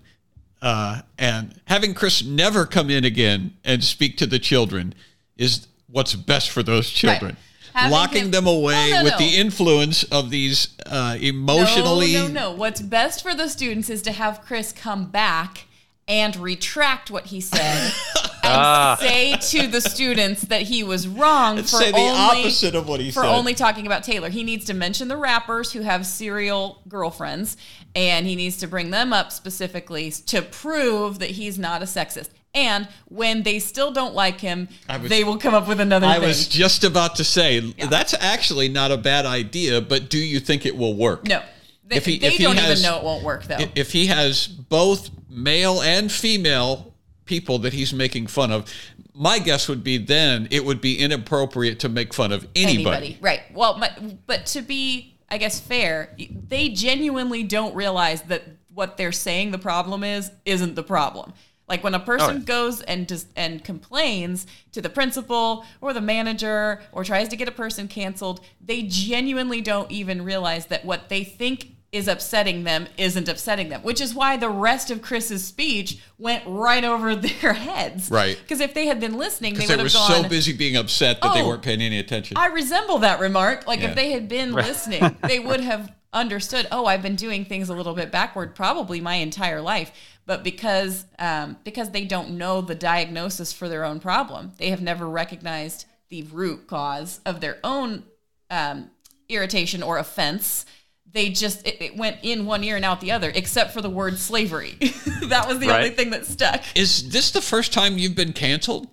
uh, 0.61 1.01
and 1.17 1.59
having 1.65 1.93
Chris 1.93 2.23
never 2.23 2.65
come 2.65 2.89
in 2.89 3.03
again 3.03 3.53
and 3.63 3.83
speak 3.83 4.17
to 4.17 4.25
the 4.25 4.39
children 4.39 4.93
is 5.37 5.67
what's 5.87 6.15
best 6.15 6.49
for 6.49 6.63
those 6.63 6.89
children. 6.89 7.31
Having 7.31 7.37
Locking 7.75 8.25
him- 8.25 8.31
them 8.31 8.47
away 8.47 8.89
No, 8.91 8.97
no, 8.97 9.03
with 9.03 9.13
no. 9.13 9.17
the 9.19 9.37
influence 9.37 10.03
of 10.03 10.29
these 10.29 10.69
uh, 10.85 11.17
emotionally. 11.19 12.13
No, 12.13 12.27
no, 12.27 12.33
no. 12.33 12.51
What's 12.51 12.81
best 12.81 13.23
for 13.23 13.33
the 13.33 13.47
students 13.47 13.89
is 13.89 14.01
to 14.03 14.11
have 14.11 14.41
Chris 14.41 14.71
come 14.71 15.05
back 15.05 15.65
and 16.07 16.35
retract 16.35 17.09
what 17.09 17.27
he 17.27 17.39
said 17.39 17.93
and 18.43 18.99
say 18.99 19.37
to 19.37 19.67
the 19.67 19.79
students 19.79 20.41
that 20.41 20.63
he 20.63 20.83
was 20.83 21.07
wrong 21.07 21.55
for 21.57 21.63
say 21.67 21.91
the 21.91 21.97
only, 21.97 22.41
opposite 22.41 22.75
of 22.75 22.89
what 22.89 22.99
he 22.99 23.09
for 23.09 23.21
said. 23.21 23.33
only 23.33 23.53
talking 23.53 23.85
about 23.87 24.03
Taylor. 24.03 24.29
He 24.29 24.43
needs 24.43 24.65
to 24.65 24.73
mention 24.73 25.07
the 25.07 25.15
rappers 25.15 25.71
who 25.71 25.79
have 25.81 26.05
serial 26.05 26.81
girlfriends 26.89 27.55
and 27.95 28.27
he 28.27 28.35
needs 28.35 28.57
to 28.57 28.67
bring 28.67 28.91
them 28.91 29.13
up 29.13 29.31
specifically 29.31 30.11
to 30.11 30.41
prove 30.41 31.19
that 31.19 31.31
he's 31.31 31.57
not 31.57 31.81
a 31.81 31.85
sexist. 31.85 32.29
And 32.55 32.87
when 33.07 33.43
they 33.43 33.57
still 33.59 33.91
don't 33.91 34.13
like 34.13 34.39
him, 34.39 34.69
was- 34.87 35.09
they 35.09 35.23
will 35.23 35.37
come 35.37 35.53
up 35.55 35.67
with 35.67 35.79
another 35.79 36.05
I 36.05 36.19
thing. 36.19 36.27
was 36.27 36.47
just 36.47 36.83
about 36.83 37.15
to 37.15 37.23
say 37.23 37.59
that's 37.89 38.13
actually 38.13 38.69
not 38.69 38.91
a 38.91 38.97
bad 38.97 39.25
idea, 39.25 39.81
but 39.81 40.09
do 40.09 40.19
you 40.19 40.39
think 40.39 40.65
it 40.65 40.77
will 40.77 40.93
work? 40.95 41.27
no. 41.27 41.41
They, 41.85 41.97
If 41.97 42.05
he- 42.05 42.17
they 42.19 42.27
if 42.35 42.39
don't 42.39 42.55
has- 42.57 42.79
even 42.79 42.91
know 42.91 42.97
it 42.99 43.03
won't 43.03 43.23
work 43.25 43.43
though. 43.45 43.57
If 43.75 43.91
he 43.91 44.05
has 44.07 44.47
both 44.47 45.09
male 45.29 45.81
and 45.81 46.09
female 46.09 46.93
people 47.25 47.59
that 47.59 47.73
he's 47.73 47.91
making 47.91 48.27
fun 48.27 48.51
of, 48.51 48.71
my 49.13 49.37
guess 49.37 49.67
would 49.67 49.83
be 49.83 49.97
then 49.97 50.47
it 50.49 50.63
would 50.63 50.79
be 50.79 50.97
inappropriate 50.97 51.79
to 51.79 51.89
make 51.89 52.13
fun 52.13 52.31
of 52.31 52.47
anybody. 52.55 53.17
Right. 53.19 53.41
Well, 53.53 53.77
but, 53.79 54.25
but 54.27 54.45
to 54.47 54.61
be, 54.61 55.15
I 55.29 55.37
guess, 55.37 55.59
fair, 55.59 56.15
they 56.47 56.69
genuinely 56.69 57.43
don't 57.43 57.75
realize 57.75 58.21
that 58.23 58.43
what 58.73 58.95
they're 58.95 59.11
saying 59.11 59.51
the 59.51 59.57
problem 59.59 60.03
is 60.05 60.31
isn't 60.45 60.75
the 60.75 60.83
problem. 60.83 61.33
Like 61.73 61.83
when 61.83 61.95
a 61.95 61.99
person 61.99 62.35
yeah. 62.35 62.43
goes 62.43 62.81
and 62.81 63.07
just 63.07 63.29
and 63.35 63.63
complains 63.63 64.45
to 64.73 64.79
the 64.79 64.89
principal 64.89 65.65
or 65.81 65.91
the 65.91 66.01
manager 66.01 66.83
or 66.91 67.03
tries 67.03 67.29
to 67.29 67.35
get 67.35 67.47
a 67.47 67.51
person 67.51 67.87
canceled, 67.87 68.41
they 68.63 68.83
genuinely 68.83 69.59
don't 69.59 69.89
even 69.89 70.23
realize 70.23 70.67
that 70.67 70.85
what 70.85 71.09
they 71.09 71.23
think 71.23 71.75
is 71.93 72.07
upsetting 72.07 72.63
them 72.63 72.87
isn't 72.97 73.29
upsetting 73.29 73.69
them, 73.69 73.81
which 73.83 74.01
is 74.01 74.13
why 74.15 74.35
the 74.35 74.49
rest 74.49 74.89
of 74.91 75.01
Chris's 75.01 75.45
speech 75.45 75.99
went 76.17 76.43
right 76.47 76.83
over 76.83 77.15
their 77.15 77.53
heads. 77.53 78.09
Right. 78.09 78.37
Because 78.41 78.59
if 78.59 78.73
they 78.73 78.87
had 78.87 78.99
been 78.99 79.17
listening, 79.17 79.53
they 79.53 79.59
Because 79.61 79.69
would 79.69 79.79
they 79.79 79.83
have 79.83 80.09
were 80.09 80.13
gone. 80.15 80.23
so 80.23 80.29
busy 80.29 80.53
being 80.53 80.75
upset 80.75 81.21
that 81.21 81.33
they 81.35 81.41
Oh. 81.43 81.47
weren't 81.47 81.61
paying 81.61 81.81
any 81.81 81.99
attention. 81.99 82.35
I 82.35 82.47
resemble 82.47 82.97
that 82.99 83.19
remark. 83.19 83.67
Like 83.67 83.79
Yeah. 83.81 83.89
if 83.89 83.95
they 83.95 84.11
had 84.11 84.27
been 84.27 84.51
listening, 84.67 85.15
they 85.21 85.39
would 85.39 85.59
have 85.61 85.93
understood. 86.11 86.67
Oh, 86.71 86.87
I've 86.87 87.03
been 87.03 87.15
doing 87.15 87.45
things 87.45 87.69
a 87.69 87.73
little 87.75 87.93
bit 87.93 88.11
backward, 88.11 88.55
probably 88.55 88.99
my 88.99 89.15
entire 89.15 89.61
life. 89.61 89.91
But 90.25 90.43
because 90.43 91.05
um, 91.19 91.57
because 91.63 91.91
they 91.91 92.05
don't 92.05 92.31
know 92.37 92.61
the 92.61 92.75
diagnosis 92.75 93.53
for 93.53 93.69
their 93.69 93.83
own 93.85 93.99
problem, 93.99 94.53
they 94.57 94.69
have 94.71 94.81
never 94.81 95.07
recognized 95.07 95.85
the 96.09 96.23
root 96.23 96.65
cause 96.65 97.19
of 97.25 97.39
their 97.39 97.57
own 97.63 98.03
um, 98.49 98.89
irritation 99.29 99.83
or 99.83 99.97
offense. 99.99 100.65
They 101.13 101.29
just 101.29 101.65
it, 101.67 101.79
it 101.81 101.95
went 101.95 102.17
in 102.23 102.45
one 102.45 102.63
ear 102.63 102.75
and 102.75 102.83
out 102.83 102.99
the 102.99 103.11
other, 103.11 103.31
except 103.33 103.71
for 103.71 103.81
the 103.81 103.89
word 103.89 104.17
slavery. 104.17 104.71
that 105.23 105.45
was 105.47 105.59
the 105.59 105.69
only 105.73 105.91
thing 105.91 106.09
that 106.09 106.25
stuck. 106.25 106.63
Is 106.75 107.09
this 107.09 107.31
the 107.31 107.41
first 107.41 107.71
time 107.71 107.97
you've 107.99 108.15
been 108.15 108.33
canceled? 108.33 108.87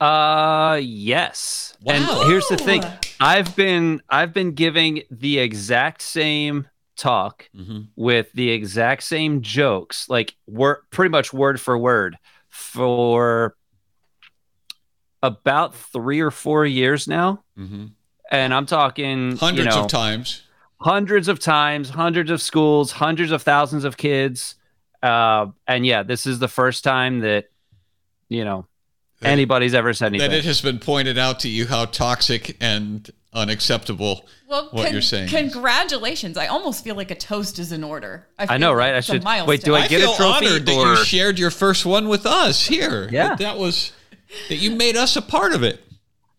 Uh 0.00 0.80
yes. 0.82 1.76
Wow. 1.82 1.94
And 1.94 2.28
here's 2.28 2.46
the 2.48 2.56
thing. 2.56 2.82
I've 3.20 3.54
been 3.54 4.02
I've 4.08 4.32
been 4.32 4.52
giving 4.52 5.02
the 5.10 5.38
exact 5.38 6.02
same 6.02 6.68
talk 6.96 7.48
with 7.94 8.32
the 8.32 8.50
exact 8.50 9.04
same 9.04 9.40
jokes, 9.40 10.08
like 10.08 10.34
word 10.48 10.78
pretty 10.90 11.10
much 11.10 11.32
word 11.32 11.60
for 11.60 11.78
word 11.78 12.18
for 12.48 13.56
about 15.22 15.74
3 15.74 16.20
or 16.20 16.30
4 16.30 16.66
years 16.66 17.06
now. 17.08 17.44
And 18.30 18.54
I'm 18.54 18.66
talking 18.66 19.36
Hundreds 19.36 19.64
you 19.64 19.70
know, 19.70 19.84
of 19.84 19.90
times. 19.90 20.42
Hundreds 20.80 21.28
of 21.28 21.38
times, 21.40 21.90
hundreds 21.90 22.30
of 22.30 22.40
schools, 22.40 22.92
hundreds 22.92 23.32
of 23.32 23.42
thousands 23.42 23.84
of 23.84 23.96
kids. 23.96 24.54
Uh, 25.02 25.46
and 25.66 25.84
yeah, 25.86 26.02
this 26.02 26.26
is 26.26 26.38
the 26.38 26.48
first 26.48 26.82
time 26.84 27.20
that 27.20 27.50
you 28.28 28.44
know 28.44 28.66
That- 29.20 29.30
anybody's 29.30 29.74
ever 29.74 29.92
said 29.92 30.12
That 30.12 30.20
anything. 30.22 30.38
it 30.38 30.44
has 30.44 30.60
been 30.60 30.78
pointed 30.78 31.18
out 31.18 31.40
to 31.40 31.48
you 31.48 31.66
how 31.66 31.84
toxic 31.84 32.56
and 32.60 33.08
unacceptable 33.32 34.26
Well, 34.48 34.68
what 34.72 34.84
con- 34.84 34.92
you're 34.92 35.02
saying. 35.02 35.28
Congratulations! 35.28 36.36
I 36.36 36.46
almost 36.46 36.82
feel 36.82 36.96
like 36.96 37.10
a 37.10 37.14
toast 37.14 37.58
is 37.58 37.70
in 37.72 37.84
order. 37.84 38.26
I 38.38 38.46
feel 38.46 38.58
know, 38.58 38.70
like 38.70 38.78
right? 38.78 38.94
I 38.94 38.98
it's 38.98 39.08
a 39.08 39.12
should- 39.12 39.46
wait, 39.46 39.62
do 39.62 39.74
I 39.76 39.82
I 39.82 39.86
get 39.88 40.00
a 40.00 40.04
feel 40.06 40.14
trophy 40.14 40.46
honored 40.46 40.66
that 40.66 40.74
or- 40.76 40.94
you 40.94 41.04
shared 41.04 41.38
your 41.38 41.50
first 41.50 41.86
one 41.86 42.08
with 42.08 42.26
us 42.26 42.66
here. 42.66 43.08
Yeah. 43.12 43.28
That, 43.30 43.38
that 43.38 43.58
was 43.58 43.92
that 44.48 44.56
you 44.56 44.72
made 44.72 44.96
us 44.96 45.14
a 45.16 45.22
part 45.22 45.52
of 45.52 45.62
it. 45.62 45.80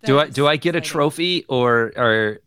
do 0.03 0.19
I 0.19 0.27
do 0.29 0.47
I 0.47 0.57
get 0.57 0.75
a 0.75 0.81
trophy 0.81 1.45
or 1.47 1.93
or 1.95 2.39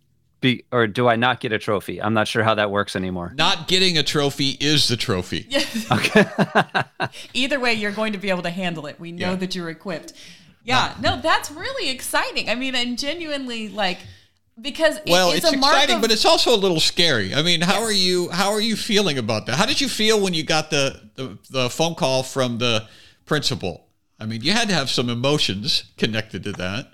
be 0.43 0.65
or 0.71 0.87
do 0.87 1.09
I 1.09 1.17
not 1.17 1.41
get 1.41 1.53
a 1.53 1.59
trophy? 1.59 2.03
I'm 2.03 2.13
not 2.13 2.29
sure 2.29 2.45
how 2.45 2.55
that 2.57 2.71
works 2.71 2.95
anymore. 2.95 3.33
Not 3.35 3.67
getting 3.69 3.97
a 3.97 4.03
trophy 4.03 4.59
is 4.61 4.89
the 4.89 4.97
trophy. 4.99 5.49
Either 7.35 7.59
way, 7.59 7.73
you're 7.73 7.93
going 7.93 8.13
to 8.13 8.19
be 8.19 8.29
able 8.29 8.43
to 8.43 8.51
handle 8.51 8.87
it. 8.87 9.01
We 9.01 9.13
know 9.13 9.31
Yeah. 9.31 9.37
that 9.37 9.55
you're 9.55 9.71
equipped. 9.71 10.13
Yeah, 10.65 10.95
no, 11.01 11.21
that's 11.21 11.51
really 11.51 11.91
exciting. 11.91 12.49
I 12.49 12.55
mean, 12.55 12.75
and 12.75 12.99
genuinely 12.99 13.69
like 13.69 13.99
because 14.61 14.99
it- 14.99 15.05
Well, 15.09 15.31
it's, 15.33 15.45
it's, 15.45 15.55
a 15.55 15.57
mark 15.59 15.75
exciting, 15.75 15.97
of, 15.97 16.03
but 16.03 16.13
it's 16.13 16.25
also 16.25 16.55
a 16.55 16.57
little 16.61 16.79
scary. 16.79 17.35
I 17.35 17.43
mean, 17.43 17.63
how 17.63 17.83
are 17.83 17.93
you? 17.93 18.29
How 18.31 18.51
are 18.53 18.61
you 18.61 18.77
feeling 18.77 19.19
about 19.19 19.47
that? 19.47 19.57
How 19.57 19.67
did 19.67 19.81
you 19.81 19.89
feel 19.89 20.21
when 20.21 20.35
you 20.35 20.45
got 20.45 20.71
the, 20.71 21.01
the 21.17 21.39
the 21.51 21.71
phone 21.71 21.95
call 21.95 22.23
from 22.23 22.59
the 22.59 22.87
principal? 23.25 23.89
I 24.21 24.27
mean, 24.27 24.43
you 24.43 24.53
had 24.53 24.69
to 24.69 24.75
have 24.75 24.89
some 24.89 25.09
emotions 25.09 25.85
connected 25.97 26.45
to 26.45 26.53
that. 26.53 26.93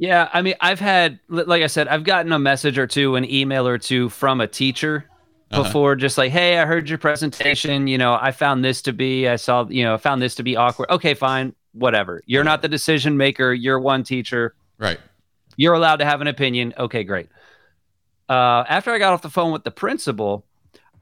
Yeah, 0.00 0.28
I 0.32 0.40
mean, 0.40 0.54
I've 0.62 0.80
had, 0.80 1.20
like 1.28 1.62
I 1.62 1.66
said, 1.66 1.86
I've 1.86 2.04
gotten 2.04 2.32
a 2.32 2.38
message 2.38 2.78
or 2.78 2.86
two, 2.86 3.16
an 3.16 3.30
email 3.30 3.68
or 3.68 3.76
two 3.76 4.08
from 4.08 4.40
a 4.40 4.46
teacher 4.46 5.04
Uh-huh. 5.50 5.62
before, 5.62 5.94
just 5.94 6.16
like, 6.16 6.32
hey, 6.32 6.58
I 6.58 6.64
heard 6.64 6.88
your 6.88 6.96
presentation. 6.98 7.86
You 7.86 7.98
know, 7.98 8.18
I 8.20 8.32
found 8.32 8.64
this 8.64 8.80
to 8.82 8.92
be, 8.94 9.28
I 9.28 9.36
saw, 9.36 9.66
you 9.68 9.84
know, 9.84 9.92
I 9.94 9.96
found 9.98 10.22
this 10.22 10.34
to 10.36 10.42
be 10.42 10.56
awkward. 10.56 10.88
Okay, 10.90 11.12
fine, 11.12 11.54
whatever. 11.72 12.22
You're 12.24 12.44
not 12.44 12.62
the 12.62 12.68
decision 12.68 13.16
maker. 13.18 13.52
You're 13.52 13.78
one 13.78 14.02
teacher. 14.02 14.54
Right. 14.78 14.98
You're 15.56 15.74
allowed 15.74 15.96
to 15.96 16.06
have 16.06 16.22
an 16.22 16.28
opinion. 16.28 16.72
Okay, 16.78 17.04
great. 17.04 17.28
Uh, 18.28 18.64
after 18.68 18.92
I 18.92 18.98
got 18.98 19.12
off 19.12 19.22
the 19.22 19.28
phone 19.28 19.52
with 19.52 19.64
the 19.64 19.70
principal, 19.70 20.46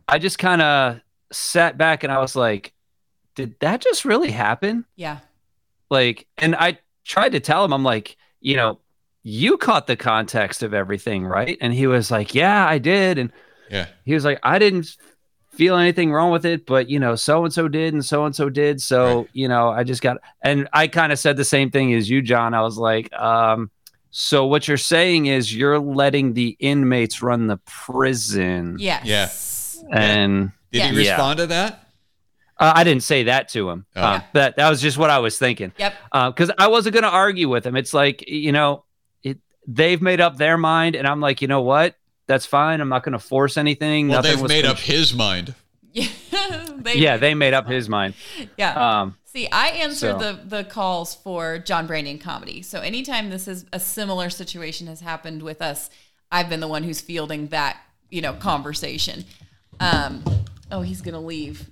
I 0.08 0.18
just 0.18 0.38
kind 0.40 0.60
of 0.62 1.00
sat 1.30 1.76
back 1.78 2.02
and 2.02 2.12
I 2.12 2.18
was 2.18 2.34
like, 2.34 2.72
did 3.36 3.54
that 3.60 3.80
just 3.80 4.04
really 4.04 4.32
happen? 4.32 4.84
yeah, 4.96 5.18
like 5.90 6.26
and 6.36 6.56
i 6.56 6.78
tried 7.04 7.30
to 7.32 7.40
tell 7.40 7.64
him 7.64 7.72
i'm 7.72 7.82
like 7.84 8.16
you 8.40 8.56
know 8.56 8.78
you 9.22 9.58
caught 9.58 9.86
the 9.86 9.96
context 9.96 10.62
of 10.62 10.72
everything 10.72 11.26
right 11.26 11.58
and 11.60 11.72
he 11.74 11.86
was 11.86 12.10
like 12.10 12.34
yeah 12.34 12.66
i 12.66 12.78
did 12.78 13.18
and 13.18 13.32
Yeah. 13.70 13.86
he 14.04 14.14
was 14.14 14.24
like 14.24 14.38
i 14.42 14.58
didn't 14.58 14.96
feel 15.50 15.76
anything 15.76 16.12
wrong 16.12 16.30
with 16.30 16.46
it 16.46 16.66
but 16.66 16.88
you 16.88 16.98
know 17.00 17.16
so 17.16 17.44
and 17.44 17.52
so 17.52 17.66
did 17.68 17.92
and 17.92 18.04
so 18.04 18.24
and 18.24 18.34
so 18.34 18.48
did 18.48 18.80
so 18.80 19.18
Right. 19.18 19.28
you 19.32 19.48
know 19.48 19.70
i 19.70 19.82
just 19.82 20.02
got 20.02 20.18
and 20.42 20.68
i 20.72 20.86
kind 20.86 21.10
of 21.12 21.18
said 21.18 21.36
the 21.36 21.44
same 21.44 21.70
thing 21.70 21.92
as 21.94 22.08
you 22.08 22.22
john 22.22 22.54
i 22.54 22.62
was 22.62 22.78
like 22.78 23.12
um 23.14 23.70
so 24.10 24.46
what 24.46 24.66
you're 24.68 24.76
saying 24.78 25.26
is 25.26 25.54
you're 25.54 25.78
letting 25.78 26.32
the 26.34 26.56
inmates 26.60 27.20
run 27.22 27.46
the 27.48 27.58
prison 27.66 28.76
yes, 28.78 29.82
and 29.90 30.52
Did 30.72 30.82
he 30.94 31.04
Yeah. 31.04 31.10
respond 31.12 31.38
to 31.38 31.46
that? 31.48 31.84
uh, 32.60 32.72
i 32.74 32.84
didn't 32.84 33.02
say 33.02 33.24
that 33.24 33.48
to 33.50 33.68
him 33.68 33.84
Oh. 33.96 34.00
uh, 34.02 34.20
that 34.34 34.56
that 34.56 34.68
was 34.70 34.80
just 34.80 34.96
what 34.96 35.10
i 35.10 35.18
was 35.18 35.38
thinking 35.38 35.72
yep. 35.76 35.94
because 36.12 36.50
I 36.58 36.68
wasn't 36.68 36.94
going 36.94 37.02
to 37.04 37.10
argue 37.10 37.48
with 37.48 37.66
him. 37.66 37.76
It's 37.76 37.92
like 37.94 38.24
you 38.28 38.52
know, 38.52 38.72
it 38.74 38.87
they've 39.68 40.02
made 40.02 40.20
up 40.20 40.36
their 40.38 40.56
mind, 40.56 40.96
and 40.96 41.06
I'm 41.06 41.20
like, 41.20 41.40
you 41.42 41.46
know 41.48 41.60
what? 41.62 41.94
That's 42.26 42.46
fine. 42.46 42.80
I'm 42.80 42.88
not 42.88 43.04
going 43.04 43.12
to 43.12 43.18
force 43.20 43.56
anything. 43.56 44.08
Well, 44.08 44.22
Nothing 44.22 44.38
they've 44.40 44.48
made 44.48 44.64
con- 44.64 44.72
up 44.72 44.78
his 44.78 45.14
mind. 45.14 45.54
Yeah, 45.92 46.08
they, 46.76 46.94
Yeah, 46.96 47.16
they 47.18 47.34
made 47.34 47.54
up 47.54 47.68
his 47.68 47.88
mind. 47.88 48.14
yeah. 48.56 49.00
Um, 49.02 49.16
See, 49.24 49.46
I 49.50 49.68
answer 49.68 50.12
so- 50.12 50.18
the 50.18 50.40
the 50.44 50.64
calls 50.64 51.14
for 51.14 51.58
John 51.58 51.86
Branyan 51.86 52.20
comedy. 52.20 52.62
So 52.62 52.80
anytime 52.80 53.30
this 53.30 53.46
is 53.46 53.66
a 53.72 53.78
similar 53.78 54.30
situation 54.30 54.86
has 54.88 55.00
happened 55.00 55.42
with 55.42 55.60
us, 55.62 55.90
I've 56.32 56.48
been 56.48 56.60
the 56.60 56.68
one 56.68 56.82
who's 56.82 57.00
fielding 57.00 57.48
that 57.48 57.78
you 58.10 58.20
know 58.22 58.32
conversation. 58.32 59.24
Um, 59.80 60.24
oh, 60.72 60.80
he's 60.82 61.02
gonna 61.02 61.20
leave. 61.20 61.70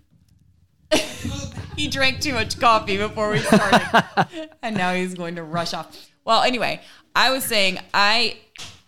he 1.77 1.89
drank 1.89 2.21
too 2.21 2.33
much 2.35 2.59
coffee 2.61 2.97
before 2.97 3.31
we 3.31 3.39
started, 3.41 4.49
and 4.63 4.77
now 4.77 4.95
he's 4.95 5.15
going 5.15 5.37
to 5.37 5.43
rush 5.43 5.75
off. 5.75 6.09
Well, 6.25 6.43
anyway, 6.43 6.81
I 7.17 7.31
was 7.31 7.45
saying 7.45 7.79
I 7.95 8.37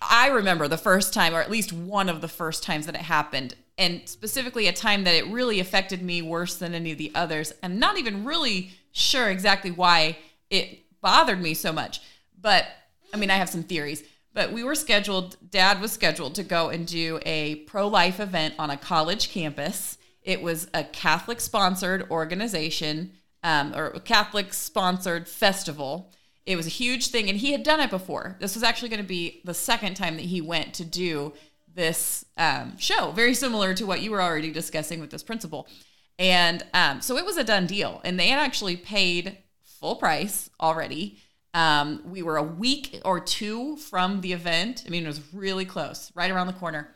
I 0.02 0.28
remember 0.28 0.68
the 0.68 0.76
first 0.76 1.14
time, 1.14 1.34
or 1.34 1.40
at 1.40 1.50
least 1.50 1.72
one 1.72 2.10
of 2.10 2.20
the 2.20 2.28
first 2.28 2.62
times 2.62 2.84
that 2.84 2.94
it 2.94 3.00
happened, 3.00 3.54
and 3.78 4.02
specifically 4.04 4.68
a 4.68 4.72
time 4.72 5.04
that 5.04 5.14
it 5.14 5.26
really 5.28 5.60
affected 5.60 6.02
me 6.02 6.20
worse 6.20 6.56
than 6.56 6.74
any 6.74 6.92
of 6.92 6.98
the 6.98 7.10
others. 7.14 7.54
I'm 7.62 7.78
not 7.78 7.96
even 7.96 8.26
really 8.26 8.70
sure 8.92 9.30
exactly 9.30 9.70
why 9.70 10.18
it 10.50 10.80
bothered 11.00 11.40
me 11.40 11.54
so 11.54 11.72
much. 11.72 12.00
But 12.38 12.66
I 13.14 13.16
mean, 13.16 13.30
I 13.30 13.36
have 13.36 13.48
some 13.48 13.62
theories. 13.62 14.04
But 14.34 14.52
we 14.52 14.62
were 14.62 14.74
scheduled, 14.74 15.38
dad 15.50 15.80
was 15.80 15.90
scheduled 15.90 16.34
to 16.34 16.44
go 16.44 16.68
and 16.68 16.86
do 16.86 17.18
a 17.24 17.56
pro 17.66 17.88
life 17.88 18.20
event 18.20 18.54
on 18.58 18.70
a 18.70 18.76
college 18.76 19.30
campus. 19.30 19.96
It 20.22 20.42
was 20.42 20.68
a 20.74 20.84
Catholic 20.84 21.40
sponsored 21.40 22.10
organization 22.10 23.12
um, 23.42 23.74
or 23.74 23.86
a 23.86 24.00
Catholic 24.00 24.52
sponsored 24.52 25.26
festival. 25.28 26.12
It 26.48 26.56
was 26.56 26.66
a 26.66 26.70
huge 26.70 27.08
thing, 27.08 27.28
and 27.28 27.38
he 27.38 27.52
had 27.52 27.62
done 27.62 27.78
it 27.78 27.90
before. 27.90 28.38
This 28.40 28.54
was 28.54 28.62
actually 28.62 28.88
going 28.88 29.02
to 29.02 29.06
be 29.06 29.42
the 29.44 29.52
second 29.52 29.96
time 29.96 30.16
that 30.16 30.24
he 30.24 30.40
went 30.40 30.72
to 30.74 30.84
do 30.84 31.34
this 31.74 32.24
um, 32.38 32.78
show, 32.78 33.10
very 33.10 33.34
similar 33.34 33.74
to 33.74 33.84
what 33.84 34.00
you 34.00 34.10
were 34.10 34.22
already 34.22 34.50
discussing 34.50 34.98
with 34.98 35.10
this 35.10 35.22
principal. 35.22 35.68
And 36.18 36.64
um, 36.72 37.02
so 37.02 37.18
it 37.18 37.26
was 37.26 37.36
a 37.36 37.44
done 37.44 37.66
deal, 37.66 38.00
and 38.02 38.18
they 38.18 38.28
had 38.28 38.40
actually 38.40 38.78
paid 38.78 39.36
full 39.62 39.96
price 39.96 40.48
already. 40.58 41.18
Um, 41.52 42.00
we 42.06 42.22
were 42.22 42.38
a 42.38 42.42
week 42.42 42.98
or 43.04 43.20
two 43.20 43.76
from 43.76 44.22
the 44.22 44.32
event. 44.32 44.84
I 44.86 44.88
mean, 44.88 45.04
it 45.04 45.08
was 45.08 45.34
really 45.34 45.66
close, 45.66 46.10
right 46.14 46.30
around 46.30 46.46
the 46.46 46.54
corner. 46.54 46.88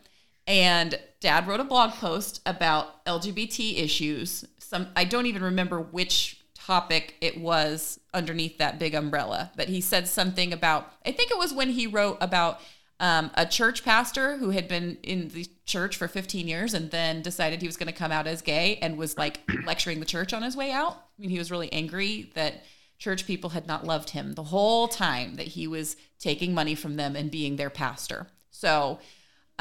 And 0.46 0.98
dad 1.20 1.46
wrote 1.46 1.61
a 1.61 1.64
blog 1.64 1.90
post 1.92 2.40
about 2.46 3.05
LGBT 3.05 3.82
issues. 3.82 4.46
Some 4.57 4.88
I 4.96 5.05
don't 5.05 5.26
even 5.26 5.42
remember 5.42 5.78
which 5.78 6.41
topic 6.66 7.16
it 7.20 7.38
was 7.38 7.98
underneath 8.14 8.58
that 8.58 8.78
big 8.78 8.94
umbrella, 8.94 9.50
but 9.56 9.68
he 9.68 9.80
said 9.80 10.06
something 10.06 10.52
about, 10.52 10.92
I 11.04 11.12
think 11.12 11.30
it 11.30 11.38
was 11.38 11.52
when 11.52 11.70
he 11.70 11.86
wrote 11.86 12.18
about 12.20 12.60
um, 13.00 13.30
a 13.34 13.44
church 13.44 13.84
pastor 13.84 14.36
who 14.36 14.50
had 14.50 14.68
been 14.68 14.96
in 15.02 15.28
the 15.28 15.46
church 15.66 15.96
for 15.96 16.06
15 16.06 16.46
years 16.46 16.72
and 16.72 16.90
then 16.92 17.20
decided 17.20 17.60
he 17.60 17.66
was 17.66 17.76
going 17.76 17.88
to 17.88 17.92
come 17.92 18.12
out 18.12 18.28
as 18.28 18.42
gay 18.42 18.76
and 18.80 18.96
was 18.96 19.18
like 19.18 19.40
lecturing 19.66 19.98
the 19.98 20.06
church 20.06 20.32
on 20.32 20.42
his 20.42 20.56
way 20.56 20.70
out. 20.70 20.92
I 20.92 21.22
mean, 21.22 21.30
he 21.30 21.38
was 21.38 21.50
really 21.50 21.72
angry 21.72 22.30
that 22.34 22.62
church 22.98 23.26
people 23.26 23.50
had 23.50 23.66
not 23.66 23.84
loved 23.84 24.10
him 24.10 24.34
the 24.34 24.44
whole 24.44 24.86
time 24.86 25.34
that 25.34 25.48
he 25.48 25.66
was 25.66 25.96
taking 26.20 26.54
money 26.54 26.76
from 26.76 26.94
them 26.94 27.16
and 27.16 27.28
being 27.28 27.56
their 27.56 27.70
pastor. 27.70 28.28
So, 28.50 29.00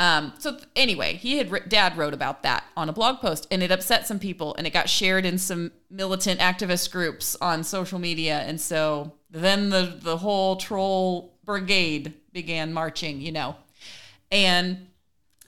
um, 0.02 0.34
so 0.40 0.54
th- 0.54 0.64
anyway, 0.76 1.14
he 1.14 1.38
had 1.38 1.70
dad 1.70 1.96
wrote 1.96 2.16
about 2.16 2.42
that 2.42 2.64
on 2.76 2.90
a 2.90 2.92
blog 2.92 3.20
post, 3.20 3.46
and 3.52 3.62
it 3.62 3.70
upset 3.70 4.08
some 4.08 4.18
people, 4.18 4.56
and 4.56 4.66
it 4.66 4.74
got 4.74 4.90
shared 4.90 5.28
in 5.28 5.38
some 5.38 5.72
militant 5.92 6.40
activist 6.40 6.92
groups 6.92 7.38
on 7.40 7.64
social 7.64 8.00
media, 8.00 8.40
and 8.40 8.60
so 8.60 9.14
then 9.30 9.70
the 9.70 9.96
the 10.02 10.18
whole 10.18 10.56
troll 10.56 11.38
brigade 11.46 12.16
began 12.34 12.74
marching, 12.74 13.22
you 13.22 13.32
know, 13.32 13.56
and 14.32 14.88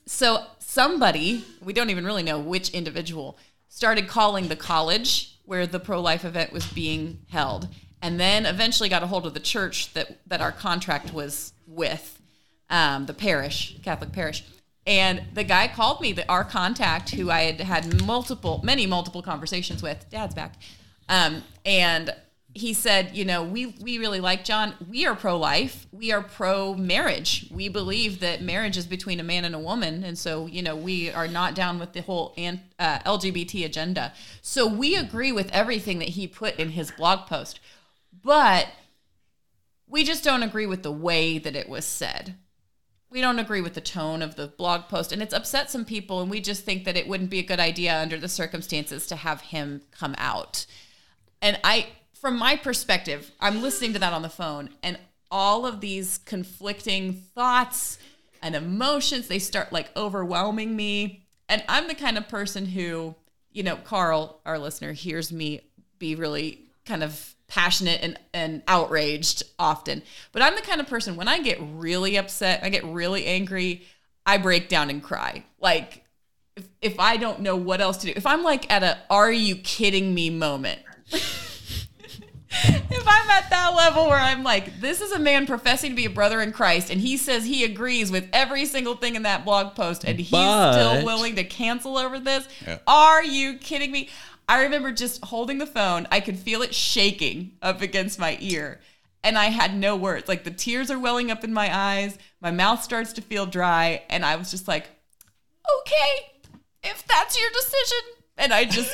so 0.06 0.46
somebody 0.60 1.44
we 1.64 1.74
don't 1.74 1.90
even 1.90 2.06
really 2.06 2.22
know 2.22 2.38
which 2.38 2.70
individual 2.70 3.40
started 3.70 4.08
calling 4.08 4.50
the 4.50 4.56
college 4.56 5.40
where 5.46 5.66
the 5.66 5.80
pro 5.80 6.00
life 6.00 6.24
event 6.24 6.54
was 6.54 6.68
being 6.68 7.26
held, 7.30 7.68
and 8.04 8.20
then 8.20 8.46
eventually 8.46 8.88
got 8.88 9.02
a 9.02 9.08
hold 9.08 9.26
of 9.26 9.34
the 9.34 9.40
church 9.40 9.92
that 9.96 10.20
that 10.28 10.42
our 10.42 10.52
contract 10.52 11.12
was 11.12 11.54
with 11.66 12.20
um, 12.74 13.06
the 13.06 13.14
parish, 13.14 13.78
Catholic 13.84 14.12
parish. 14.12 14.44
And 14.86 15.24
the 15.34 15.46
guy 15.46 15.70
called 15.70 16.02
me, 16.02 16.12
the, 16.12 16.28
our 16.30 16.44
contact, 16.44 17.12
who 17.12 17.32
I 17.32 17.44
had 17.44 17.62
had 17.62 18.04
multiple, 18.06 18.60
many 18.66 18.86
multiple 18.86 19.22
conversations 19.22 19.82
with. 19.82 20.06
Dad's 20.10 20.36
back, 20.36 20.56
um, 21.08 21.44
and 21.66 22.14
he 22.56 22.74
said, 22.74 23.16
you 23.16 23.24
know, 23.24 23.44
we 23.44 23.68
we 23.68 23.98
really 23.98 24.20
like 24.20 24.44
John. 24.44 24.74
We 24.90 25.06
are 25.06 25.16
pro 25.16 25.38
life. 25.38 25.88
We 25.94 26.12
are 26.12 26.22
pro 26.22 26.74
marriage. 26.74 27.48
We 27.50 27.70
believe 27.70 28.20
that 28.20 28.42
marriage 28.42 28.76
is 28.76 28.86
between 28.86 29.22
a 29.22 29.24
man 29.24 29.46
and 29.46 29.56
a 29.56 29.60
woman, 29.60 30.04
and 30.04 30.18
so 30.18 30.48
you 30.48 30.62
know 30.62 30.76
we 30.76 31.12
are 31.12 31.30
not 31.30 31.56
down 31.56 31.80
with 31.80 31.94
the 31.94 32.02
whole 32.02 32.34
uh, 32.38 33.00
LGBT 33.00 33.66
agenda. 33.66 34.12
So 34.42 34.68
we 34.68 34.96
agree 34.96 35.32
with 35.32 35.50
everything 35.54 36.00
that 36.00 36.10
he 36.10 36.28
put 36.28 36.58
in 36.58 36.72
his 36.72 36.92
blog 36.92 37.28
post, 37.28 37.62
but 38.22 38.68
we 39.88 40.04
just 40.04 40.26
don't 40.26 40.44
agree 40.44 40.66
with 40.66 40.84
the 40.84 40.92
way 40.92 41.38
that 41.38 41.56
it 41.56 41.70
was 41.70 41.86
said 41.86 42.36
we 43.14 43.22
don't 43.22 43.38
agree 43.38 43.62
with 43.62 43.76
the 43.76 43.82
tone 43.82 44.24
of 44.24 44.36
the 44.36 44.48
blog 44.48 44.88
post 44.90 45.12
and 45.12 45.22
it's 45.22 45.36
upset 45.36 45.70
some 45.70 45.86
people 45.86 46.20
and 46.20 46.32
we 46.32 46.42
just 46.42 46.66
think 46.66 46.84
that 46.84 46.98
it 46.98 47.08
wouldn't 47.08 47.30
be 47.30 47.38
a 47.38 47.44
good 47.44 47.60
idea 47.60 47.96
under 47.96 48.18
the 48.18 48.28
circumstances 48.28 49.06
to 49.06 49.16
have 49.16 49.40
him 49.40 49.82
come 49.92 50.16
out. 50.18 50.66
And 51.42 51.60
i 51.64 51.88
from 52.16 52.38
my 52.38 52.56
perspective 52.56 53.32
i'm 53.40 53.62
listening 53.62 53.94
to 53.94 54.00
that 54.00 54.14
on 54.14 54.24
the 54.24 54.30
phone 54.30 54.70
and 54.82 54.98
all 55.30 55.66
of 55.66 55.80
these 55.80 56.18
conflicting 56.18 57.14
thoughts 57.14 58.00
and 58.42 58.56
emotions 58.56 59.28
they 59.28 59.40
start 59.40 59.72
like 59.72 59.96
overwhelming 59.96 60.76
me. 60.76 61.24
And 61.48 61.64
i'm 61.70 61.88
the 61.88 61.96
kind 61.96 62.18
of 62.18 62.28
person 62.28 62.66
who 62.66 63.14
you 63.52 63.62
know 63.62 63.76
carl 63.76 64.42
our 64.44 64.58
listener 64.58 64.92
hears 64.92 65.32
me 65.32 65.62
be 66.00 66.16
really 66.16 66.62
kind 66.86 67.04
of 67.04 67.33
passionate 67.54 68.00
and, 68.02 68.20
and 68.34 68.64
outraged 68.68 69.44
often. 69.60 70.02
But 70.32 70.42
I'm 70.42 70.56
the 70.56 70.62
kind 70.62 70.82
of 70.82 70.88
person 70.88 71.16
when 71.16 71.28
I 71.28 71.40
get 71.40 71.60
really 71.76 72.18
upset, 72.18 72.64
I 72.64 72.70
get 72.70 72.84
really 72.84 73.28
angry, 73.28 73.84
I 74.26 74.40
break 74.40 74.70
down 74.70 74.90
and 74.90 75.04
cry. 75.04 75.44
Like 75.62 76.04
if, 76.56 76.68
if 76.82 77.00
I 77.00 77.18
don't 77.18 77.42
know 77.42 77.56
what 77.56 77.80
else 77.80 77.98
to 77.98 78.08
do, 78.08 78.14
if 78.16 78.26
I'm 78.26 78.42
like 78.44 78.72
at 78.72 78.82
a 78.82 78.98
are 79.08 79.32
you 79.32 79.56
kidding 79.56 80.16
me 80.16 80.32
moment. 80.32 80.80
if 81.12 83.08
I'm 83.08 83.30
at 83.30 83.50
that 83.52 83.74
level 83.76 84.08
where 84.08 84.18
I'm 84.18 84.44
like, 84.44 84.80
this 84.80 85.02
is 85.02 85.12
a 85.12 85.20
man 85.20 85.46
professing 85.46 85.92
to 85.92 85.96
be 85.96 86.06
a 86.06 86.10
brother 86.10 86.42
in 86.42 86.52
Christ, 86.52 86.90
and 86.90 87.00
he 87.00 87.18
says 87.18 87.46
he 87.46 87.64
agrees 87.64 88.12
with 88.12 88.28
every 88.34 88.66
single 88.66 88.96
thing 88.96 89.16
in 89.16 89.24
that 89.24 89.46
blog 89.46 89.76
post, 89.76 90.04
and 90.04 90.20
he's 90.20 90.32
But- 90.32 90.74
still 90.74 91.06
willing 91.06 91.36
to 91.36 91.44
cancel 91.44 91.98
over 91.98 92.20
this. 92.20 92.48
Yeah. 92.66 92.80
Are 92.88 93.24
you 93.24 93.58
kidding 93.58 93.92
me? 93.92 94.10
I 94.48 94.64
remember 94.64 94.92
just 94.92 95.24
holding 95.26 95.58
the 95.58 95.66
phone. 95.66 96.08
I 96.12 96.20
could 96.20 96.38
feel 96.38 96.62
it 96.62 96.74
shaking 96.76 97.54
up 97.62 97.82
against 97.82 98.20
my 98.20 98.38
ear. 98.42 98.80
And 99.24 99.38
I 99.38 99.46
had 99.46 99.76
no 99.76 99.96
words. 99.96 100.28
Like 100.28 100.44
the 100.44 100.52
tears 100.52 100.92
are 100.92 101.00
welling 101.00 101.32
up 101.32 101.44
in 101.44 101.54
my 101.54 101.74
eyes. 101.76 102.18
My 102.42 102.52
mouth 102.52 102.84
starts 102.84 103.14
to 103.14 103.22
feel 103.22 103.46
dry. 103.46 104.04
And 104.10 104.26
I 104.26 104.36
was 104.36 104.52
just 104.52 104.68
like, 104.68 104.90
okay, 105.80 106.34
if 106.84 107.06
that's 107.08 107.40
your 107.40 107.50
decision. 107.52 107.98
And 108.38 108.54
I 108.54 108.66
just 108.66 108.92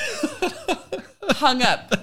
hung 1.37 1.61
up. 1.63 1.93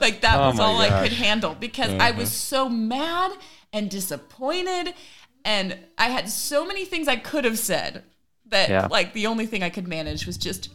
Like 0.00 0.20
that 0.20 0.38
Oh 0.38 0.48
was 0.48 0.58
my 0.58 0.64
all 0.64 0.80
I 0.80 1.02
could 1.02 1.12
handle 1.12 1.54
because 1.58 1.90
I 1.92 2.10
was 2.10 2.28
uh-huh. 2.28 2.66
so 2.66 2.68
mad 2.68 3.32
and 3.72 3.90
disappointed. 3.90 4.94
And 5.44 5.78
I 5.96 6.08
had 6.08 6.28
so 6.28 6.66
many 6.66 6.84
things 6.84 7.08
I 7.08 7.16
could 7.16 7.44
have 7.44 7.58
said 7.58 8.04
that, 8.46 8.68
Yeah. 8.68 8.88
like, 8.90 9.12
the 9.12 9.26
only 9.26 9.46
thing 9.46 9.62
I 9.62 9.70
could 9.70 9.88
manage 9.88 10.26
was 10.26 10.36
just, 10.36 10.68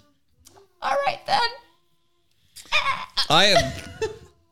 all 0.82 0.96
right 1.06 1.20
then. 1.26 1.50
I 3.30 3.46
am, 3.46 3.74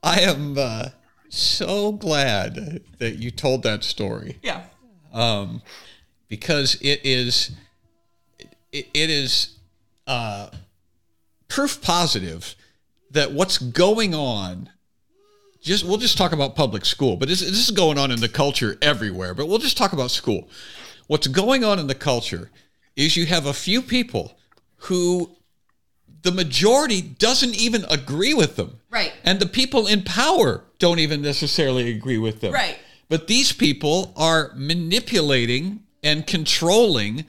I 0.03 0.19
am 0.21 0.57
uh, 0.57 0.89
so 1.29 1.91
glad 1.93 2.81
that 2.99 3.15
you 3.17 3.31
told 3.31 3.63
that 3.63 3.83
story 3.83 4.39
Yeah. 4.41 4.63
because 6.27 6.75
it 6.81 7.01
is, 7.03 7.51
it, 8.71 8.87
it 8.93 9.09
is 9.09 9.57
uh, 10.07 10.49
proof 11.47 11.81
positive 11.81 12.55
that 13.11 13.31
what's 13.31 13.57
going 13.57 14.13
on. 14.13 14.69
Just 15.61 15.83
we'll 15.83 15.97
just 15.97 16.17
talk 16.17 16.31
about 16.31 16.55
public 16.55 16.85
school, 16.85 17.15
but 17.15 17.27
this, 17.27 17.39
this 17.39 17.57
is 17.57 17.71
going 17.71 17.97
on 17.97 18.11
in 18.11 18.19
the 18.19 18.29
culture 18.29 18.77
everywhere. 18.83 19.33
But 19.33 19.47
we'll 19.47 19.57
just 19.57 19.77
talk 19.77 19.93
about 19.93 20.11
school. 20.11 20.47
What's 21.07 21.25
going 21.27 21.63
on 21.63 21.79
in 21.79 21.87
the 21.87 21.95
culture 21.95 22.51
is 22.95 23.17
you 23.17 23.25
have 23.25 23.45
a 23.47 23.53
few 23.53 23.81
people 23.81 24.37
who 24.75 25.31
the 26.25 26.31
majority 26.31 27.01
doesn't 27.03 27.53
even 27.53 27.85
agree 27.87 28.33
with 28.33 28.55
them. 28.55 28.79
Right. 28.89 29.13
And 29.23 29.39
the 29.39 29.45
people 29.45 29.85
in 29.85 30.01
power 30.01 30.63
don't 30.79 30.97
even 30.97 31.21
necessarily 31.21 31.91
agree 31.91 32.17
with 32.17 32.41
them. 32.41 32.51
Right. 32.51 32.79
But 33.07 33.27
these 33.27 33.53
people 33.53 34.11
are 34.17 34.51
manipulating 34.55 35.83
and 36.03 36.25
controlling 36.25 37.25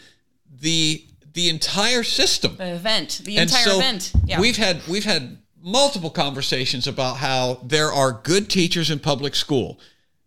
the 0.50 1.04
the 1.34 1.50
entire 1.50 2.02
system. 2.02 2.56
The 2.56 2.72
event, 2.72 3.20
the 3.24 3.36
And 3.36 3.50
entire 3.50 3.64
so 3.64 3.76
event. 3.76 4.12
Yeah. 4.24 4.40
we've 4.40 4.56
had 4.56 4.80
we've 4.88 5.04
had 5.04 5.36
multiple 5.62 6.08
conversations 6.08 6.86
about 6.86 7.18
how 7.18 7.60
there 7.62 7.92
are 7.92 8.12
good 8.12 8.48
teachers 8.48 8.90
in 8.90 8.98
public 8.98 9.34
school. 9.34 9.78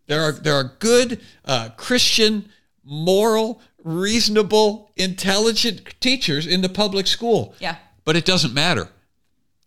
There 0.06 0.22
are 0.22 0.32
there 0.32 0.54
are 0.54 0.76
good 0.78 1.20
uh, 1.44 1.70
Christian, 1.76 2.50
moral, 2.84 3.62
reasonable, 3.84 4.92
intelligent 4.96 6.00
teachers 6.00 6.46
in 6.46 6.62
the 6.62 6.70
public 6.70 7.08
school. 7.08 7.56
Yeah. 7.60 7.78
But 8.10 8.18
it 8.18 8.26
doesn't 8.26 8.56
matter. 8.56 8.90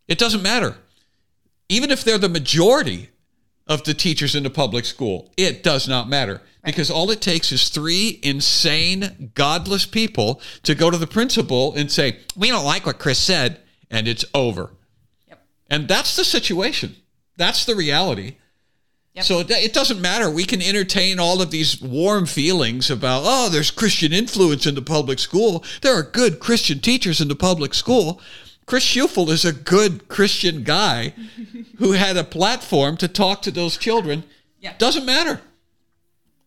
It 0.09 0.19
doesn't 0.19 0.43
matter. 0.43 0.75
Even 1.69 1.93
if 1.93 2.03
they're 2.03 2.19
the 2.19 2.29
majority 2.29 3.11
of 3.69 3.85
the 3.85 3.95
teachers 3.95 4.35
in 4.35 4.43
the 4.43 4.51
public 4.51 4.85
school, 4.85 5.31
it 5.37 5.63
does 5.63 5.87
not 5.87 6.09
matter. 6.09 6.43
Because 6.65 6.91
all 6.91 7.13
it 7.13 7.21
takes 7.21 7.53
is 7.53 7.69
three 7.69 8.19
insane, 8.21 9.31
godless 9.37 9.87
people 9.87 10.43
to 10.65 10.75
go 10.75 10.91
to 10.91 10.99
the 10.99 11.07
principal 11.07 11.73
and 11.77 11.89
say, 11.89 12.19
We 12.37 12.49
don't 12.49 12.65
like 12.65 12.85
what 12.85 12.99
Chris 12.99 13.21
said, 13.21 13.61
and 13.93 14.09
it's 14.09 14.25
over. 14.35 14.71
Yep. 15.29 15.47
And 15.71 15.87
that's 15.87 16.17
the 16.17 16.25
situation. 16.25 16.97
That's 17.37 17.65
the 17.65 17.77
reality. 17.77 18.39
Yep. 19.15 19.25
So 19.25 19.41
it, 19.41 19.51
it 19.51 19.75
doesn't 19.75 20.01
matter. 20.01 20.31
We 20.31 20.45
can 20.45 20.63
entertain 20.63 21.19
all 21.19 21.43
of 21.43 21.51
these 21.51 21.81
warm 21.81 22.25
feelings 22.25 22.91
about, 22.91 23.23
oh, 23.27 23.51
there's 23.51 23.71
Christian 23.71 24.13
influence 24.13 24.67
in 24.67 24.75
the 24.75 24.83
public 24.83 25.19
school. 25.19 25.63
There 25.83 25.95
are 25.95 26.03
good 26.03 26.41
Christian 26.41 26.81
teachers 26.81 27.21
in 27.21 27.29
the 27.29 27.37
public 27.37 27.75
school. 27.75 28.21
Chris 28.65 28.85
Scheufele 28.85 29.29
is 29.29 29.45
a 29.45 29.53
good 29.53 30.09
Christian 30.09 30.63
guy 30.63 31.15
who 31.79 31.93
had 31.93 32.17
a 32.17 32.25
platform 32.25 32.97
to 32.99 33.09
talk 33.09 33.43
to 33.43 33.51
those 33.51 33.77
children. 33.77 34.25
Yeah. 34.61 34.75
Doesn't 34.79 35.05
matter. 35.05 35.43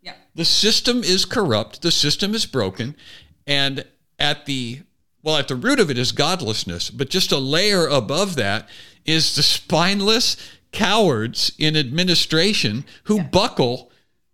Yeah. 0.01 0.13
The 0.33 0.45
system 0.45 1.03
is 1.03 1.25
corrupt. 1.25 1.83
The 1.83 1.91
system 1.91 2.33
is 2.33 2.47
broken. 2.47 2.95
And 3.45 3.85
at 4.17 4.47
the, 4.47 4.81
well, 5.21 5.37
at 5.37 5.49
the 5.49 5.55
root 5.55 5.79
of 5.79 5.91
it 5.91 5.99
is 5.99 6.11
godlessness. 6.11 6.89
But 6.89 7.09
just 7.09 7.31
a 7.31 7.37
layer 7.37 7.85
above 7.85 8.37
that 8.37 8.67
is 9.05 9.35
the 9.35 9.43
spineless 9.43 10.35
cowards 10.75 11.51
in 11.57 11.75
administration 11.75 12.85
who 13.05 13.23
buckle 13.23 13.91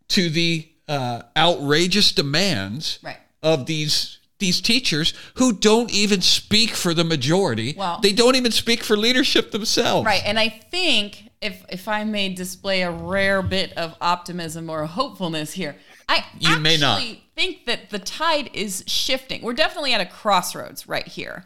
to 0.10 0.30
the 0.30 0.68
uh, 0.88 1.22
outrageous 1.38 2.12
demands 2.12 3.00
Right. 3.02 3.18
of 3.42 3.66
these 3.68 4.18
these 4.40 4.60
teachers 4.60 5.14
who 5.36 5.54
don't 5.54 5.92
even 5.92 6.20
speak 6.20 6.72
for 6.72 6.96
the 6.96 7.04
majority. 7.04 7.76
Well- 7.78 8.00
they 8.02 8.12
don't 8.12 8.36
even 8.36 8.52
speak 8.52 8.84
for 8.84 8.98
leadership 8.98 9.52
themselves. 9.52 10.04
Right. 10.04 10.24
And 10.26 10.40
I 10.40 10.50
think 10.50 11.30
if 11.42 11.64
if 11.70 11.88
I 11.88 12.04
may 12.06 12.30
display 12.34 12.82
a 12.82 12.90
rare 12.92 13.44
bit 13.44 13.72
of 13.78 13.96
optimism 14.02 14.68
or 14.68 14.88
hopefulness 14.88 15.54
here, 15.54 15.76
I 16.10 16.26
You 16.40 16.58
may 16.58 16.76
not. 16.78 16.98
actually 17.02 17.24
think 17.36 17.66
that 17.68 17.92
the 17.92 18.00
tide 18.00 18.50
is 18.54 18.84
shifting. 18.88 19.44
We're 19.44 19.54
definitely 19.54 19.94
at 19.94 20.02
a 20.02 20.06
crossroads 20.08 20.88
right 20.88 21.08
here. 21.08 21.46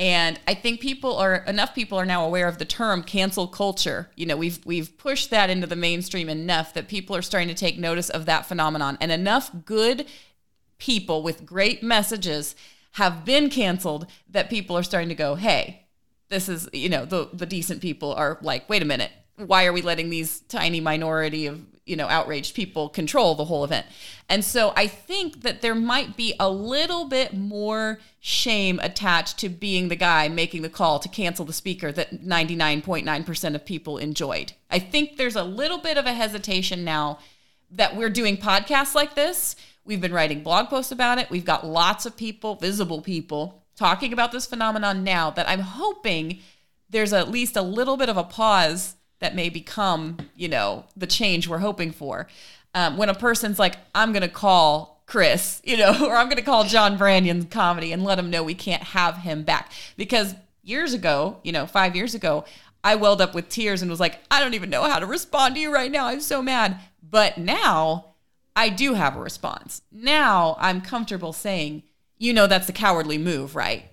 And 0.00 0.40
I 0.48 0.54
think 0.54 0.80
people 0.80 1.14
are 1.18 1.36
enough 1.46 1.74
people 1.74 1.98
are 1.98 2.06
now 2.06 2.24
aware 2.24 2.48
of 2.48 2.56
the 2.56 2.64
term 2.64 3.02
cancel 3.02 3.46
culture. 3.46 4.10
You 4.16 4.24
know, 4.24 4.36
we've 4.36 4.58
we've 4.64 4.96
pushed 4.96 5.28
that 5.28 5.50
into 5.50 5.66
the 5.66 5.76
mainstream 5.76 6.30
enough 6.30 6.72
that 6.72 6.88
people 6.88 7.14
are 7.14 7.20
starting 7.20 7.48
to 7.48 7.54
take 7.54 7.78
notice 7.78 8.08
of 8.08 8.24
that 8.24 8.46
phenomenon 8.46 8.96
and 9.02 9.12
enough 9.12 9.50
good 9.66 10.06
people 10.78 11.22
with 11.22 11.44
great 11.44 11.82
messages 11.82 12.56
have 12.92 13.26
been 13.26 13.50
canceled 13.50 14.06
that 14.30 14.48
people 14.48 14.74
are 14.74 14.82
starting 14.82 15.10
to 15.10 15.14
go, 15.14 15.34
hey, 15.34 15.86
this 16.30 16.48
is, 16.48 16.66
you 16.72 16.88
know, 16.88 17.04
the, 17.04 17.28
the 17.34 17.44
decent 17.44 17.82
people 17.82 18.14
are 18.14 18.38
like, 18.40 18.68
wait 18.70 18.80
a 18.80 18.86
minute, 18.86 19.12
why 19.36 19.66
are 19.66 19.72
we 19.72 19.82
letting 19.82 20.08
these 20.08 20.40
tiny 20.48 20.80
minority 20.80 21.44
of, 21.44 21.60
you 21.90 21.96
know, 21.96 22.06
outraged 22.08 22.54
people 22.54 22.88
control 22.88 23.34
the 23.34 23.44
whole 23.44 23.64
event? 23.64 23.84
And 24.28 24.44
so 24.44 24.72
I 24.76 24.86
think 24.86 25.42
that 25.42 25.60
there 25.60 25.74
might 25.74 26.16
be 26.16 26.34
a 26.40 26.48
little 26.48 27.06
bit 27.06 27.34
more 27.34 27.98
shame 28.20 28.78
attached 28.82 29.38
to 29.38 29.48
being 29.48 29.88
the 29.88 29.96
guy 29.96 30.28
making 30.28 30.62
the 30.62 30.68
call 30.70 30.98
to 31.00 31.08
cancel 31.08 31.44
the 31.44 31.52
speaker 31.52 31.90
that 31.90 32.22
99.9% 32.22 33.54
of 33.54 33.66
people 33.66 33.98
enjoyed. 33.98 34.52
I 34.70 34.78
think 34.78 35.16
there's 35.16 35.36
a 35.36 35.42
little 35.42 35.78
bit 35.78 35.98
of 35.98 36.06
a 36.06 36.14
hesitation 36.14 36.84
now 36.84 37.18
that 37.70 37.96
we're 37.96 38.10
doing 38.10 38.36
podcasts 38.36 38.94
like 38.94 39.14
this. 39.14 39.56
We've 39.84 40.00
been 40.00 40.12
writing 40.12 40.42
blog 40.42 40.68
posts 40.68 40.92
about 40.92 41.18
it. 41.18 41.30
We've 41.30 41.44
got 41.44 41.66
lots 41.66 42.06
of 42.06 42.16
people, 42.16 42.54
visible 42.54 43.00
people, 43.00 43.64
talking 43.76 44.12
about 44.12 44.30
this 44.30 44.46
phenomenon 44.46 45.02
now 45.02 45.30
that 45.30 45.48
I'm 45.48 45.60
hoping 45.60 46.40
there's 46.90 47.12
at 47.12 47.30
least 47.30 47.56
a 47.56 47.62
little 47.62 47.96
bit 47.96 48.08
of 48.08 48.16
a 48.16 48.24
pause 48.24 48.96
that 49.20 49.34
may 49.34 49.48
become, 49.48 50.18
you 50.34 50.48
know, 50.48 50.84
the 50.96 51.06
change 51.06 51.48
we're 51.48 51.58
hoping 51.58 51.92
for. 51.92 52.26
Um, 52.74 52.96
when 52.96 53.08
a 53.08 53.14
person's 53.14 53.58
like, 53.58 53.76
I'm 53.94 54.12
going 54.12 54.22
to 54.22 54.28
call 54.28 55.02
Chris, 55.06 55.60
you 55.64 55.76
know, 55.76 56.06
or 56.06 56.16
I'm 56.16 56.26
going 56.26 56.36
to 56.36 56.42
call 56.42 56.64
John 56.64 56.96
Branyan's 56.96 57.46
comedy 57.46 57.92
and 57.92 58.02
let 58.02 58.18
him 58.18 58.30
know 58.30 58.42
we 58.42 58.54
can't 58.54 58.82
have 58.82 59.18
him 59.18 59.42
back. 59.42 59.72
Because 59.96 60.34
years 60.62 60.94
ago, 60.94 61.38
you 61.42 61.52
know, 61.52 61.66
five 61.66 61.94
years 61.94 62.14
ago, 62.14 62.44
I 62.82 62.94
welled 62.94 63.20
up 63.20 63.34
with 63.34 63.48
tears 63.48 63.82
and 63.82 63.90
was 63.90 64.00
like, 64.00 64.20
I 64.30 64.40
don't 64.40 64.54
even 64.54 64.70
know 64.70 64.84
how 64.84 64.98
to 64.98 65.06
respond 65.06 65.54
to 65.54 65.60
you 65.60 65.72
right 65.72 65.90
now. 65.90 66.06
I'm 66.06 66.20
so 66.20 66.42
mad. 66.42 66.80
But 67.02 67.38
now 67.38 68.06
I 68.56 68.68
do 68.68 68.94
have 68.94 69.16
a 69.16 69.20
response. 69.20 69.82
Now 69.92 70.56
I'm 70.58 70.80
comfortable 70.80 71.32
saying, 71.32 71.82
you 72.18 72.32
know, 72.32 72.46
that's 72.46 72.68
a 72.68 72.72
cowardly 72.72 73.18
move, 73.18 73.54
right? 73.54 73.84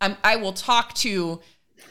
I'm, 0.00 0.16
I 0.24 0.36
will 0.36 0.52
talk 0.52 0.94
to, 0.94 1.40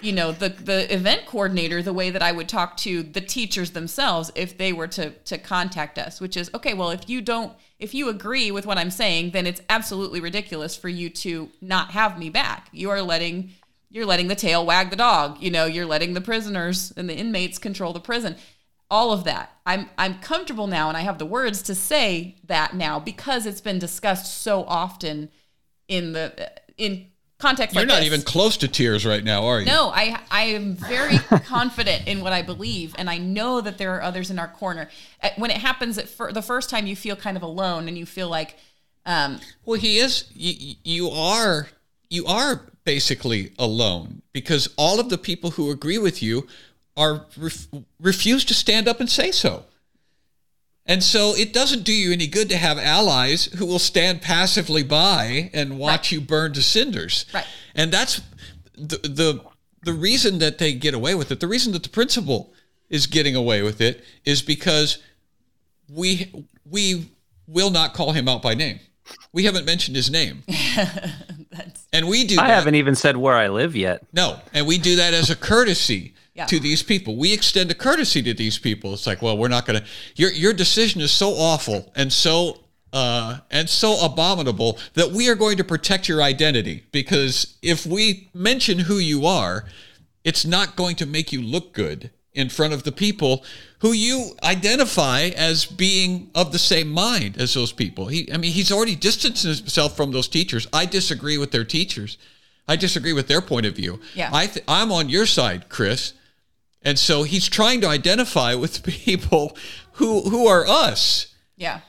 you 0.01 0.13
know, 0.13 0.31
the 0.31 0.49
the 0.49 0.93
event 0.93 1.25
coordinator 1.25 1.81
the 1.81 1.93
way 1.93 2.09
that 2.09 2.21
I 2.21 2.31
would 2.31 2.49
talk 2.49 2.77
to 2.77 3.03
the 3.03 3.21
teachers 3.21 3.71
themselves 3.71 4.31
if 4.35 4.57
they 4.57 4.73
were 4.73 4.87
to 4.87 5.11
to 5.11 5.37
contact 5.37 5.97
us, 5.97 6.19
which 6.19 6.35
is 6.37 6.49
okay. 6.53 6.73
Well, 6.73 6.91
if 6.91 7.09
you 7.09 7.21
don't, 7.21 7.53
if 7.79 7.93
you 7.93 8.09
agree 8.09 8.51
with 8.51 8.65
what 8.65 8.77
I'm 8.77 8.91
saying, 8.91 9.31
then 9.31 9.47
it's 9.47 9.61
absolutely 9.69 10.19
ridiculous 10.19 10.75
for 10.75 10.89
you 10.89 11.09
to 11.09 11.49
not 11.61 11.91
have 11.91 12.17
me 12.17 12.29
back. 12.29 12.69
You 12.71 12.89
are 12.89 13.01
letting 13.01 13.51
you're 13.89 14.05
letting 14.05 14.27
the 14.27 14.35
tail 14.35 14.65
wag 14.65 14.89
the 14.89 14.95
dog. 14.95 15.41
You 15.41 15.51
know, 15.51 15.65
you're 15.65 15.85
letting 15.85 16.13
the 16.13 16.21
prisoners 16.21 16.93
and 16.95 17.09
the 17.09 17.15
inmates 17.15 17.57
control 17.57 17.93
the 17.93 17.99
prison 17.99 18.37
all 18.91 19.13
of 19.13 19.23
that. 19.23 19.57
I'm 19.65 19.89
I'm 19.97 20.19
comfortable 20.19 20.67
now 20.67 20.89
and 20.89 20.97
I 20.97 21.01
have 21.01 21.17
the 21.17 21.25
words 21.25 21.61
to 21.63 21.73
say 21.73 22.35
that 22.45 22.75
now 22.75 22.99
because 22.99 23.45
it's 23.45 23.61
been 23.61 23.79
discussed 23.79 24.41
so 24.43 24.65
often 24.65 25.29
in 25.87 26.11
the 26.11 26.51
in 26.77 27.07
context 27.41 27.75
You're 27.75 27.81
like 27.81 27.87
not 27.89 27.97
this. 27.97 28.05
even 28.05 28.21
close 28.21 28.55
to 28.57 28.67
tears 28.67 29.05
right 29.05 29.23
now, 29.23 29.45
are 29.47 29.59
you? 29.59 29.65
No, 29.65 29.89
I 29.89 30.19
I 30.31 30.43
am 30.43 30.75
very 30.75 31.17
confident 31.45 32.07
in 32.07 32.21
what 32.21 32.31
I 32.33 32.41
believe, 32.41 32.93
and 32.97 33.09
I 33.09 33.17
know 33.17 33.59
that 33.61 33.77
there 33.77 33.93
are 33.95 34.01
others 34.01 34.29
in 34.31 34.39
our 34.39 34.47
corner. 34.47 34.89
Uh, 35.21 35.29
When 35.37 35.51
it 35.51 35.57
happens 35.57 35.97
at 35.97 36.07
fir- 36.07 36.31
the 36.31 36.41
first 36.41 36.69
time, 36.69 36.87
you 36.87 36.95
feel 36.95 37.15
kind 37.15 37.35
of 37.37 37.43
alone, 37.43 37.87
and 37.87 37.97
you 37.97 38.05
feel 38.05 38.29
like, 38.29 38.55
um, 39.05 39.39
Well, 39.65 39.79
he 39.79 39.97
is. 39.97 40.25
You, 40.33 40.75
you 40.83 41.09
are. 41.09 41.67
You 42.09 42.25
are 42.25 42.61
basically 42.83 43.51
alone 43.57 44.21
because 44.33 44.67
all 44.77 44.99
of 44.99 45.09
the 45.09 45.17
people 45.17 45.51
who 45.51 45.71
agree 45.71 45.97
with 45.97 46.21
you 46.21 46.47
are 46.97 47.25
ref, 47.37 47.67
refuse 47.99 48.43
to 48.45 48.53
stand 48.53 48.87
up 48.87 48.99
and 48.99 49.09
say 49.09 49.31
so. 49.31 49.63
And 50.85 51.03
so 51.03 51.35
it 51.35 51.53
doesn't 51.53 51.83
do 51.83 51.93
you 51.93 52.11
any 52.11 52.27
good 52.27 52.49
to 52.49 52.57
have 52.57 52.77
allies 52.79 53.45
who 53.57 53.65
will 53.65 53.79
stand 53.79 54.21
passively 54.21 54.83
by 54.83 55.49
and 55.53 55.77
watch 55.77 55.91
Right. 56.07 56.11
you 56.13 56.21
burn 56.21 56.53
to 56.53 56.61
cinders. 56.63 57.25
Right. 57.33 57.45
And 57.75 57.91
that's 57.91 58.21
the 58.75 58.97
the 58.97 59.41
the 59.83 59.93
reason 59.93 60.39
that 60.39 60.57
they 60.57 60.73
get 60.73 60.93
away 60.93 61.15
with 61.15 61.31
it. 61.31 61.39
The 61.39 61.47
reason 61.47 61.71
that 61.73 61.83
the 61.83 61.89
principal 61.89 62.53
is 62.89 63.07
getting 63.07 63.35
away 63.35 63.61
with 63.61 63.79
it 63.79 64.03
is 64.25 64.41
because 64.41 64.97
we 65.89 66.31
we 66.65 67.07
will 67.47 67.69
not 67.69 67.93
call 67.93 68.11
him 68.13 68.27
out 68.27 68.41
by 68.41 68.53
name. 68.55 68.79
We 69.33 69.43
haven't 69.45 69.65
mentioned 69.65 69.95
his 69.95 70.09
name. 70.09 70.43
and 71.93 72.07
we 72.07 72.25
do 72.25 72.35
I 72.39 72.47
that. 72.47 72.53
haven't 72.55 72.75
even 72.75 72.95
said 72.95 73.17
where 73.17 73.35
I 73.35 73.47
live 73.49 73.75
yet. 73.75 74.05
No, 74.13 74.39
and 74.53 74.65
we 74.65 74.77
do 74.77 74.95
that 74.97 75.13
as 75.13 75.29
a 75.29 75.35
courtesy 75.35 76.13
Yeah. 76.33 76.45
to 76.45 76.59
these 76.59 76.81
people. 76.81 77.17
We 77.17 77.33
extend 77.33 77.71
a 77.71 77.75
courtesy 77.75 78.23
to 78.23 78.33
these 78.33 78.57
people. 78.57 78.93
It's 78.93 79.05
like, 79.05 79.21
well, 79.21 79.37
we're 79.37 79.49
not 79.49 79.65
going 79.65 79.81
to. 79.81 79.87
Your 80.15 80.31
your 80.31 80.53
decision 80.53 81.01
is 81.01 81.11
so 81.11 81.31
awful 81.31 81.91
and 81.93 82.11
so 82.11 82.61
uh, 82.93 83.39
and 83.49 83.69
so 83.69 84.03
abominable 84.03 84.77
that 84.93 85.11
we 85.11 85.29
are 85.29 85.35
going 85.35 85.57
to 85.57 85.63
protect 85.63 86.07
your 86.07 86.21
identity 86.21 86.83
because 86.91 87.57
if 87.61 87.85
we 87.85 88.29
mention 88.33 88.79
who 88.79 88.97
you 88.97 89.25
are, 89.25 89.65
it's 90.23 90.45
not 90.45 90.75
going 90.75 90.95
to 90.97 91.05
make 91.05 91.31
you 91.31 91.41
look 91.41 91.73
good 91.73 92.11
in 92.33 92.49
front 92.49 92.73
of 92.73 92.83
the 92.83 92.91
people 92.91 93.43
who 93.79 93.91
you 93.91 94.31
identify 94.43 95.23
as 95.35 95.65
being 95.65 96.29
of 96.35 96.51
the 96.51 96.59
same 96.59 96.87
mind 96.87 97.37
as 97.37 97.53
those 97.53 97.73
people. 97.73 98.07
He, 98.07 98.31
I 98.31 98.37
mean, 98.37 98.51
he's 98.51 98.71
already 98.71 98.95
distanced 98.95 99.43
himself 99.43 99.97
from 99.97 100.11
those 100.11 100.27
teachers. 100.27 100.67
I 100.71 100.85
disagree 100.85 101.37
with 101.37 101.51
their 101.51 101.65
teachers. 101.65 102.17
I 102.67 102.75
disagree 102.75 103.11
with 103.13 103.27
their 103.27 103.41
point 103.41 103.65
of 103.65 103.75
view. 103.75 103.99
Yeah. 104.13 104.29
I 104.31 104.47
th- 104.47 104.63
I'm 104.67 104.91
on 104.91 105.09
your 105.09 105.25
side, 105.25 105.67
Chris. 105.67 106.13
And 106.83 106.97
so 106.97 107.23
he's 107.23 107.47
trying 107.47 107.81
to 107.81 107.87
identify 107.87 108.55
with 108.55 108.83
people 109.05 109.55
who 109.93 110.21
who 110.21 110.47
are 110.47 110.65
us, 110.67 111.33
yeah, 111.55 111.81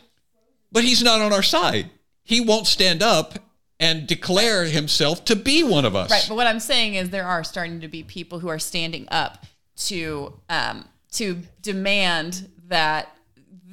but 0.70 0.84
he's 0.84 1.03
not 1.03 1.20
on 1.20 1.32
our 1.32 1.43
side. 1.43 1.90
He 2.22 2.40
won't 2.40 2.66
stand 2.66 3.03
up 3.03 3.38
and 3.80 4.07
declare 4.07 4.64
himself 4.64 5.24
to 5.24 5.34
be 5.34 5.64
one 5.64 5.84
of 5.84 5.97
us. 5.97 6.11
right. 6.11 6.24
But 6.28 6.36
what 6.36 6.47
I'm 6.47 6.61
saying 6.61 6.95
is 6.95 7.11
there 7.11 7.26
are 7.26 7.43
starting 7.43 7.80
to 7.80 7.88
be 7.88 8.05
people 8.05 8.38
who 8.38 8.49
are 8.49 8.59
standing 8.59 9.09
up 9.11 9.45
to 9.88 10.34
um, 10.49 10.88
to 11.12 11.43
demand 11.61 12.49
that 12.68 13.14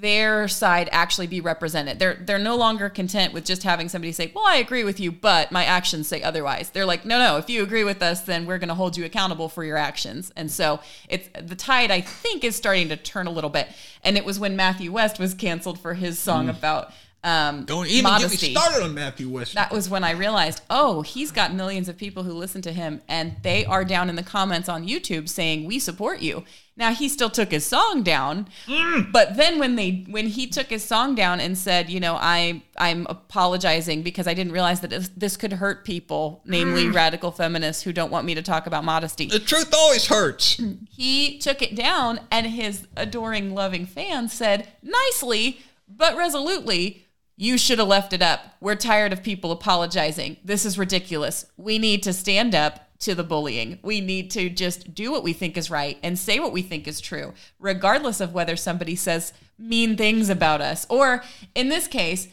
their 0.01 0.47
side 0.47 0.89
actually 0.91 1.27
be 1.27 1.41
represented. 1.41 1.99
They're 1.99 2.15
they're 2.15 2.39
no 2.39 2.55
longer 2.55 2.89
content 2.89 3.33
with 3.33 3.45
just 3.45 3.63
having 3.63 3.89
somebody 3.89 4.11
say, 4.11 4.31
"Well, 4.33 4.45
I 4.47 4.57
agree 4.57 4.83
with 4.83 4.99
you, 4.99 5.11
but 5.11 5.51
my 5.51 5.65
actions 5.65 6.07
say 6.07 6.21
otherwise." 6.21 6.69
They're 6.69 6.85
like, 6.85 7.05
"No, 7.05 7.17
no, 7.19 7.37
if 7.37 7.49
you 7.49 7.63
agree 7.63 7.83
with 7.83 8.01
us, 8.01 8.21
then 8.21 8.45
we're 8.45 8.57
going 8.57 8.69
to 8.69 8.75
hold 8.75 8.97
you 8.97 9.05
accountable 9.05 9.49
for 9.49 9.63
your 9.63 9.77
actions." 9.77 10.31
And 10.35 10.51
so 10.51 10.79
it's 11.07 11.29
the 11.39 11.55
tide 11.55 11.91
I 11.91 12.01
think 12.01 12.43
is 12.43 12.55
starting 12.55 12.89
to 12.89 12.97
turn 12.97 13.27
a 13.27 13.31
little 13.31 13.49
bit. 13.49 13.67
And 14.03 14.17
it 14.17 14.25
was 14.25 14.39
when 14.39 14.55
Matthew 14.55 14.91
West 14.91 15.19
was 15.19 15.33
canceled 15.33 15.79
for 15.79 15.93
his 15.93 16.19
song 16.19 16.49
about 16.49 16.93
um, 17.23 17.65
Don't 17.65 17.87
even 17.87 18.03
modesty. 18.03 18.37
get 18.37 18.53
me 18.53 18.55
started 18.55 18.83
on 18.83 18.93
Matthew 18.93 19.29
West. 19.29 19.53
that 19.55 19.71
was 19.71 19.89
when 19.89 20.03
I 20.05 20.11
realized, 20.11 20.61
oh, 20.69 21.01
he's 21.01 21.31
got 21.31 21.53
millions 21.53 21.89
of 21.89 21.97
people 21.97 22.23
who 22.23 22.31
listen 22.31 22.61
to 22.61 22.71
him, 22.71 23.01
and 23.09 23.35
they 23.43 23.65
are 23.65 23.83
down 23.83 24.09
in 24.09 24.15
the 24.15 24.23
comments 24.23 24.69
on 24.69 24.87
YouTube 24.87 25.27
saying 25.27 25.65
we 25.65 25.79
support 25.79 26.21
you. 26.21 26.45
Now 26.79 26.93
he 26.93 27.09
still 27.09 27.29
took 27.29 27.51
his 27.51 27.65
song 27.65 28.03
down, 28.03 28.47
mm. 28.65 29.11
but 29.11 29.35
then 29.35 29.59
when 29.59 29.75
they 29.75 30.05
when 30.09 30.27
he 30.27 30.47
took 30.47 30.67
his 30.67 30.83
song 30.83 31.13
down 31.13 31.41
and 31.41 31.57
said, 31.57 31.89
you 31.89 31.99
know, 31.99 32.15
I 32.15 32.63
I'm 32.77 33.05
apologizing 33.09 34.01
because 34.01 34.25
I 34.25 34.33
didn't 34.33 34.53
realize 34.53 34.79
that 34.79 34.89
this- 34.89 35.11
this 35.15 35.35
could 35.35 35.53
hurt 35.53 35.83
people, 35.83 36.41
namely 36.45 36.85
mm. 36.85 36.95
radical 36.95 37.31
feminists 37.31 37.83
who 37.83 37.91
don't 37.91 38.11
want 38.11 38.25
me 38.25 38.33
to 38.33 38.41
talk 38.41 38.65
about 38.65 38.85
modesty. 38.85 39.27
The 39.27 39.39
truth 39.39 39.73
always 39.73 40.07
hurts. 40.07 40.59
he 40.89 41.37
took 41.37 41.61
it 41.61 41.75
down 41.75 42.21
and 42.31 42.47
his 42.47 42.87
adoring 42.95 43.53
loving 43.53 43.85
fans 43.85 44.31
said 44.31 44.69
nicely 44.81 45.59
but 45.89 46.15
resolutely 46.15 47.05
you 47.35 47.57
should 47.57 47.79
have 47.79 47.87
left 47.87 48.11
it 48.11 48.21
up. 48.21 48.55
We're 48.59 48.75
tired 48.75 49.13
of 49.13 49.23
people 49.23 49.53
apologizing. 49.53 50.37
This 50.43 50.65
is 50.65 50.77
ridiculous. 50.77 51.45
We 51.55 51.79
need 51.79 52.03
to 52.03 52.11
stand 52.11 52.53
up 52.53 52.88
to 52.99 53.15
the 53.15 53.23
bullying 53.23 53.79
we 53.81 54.01
need 54.01 54.29
to 54.29 54.49
just 54.49 54.93
do 54.93 55.11
what 55.11 55.23
we 55.23 55.33
think 55.33 55.57
is 55.57 55.71
right 55.71 55.97
and 56.03 56.19
say 56.19 56.39
what 56.39 56.51
we 56.51 56.61
think 56.61 56.87
is 56.87 56.99
true 56.99 57.33
regardless 57.59 58.19
of 58.19 58.33
whether 58.33 58.55
somebody 58.55 58.95
says 58.95 59.33
mean 59.57 59.95
things 59.95 60.29
about 60.29 60.61
us 60.61 60.85
or 60.89 61.23
in 61.55 61.69
this 61.69 61.87
case 61.87 62.27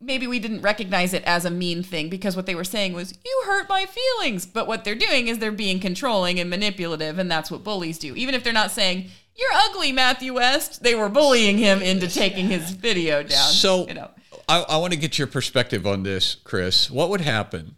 maybe 0.00 0.28
we 0.28 0.38
didn't 0.38 0.62
recognize 0.62 1.12
it 1.12 1.24
as 1.24 1.44
a 1.44 1.50
mean 1.50 1.82
thing 1.82 2.08
because 2.08 2.36
what 2.36 2.46
they 2.46 2.54
were 2.54 2.62
saying 2.62 2.92
was 2.92 3.18
you 3.24 3.42
hurt 3.46 3.68
my 3.68 3.86
feelings 3.86 4.46
but 4.46 4.68
what 4.68 4.84
they're 4.84 4.94
doing 4.94 5.26
is 5.26 5.38
they're 5.38 5.50
being 5.50 5.80
controlling 5.80 6.38
and 6.38 6.48
manipulative 6.48 7.18
and 7.18 7.30
that's 7.30 7.50
what 7.50 7.64
bullies 7.64 7.98
do 7.98 8.14
even 8.14 8.34
if 8.34 8.44
they're 8.44 8.52
not 8.52 8.70
saying 8.70 9.08
you're 9.34 9.50
ugly 9.52 9.90
matthew 9.90 10.34
west 10.34 10.82
they 10.84 10.94
were 10.94 11.08
bullying 11.08 11.58
him 11.58 11.82
into 11.82 12.06
taking 12.06 12.48
his 12.48 12.70
video 12.70 13.22
down 13.22 13.50
So 13.50 13.86
you 13.88 13.94
know 13.94 14.10
I, 14.48 14.60
I 14.62 14.76
want 14.78 14.92
to 14.92 14.98
get 14.98 15.18
your 15.18 15.26
perspective 15.26 15.86
on 15.86 16.04
this, 16.04 16.34
Chris. 16.34 16.90
What 16.90 17.10
would 17.10 17.20
happen? 17.20 17.74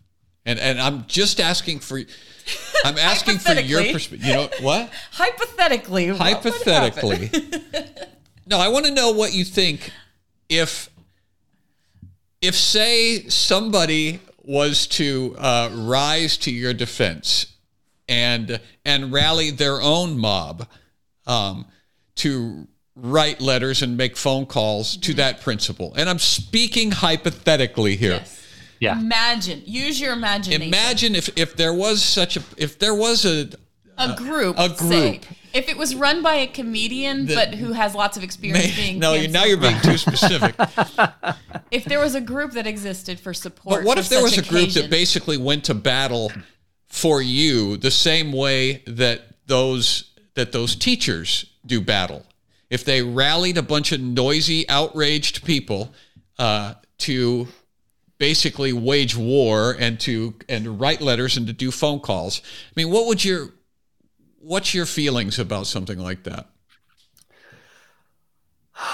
And 0.47 0.59
and 0.59 0.81
I'm 0.81 1.07
just 1.07 1.41
asking 1.41 1.81
for 1.81 1.99
I'm 2.85 2.99
asking 2.99 3.39
for 3.39 3.53
your 3.53 3.93
perspective. 3.93 4.27
You 4.27 4.35
know 4.35 4.49
what? 4.61 4.91
hypothetically? 5.13 6.09
Hypothetically. 6.09 7.31
no, 8.47 8.59
I 8.59 8.69
want 8.69 8.87
to 8.87 8.93
know 8.93 9.11
what 9.13 9.33
you 9.33 9.45
think 9.45 9.91
if 10.49 10.91
if 12.41 12.55
say 12.55 13.29
somebody 13.29 14.21
was 14.43 14.87
to 14.87 15.37
uh, 15.39 15.71
rise 15.73 16.37
to 16.39 16.51
your 16.51 16.73
defense 16.73 17.55
and 18.09 18.61
and 18.85 19.13
rally 19.13 19.51
their 19.51 19.81
own 19.81 20.19
mob 20.19 20.67
um, 21.27 21.67
to 22.17 22.67
write 22.97 23.41
letters 23.41 23.83
and 23.83 23.97
make 23.97 24.17
phone 24.17 24.47
calls 24.47 24.97
to 24.99 25.15
that 25.15 25.41
principal. 25.41 25.95
And 25.95 26.09
I'm 26.09 26.19
speaking 26.19 26.91
hypothetically 26.91 27.97
here. 27.97 28.23
Yeah. 28.81 28.99
imagine 28.99 29.63
use 29.67 30.01
your 30.01 30.13
imagination 30.15 30.63
Imagine 30.63 31.15
if 31.15 31.29
if 31.37 31.55
there 31.57 31.75
was 31.75 32.03
such 32.03 32.37
a 32.37 32.43
if 32.57 32.79
there 32.79 32.95
was 32.95 33.25
a 33.25 33.51
a 33.99 34.17
group 34.17 34.59
a 34.59 34.75
say. 34.77 35.19
group. 35.19 35.27
if 35.53 35.69
it 35.69 35.77
was 35.77 35.95
run 35.95 36.23
by 36.23 36.37
a 36.37 36.47
comedian 36.47 37.27
but 37.27 37.55
who 37.55 37.73
has 37.73 37.95
lots 37.95 38.17
of 38.17 38.25
experience 38.25 38.75
being 38.75 38.99
no, 38.99 39.13
you 39.13 39.29
now 39.29 39.45
you're 39.45 39.59
being 39.59 39.79
too 39.83 39.99
specific. 39.99 40.55
if 41.71 41.85
there 41.85 42.01
was 42.01 42.15
a 42.15 42.21
group 42.21 42.53
that 42.53 42.67
existed 42.67 43.21
for 43.21 43.35
support 43.35 43.81
But 43.81 43.85
what 43.87 43.99
if 43.99 44.09
there 44.09 44.23
was 44.23 44.39
a 44.39 44.43
group 44.43 44.71
that 44.71 44.89
basically 44.91 45.37
went 45.37 45.65
to 45.65 45.75
battle 45.75 46.33
for 46.89 47.21
you 47.23 47.77
the 47.77 47.91
same 47.91 48.33
way 48.33 48.83
that 48.87 49.23
those 49.47 50.11
that 50.35 50.53
those 50.53 50.75
teachers 50.75 51.45
do 51.67 51.81
battle? 51.83 52.25
If 52.71 52.85
they 52.85 53.03
rallied 53.03 53.59
a 53.59 53.63
bunch 53.63 53.93
of 53.93 54.01
noisy, 54.01 54.67
outraged 54.69 55.45
people 55.45 55.93
uh, 56.39 56.75
to 56.99 57.49
basically 58.21 58.73
wage 58.73 59.17
war 59.17 59.75
and 59.81 59.99
to 59.99 60.35
and 60.49 60.63
to 60.65 60.71
write 60.71 61.01
letters 61.01 61.37
and 61.37 61.49
to 61.49 61.53
do 61.53 61.73
phone 61.73 61.99
calls, 61.99 62.41
I 62.45 62.73
mean, 62.77 62.91
what 62.93 63.07
would 63.07 63.25
your 63.25 63.49
what's 64.39 64.73
your 64.75 64.87
feelings 64.87 65.41
about 65.41 65.67
something 65.67 65.99
like 65.99 66.23
that? 66.23 66.47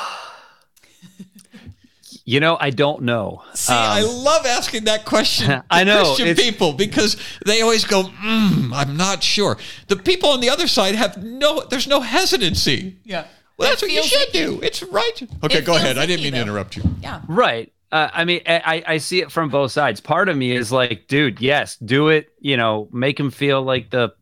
You 2.29 2.41
know, 2.41 2.57
I 2.61 2.70
don't 2.70 3.03
know. 3.03 3.45
See, 3.55 3.72
I 3.72 4.03
love 4.03 4.47
asking 4.47 4.85
that 4.85 5.05
question 5.05 5.47
to 5.49 5.57
Um, 5.59 5.62
I 5.70 5.85
know, 5.85 6.03
Christian 6.16 6.35
people 6.35 6.72
because 6.72 7.16
they 7.45 7.62
always 7.62 7.85
go, 7.85 8.03
mm, 8.03 8.72
"I'm 8.74 8.97
not 8.97 9.22
sure." 9.22 9.57
The 9.87 9.95
people 9.95 10.31
on 10.31 10.41
the 10.41 10.51
other 10.51 10.66
side 10.66 10.97
have 10.97 11.22
no. 11.22 11.62
There's 11.70 11.87
no 11.87 12.01
hesitancy. 12.01 12.97
yeah 13.05 13.27
Well, 13.57 13.68
It 13.68 13.70
that's 13.70 13.83
what 13.83 13.93
you 13.93 14.03
should 14.03 14.29
icky. 14.31 14.39
do. 14.45 14.61
It's 14.61 14.83
right. 14.83 15.22
Okay, 15.45 15.59
It 15.59 15.64
go 15.64 15.74
feels 15.74 15.83
ahead. 15.85 15.99
I 15.99 16.07
didn't 16.07 16.20
icky, 16.20 16.33
mean 16.33 16.33
to 16.33 16.41
interrupt 16.41 16.77
you. 16.77 16.83
yeah 17.01 17.20
Right. 17.29 17.72
Uh, 17.93 18.09
I 18.12 18.24
mean, 18.24 18.43
I, 18.47 18.82
I 18.87 18.99
see 18.99 19.20
it 19.20 19.30
from 19.30 19.49
both 19.49 19.72
sides. 19.72 20.01
Part 20.01 20.28
of 20.28 20.37
me 20.37 20.51
is 20.53 20.72
like, 20.72 21.07
dude, 21.07 21.41
yes, 21.41 21.76
do 21.76 22.09
it. 22.09 22.30
You 22.41 22.57
know, 22.57 22.89
make 22.93 23.18
him 23.18 23.30
feel 23.30 23.62
like 23.62 23.91
the, 23.91 24.12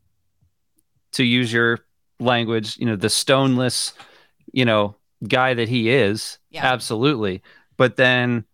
to 1.12 1.24
use 1.24 1.52
your 1.52 1.80
language, 2.20 2.76
you 2.78 2.86
know, 2.86 2.96
the 2.96 3.08
stoneless, 3.08 3.92
you 4.52 4.64
know, 4.64 4.96
guy 5.26 5.54
that 5.54 5.68
he 5.68 5.88
is. 5.90 6.38
Yeah. 6.50 6.66
Absolutely. 6.66 7.42
But 7.76 7.96
then 7.96 8.44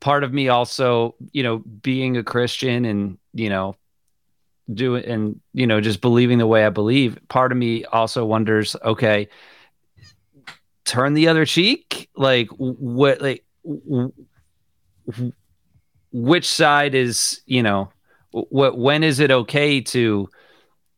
part 0.00 0.24
of 0.24 0.32
me 0.32 0.48
also, 0.48 1.14
you 1.32 1.42
know, 1.42 1.58
being 1.58 2.16
a 2.16 2.24
Christian 2.24 2.84
and, 2.84 3.18
you 3.34 3.50
know, 3.50 3.76
do 4.72 4.96
it 4.96 5.04
and, 5.04 5.40
you 5.52 5.66
know, 5.66 5.80
just 5.80 6.00
believing 6.00 6.38
the 6.38 6.46
way 6.46 6.64
I 6.64 6.70
believe, 6.70 7.18
part 7.28 7.52
of 7.52 7.58
me 7.58 7.84
also 7.84 8.24
wonders, 8.24 8.74
okay, 8.82 9.28
turn 10.84 11.14
the 11.14 11.28
other 11.28 11.44
cheek 11.44 12.08
like 12.16 12.48
what 12.58 13.20
like 13.20 13.44
which 16.12 16.46
side 16.46 16.94
is 16.94 17.40
you 17.46 17.62
know 17.62 17.90
what 18.30 18.78
when 18.78 19.02
is 19.02 19.20
it 19.20 19.30
okay 19.30 19.80
to 19.80 20.28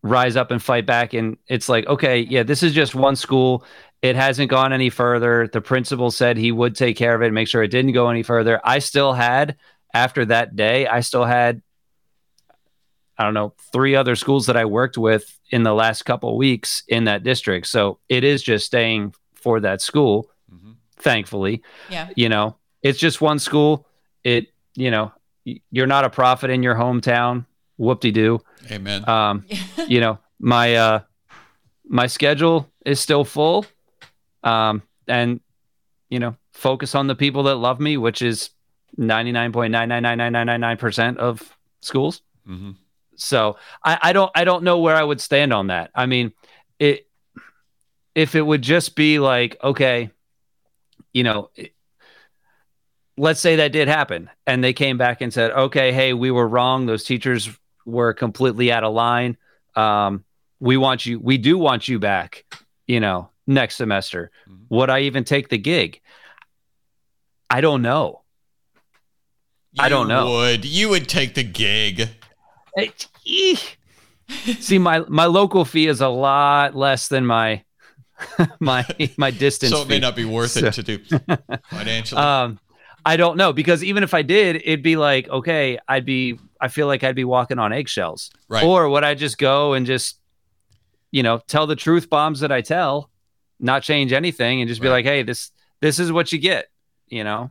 rise 0.02 0.36
up 0.36 0.50
and 0.50 0.62
fight 0.62 0.86
back? 0.86 1.14
And 1.14 1.36
it's 1.48 1.68
like 1.68 1.86
okay 1.86 2.20
yeah 2.20 2.42
this 2.42 2.62
is 2.62 2.72
just 2.72 2.94
one 2.94 3.16
school. 3.16 3.64
It 4.00 4.14
hasn't 4.14 4.50
gone 4.50 4.72
any 4.72 4.90
further. 4.90 5.48
The 5.52 5.60
principal 5.60 6.12
said 6.12 6.36
he 6.36 6.52
would 6.52 6.76
take 6.76 6.96
care 6.96 7.14
of 7.14 7.22
it 7.22 7.32
make 7.32 7.48
sure 7.48 7.62
it 7.62 7.70
didn't 7.70 7.92
go 7.92 8.08
any 8.08 8.22
further. 8.22 8.60
I 8.64 8.78
still 8.78 9.12
had 9.12 9.56
after 9.94 10.24
that 10.26 10.54
day 10.54 10.86
i 10.86 11.00
still 11.00 11.24
had 11.24 11.62
i 13.16 13.24
don't 13.24 13.32
know 13.32 13.54
three 13.72 13.94
other 13.94 14.14
schools 14.14 14.46
that 14.46 14.56
i 14.56 14.66
worked 14.66 14.98
with 14.98 15.38
in 15.50 15.62
the 15.62 15.72
last 15.72 16.02
couple 16.02 16.36
weeks 16.36 16.82
in 16.88 17.04
that 17.04 17.22
district. 17.22 17.66
So 17.66 17.98
it 18.08 18.24
is 18.24 18.42
just 18.42 18.66
staying 18.66 19.14
for 19.34 19.60
that 19.60 19.80
school 19.80 20.30
thankfully 20.98 21.62
yeah. 21.90 22.08
you 22.16 22.28
know 22.28 22.56
it's 22.82 22.98
just 22.98 23.20
one 23.20 23.38
school. 23.38 23.86
It 24.24 24.48
you 24.74 24.90
know 24.90 25.12
you're 25.70 25.86
not 25.86 26.04
a 26.04 26.10
prophet 26.10 26.50
in 26.50 26.62
your 26.62 26.74
hometown. 26.76 27.44
Whoop-de-doo. 27.76 28.40
Amen. 28.70 29.08
um 29.08 29.44
you 29.88 30.00
know 30.00 30.18
my 30.38 30.74
uh 30.76 31.00
my 31.86 32.06
schedule 32.06 32.70
is 32.84 33.00
still 33.00 33.24
full. 33.24 33.66
Um 34.44 34.82
and 35.08 35.40
you 36.08 36.18
know 36.18 36.36
focus 36.52 36.94
on 36.94 37.06
the 37.06 37.14
people 37.14 37.44
that 37.44 37.56
love 37.56 37.80
me 37.80 37.96
which 37.96 38.22
is 38.22 38.50
99.9999999% 38.98 41.16
of 41.16 41.56
schools. 41.80 42.22
Mhm. 42.48 42.76
so 43.16 43.56
I, 43.84 43.98
I 44.02 44.12
don't 44.12 44.30
I 44.34 44.44
don't 44.44 44.64
know 44.64 44.78
where 44.78 44.96
I 44.96 45.02
would 45.02 45.20
stand 45.20 45.52
on 45.52 45.68
that. 45.68 45.90
I 45.94 46.06
mean, 46.06 46.32
it 46.78 47.06
if 48.14 48.34
it 48.34 48.42
would 48.42 48.62
just 48.62 48.96
be 48.96 49.18
like, 49.18 49.56
okay, 49.62 50.10
you 51.12 51.22
know, 51.22 51.50
it- 51.54 51.74
let's 53.16 53.40
say 53.40 53.56
that 53.56 53.72
did 53.72 53.88
happen 53.88 54.30
and 54.46 54.62
they 54.62 54.72
came 54.72 54.96
back 54.96 55.20
and 55.20 55.32
said, 55.32 55.50
okay, 55.50 55.92
hey, 55.92 56.12
we 56.12 56.30
were 56.30 56.46
wrong. 56.46 56.86
Those 56.86 57.02
teachers 57.02 57.48
were 57.84 58.12
completely 58.14 58.70
out 58.70 58.84
of 58.84 58.94
line. 58.94 59.36
Um, 59.74 60.24
we 60.60 60.76
want 60.76 61.04
you, 61.04 61.18
we 61.18 61.36
do 61.38 61.58
want 61.58 61.88
you 61.88 61.98
back, 61.98 62.44
you 62.86 63.00
know, 63.00 63.30
next 63.46 63.76
semester. 63.76 64.30
Would 64.68 64.90
I 64.90 65.00
even 65.00 65.24
take 65.24 65.48
the 65.48 65.58
gig? 65.58 66.00
I 67.50 67.60
don't 67.60 67.82
know. 67.82 68.22
I 69.78 69.88
don't 69.88 70.08
know. 70.08 70.30
Would 70.32 70.64
you 70.64 70.88
would 70.90 71.08
take 71.08 71.34
the 71.34 71.42
gig? 71.44 72.08
See, 74.60 74.78
my 74.78 75.00
my 75.08 75.24
local 75.26 75.64
fee 75.64 75.86
is 75.86 76.00
a 76.00 76.08
lot 76.08 76.74
less 76.76 77.08
than 77.08 77.24
my 77.26 77.64
my 78.60 78.84
my 79.16 79.30
distance. 79.30 79.72
So 79.72 79.82
it 79.82 79.88
may 79.88 79.96
fee. 79.96 80.00
not 80.00 80.16
be 80.16 80.24
worth 80.24 80.50
So- 80.52 80.66
it 80.66 80.74
to 80.74 80.82
do 80.82 80.98
financially. 81.70 82.20
Um, 82.20 82.58
I 83.04 83.16
don't 83.16 83.36
know 83.36 83.52
because 83.52 83.82
even 83.84 84.02
if 84.02 84.12
I 84.12 84.22
did, 84.22 84.56
it'd 84.56 84.82
be 84.82 84.96
like 84.96 85.28
okay, 85.28 85.78
I'd 85.88 86.04
be. 86.04 86.38
I 86.60 86.66
feel 86.68 86.88
like 86.88 87.04
I'd 87.04 87.14
be 87.14 87.24
walking 87.24 87.60
on 87.60 87.72
eggshells. 87.72 88.30
Right. 88.48 88.64
Or 88.64 88.88
would 88.88 89.04
I 89.04 89.14
just 89.14 89.38
go 89.38 89.74
and 89.74 89.86
just, 89.86 90.18
you 91.12 91.22
know, 91.22 91.38
tell 91.46 91.68
the 91.68 91.76
truth 91.76 92.10
bombs 92.10 92.40
that 92.40 92.50
I 92.50 92.62
tell, 92.62 93.10
not 93.60 93.84
change 93.84 94.12
anything, 94.12 94.60
and 94.60 94.68
just 94.68 94.80
be 94.82 94.88
like, 94.88 95.04
hey, 95.04 95.22
this 95.22 95.52
this 95.80 96.00
is 96.00 96.10
what 96.10 96.32
you 96.32 96.38
get. 96.40 96.66
You 97.06 97.22
know, 97.24 97.50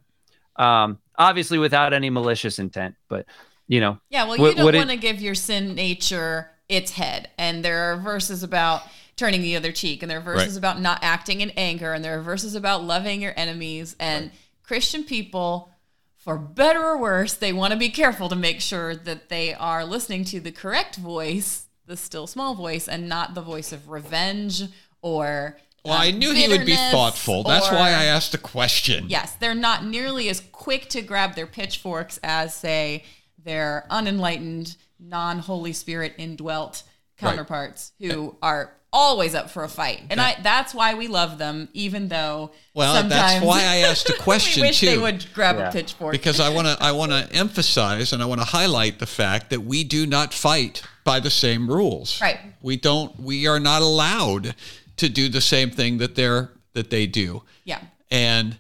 um, 0.57 0.99
obviously 1.18 1.57
without 1.57 1.93
any 1.93 2.09
malicious 2.09 2.59
intent, 2.59 2.95
but 3.07 3.26
you 3.70 3.80
know, 3.80 3.97
Yeah, 4.09 4.26
well, 4.26 4.38
Would- 4.38 4.57
you 4.57 4.63
don't 4.63 4.76
want 4.76 4.89
to 4.89 4.97
give 4.97 5.22
your 5.22 5.36
sin 5.36 5.74
nature 5.76 6.51
its 6.70 6.91
head. 6.91 7.30
And 7.38 7.63
there 7.65 7.91
are 7.93 7.97
verses 7.97 8.43
about 8.43 8.82
turning 9.18 9.41
the 9.41 9.55
other 9.55 9.72
cheek, 9.72 10.01
and 10.01 10.09
there 10.09 10.20
are 10.20 10.22
verses 10.22 10.53
Right. 10.53 10.59
about 10.59 10.80
not 10.80 10.99
acting 11.01 11.41
in 11.41 11.49
anger, 11.51 11.93
and 11.93 12.05
there 12.05 12.18
are 12.18 12.22
verses 12.22 12.55
about 12.55 12.84
loving 12.84 13.22
your 13.22 13.34
enemies. 13.36 13.95
And 13.99 14.32
Christian 14.63 15.03
people, 15.03 15.72
for 16.15 16.38
better 16.38 16.84
or 16.86 16.97
worse, 16.97 17.34
they 17.34 17.51
want 17.51 17.74
to 17.74 17.80
be 17.80 17.89
careful 17.89 18.30
to 18.30 18.36
make 18.36 18.61
sure 18.61 18.95
that 18.95 19.30
they 19.30 19.53
are 19.53 19.84
listening 19.84 20.24
to 20.26 20.39
the 20.39 20.51
correct 20.51 20.97
voice, 20.97 21.65
the 21.88 21.97
still 21.97 22.28
small 22.28 22.53
voice, 22.53 22.88
and 22.88 23.09
not 23.09 23.34
the 23.34 23.41
voice 23.41 23.74
of 23.74 23.89
revenge 23.89 24.63
or. 25.01 25.57
Well, 25.84 25.97
I 25.97 26.09
um, 26.09 26.20
knew 26.20 26.34
he 26.34 26.47
would 26.47 26.65
be 26.65 26.76
thoughtful. 26.76 27.43
That's 27.43 27.70
or- 27.70 27.76
why 27.76 27.89
I 27.89 28.05
asked 28.05 28.34
the 28.34 28.38
question. 28.38 29.05
Yes, 29.09 29.34
they're 29.34 29.55
not 29.55 29.86
nearly 29.86 30.30
as 30.30 30.41
quick 30.51 30.89
to 30.89 31.01
grab 31.01 31.34
their 31.36 31.47
pitchforks 31.47 32.20
as, 32.22 32.53
say, 32.53 33.03
their 33.41 33.88
unenlightened, 33.89 34.76
non 34.99 35.39
Holy 35.39 35.74
Spirit 35.74 36.13
indwelt 36.18 36.84
counterparts 37.18 37.93
who 37.99 38.36
are 38.41 38.77
always 38.94 39.36
up 39.36 39.50
for 39.50 39.64
a 39.64 39.68
fight. 39.70 40.02
And 40.10 40.20
I 40.22 40.38
that's 40.42 40.74
why 40.74 40.94
we 40.96 41.08
love 41.08 41.38
them, 41.38 41.68
even 41.74 42.08
though 42.08 42.52
Well, 42.74 42.94
sometimes 42.96 43.10
that's 43.34 43.46
why 43.46 43.60
I 43.62 43.76
asked 43.90 44.08
the 44.08 44.14
question 44.20 44.62
we 44.62 44.70
wish 44.70 44.80
too. 44.80 44.86
they 44.88 44.98
would 44.98 45.26
grab 45.34 45.58
Yeah. 45.58 45.70
a 45.70 45.72
pitchfork. 45.72 46.12
because 46.14 46.40
I 46.40 46.50
want 46.50 46.68
to 46.68 46.78
I 46.80 46.92
want 46.94 47.12
to 47.12 47.28
emphasize 47.34 48.14
and 48.14 48.22
I 48.24 48.26
want 48.26 48.42
to 48.42 48.48
highlight 48.48 49.00
the 49.00 49.06
fact 49.06 49.50
that 49.50 49.62
we 49.62 49.84
do 49.84 50.06
not 50.06 50.34
fight 50.34 50.84
by 51.04 51.20
the 51.20 51.30
same 51.30 51.70
rules. 51.70 52.20
Right. 52.22 52.40
We 52.62 52.78
don't 52.78 53.20
we 53.20 53.46
are 53.48 53.60
not 53.60 53.82
allowed 53.82 54.56
to 54.98 55.10
do 55.10 55.30
the 55.30 55.42
same 55.42 55.70
thing 55.70 55.98
that 56.00 56.16
they're 56.16 56.52
that 56.74 56.90
they 56.90 57.08
do. 57.08 57.44
yeah. 57.66 57.82
And 58.10 58.58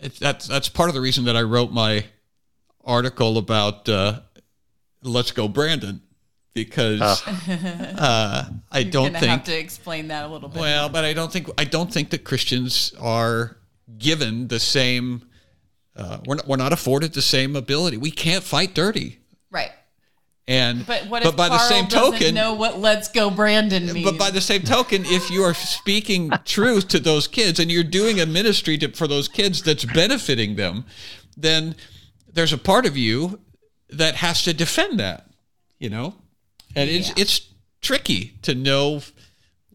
it's, 0.00 0.18
that's 0.18 0.46
that's 0.46 0.68
part 0.68 0.88
of 0.88 0.94
the 0.94 1.00
reason 1.00 1.24
that 1.24 1.36
I 1.36 1.42
wrote 1.42 1.72
my 1.72 2.04
article 2.84 3.38
about 3.38 3.88
uh, 3.88 4.20
Let's 5.02 5.32
Go 5.32 5.48
Brandon 5.48 6.00
because 6.54 7.00
uh, 7.02 8.46
I 8.72 8.82
don't 8.84 9.08
Gonna 9.08 9.18
think 9.20 9.30
have 9.30 9.44
to 9.44 9.58
explain 9.58 10.08
that 10.08 10.24
a 10.24 10.28
little 10.28 10.48
bit. 10.48 10.60
well, 10.60 10.88
but 10.88 11.04
I 11.04 11.12
don't 11.12 11.30
think 11.32 11.50
I 11.58 11.64
don't 11.64 11.92
think 11.92 12.10
that 12.10 12.24
Christians 12.24 12.94
are 13.00 13.56
given 13.98 14.48
the 14.48 14.60
same. 14.60 15.26
Uh, 15.96 16.18
we're 16.26 16.36
not, 16.36 16.48
we're 16.48 16.56
not 16.56 16.72
afforded 16.72 17.12
the 17.12 17.22
same 17.22 17.54
ability. 17.56 17.96
We 17.96 18.10
can't 18.10 18.42
fight 18.42 18.74
dirty, 18.74 19.20
right. 19.50 19.70
and 20.48 20.84
But 20.86 21.06
what 21.08 21.24
if 21.24 21.36
by 21.36 21.48
Carl 21.48 21.58
the 21.60 21.64
same 21.68 21.86
token, 21.86 22.34
know 22.34 22.54
what 22.54 22.78
"Let's 22.80 23.08
Go 23.08 23.30
Brandon" 23.30 23.92
means? 23.92 24.08
but 24.08 24.18
by 24.18 24.30
the 24.30 24.40
same 24.40 24.62
token, 24.62 25.04
if 25.06 25.30
you 25.30 25.42
are 25.42 25.54
speaking 25.54 26.30
truth 26.44 26.88
to 26.88 26.98
those 26.98 27.28
kids 27.28 27.60
and 27.60 27.70
you're 27.70 27.84
doing 27.84 28.20
a 28.20 28.26
ministry 28.26 28.76
to, 28.78 28.90
for 28.92 29.06
those 29.06 29.28
kids 29.28 29.62
that's 29.62 29.84
benefiting 29.84 30.56
them, 30.56 30.84
then 31.36 31.76
there's 32.32 32.52
a 32.52 32.58
part 32.58 32.86
of 32.86 32.96
you 32.96 33.38
that 33.90 34.16
has 34.16 34.42
to 34.44 34.52
defend 34.52 34.98
that. 34.98 35.26
You 35.78 35.90
know, 35.90 36.14
and 36.76 36.90
it's 36.90 37.08
Yeah. 37.08 37.14
it's 37.18 37.48
tricky 37.80 38.34
to 38.42 38.54
know 38.54 39.02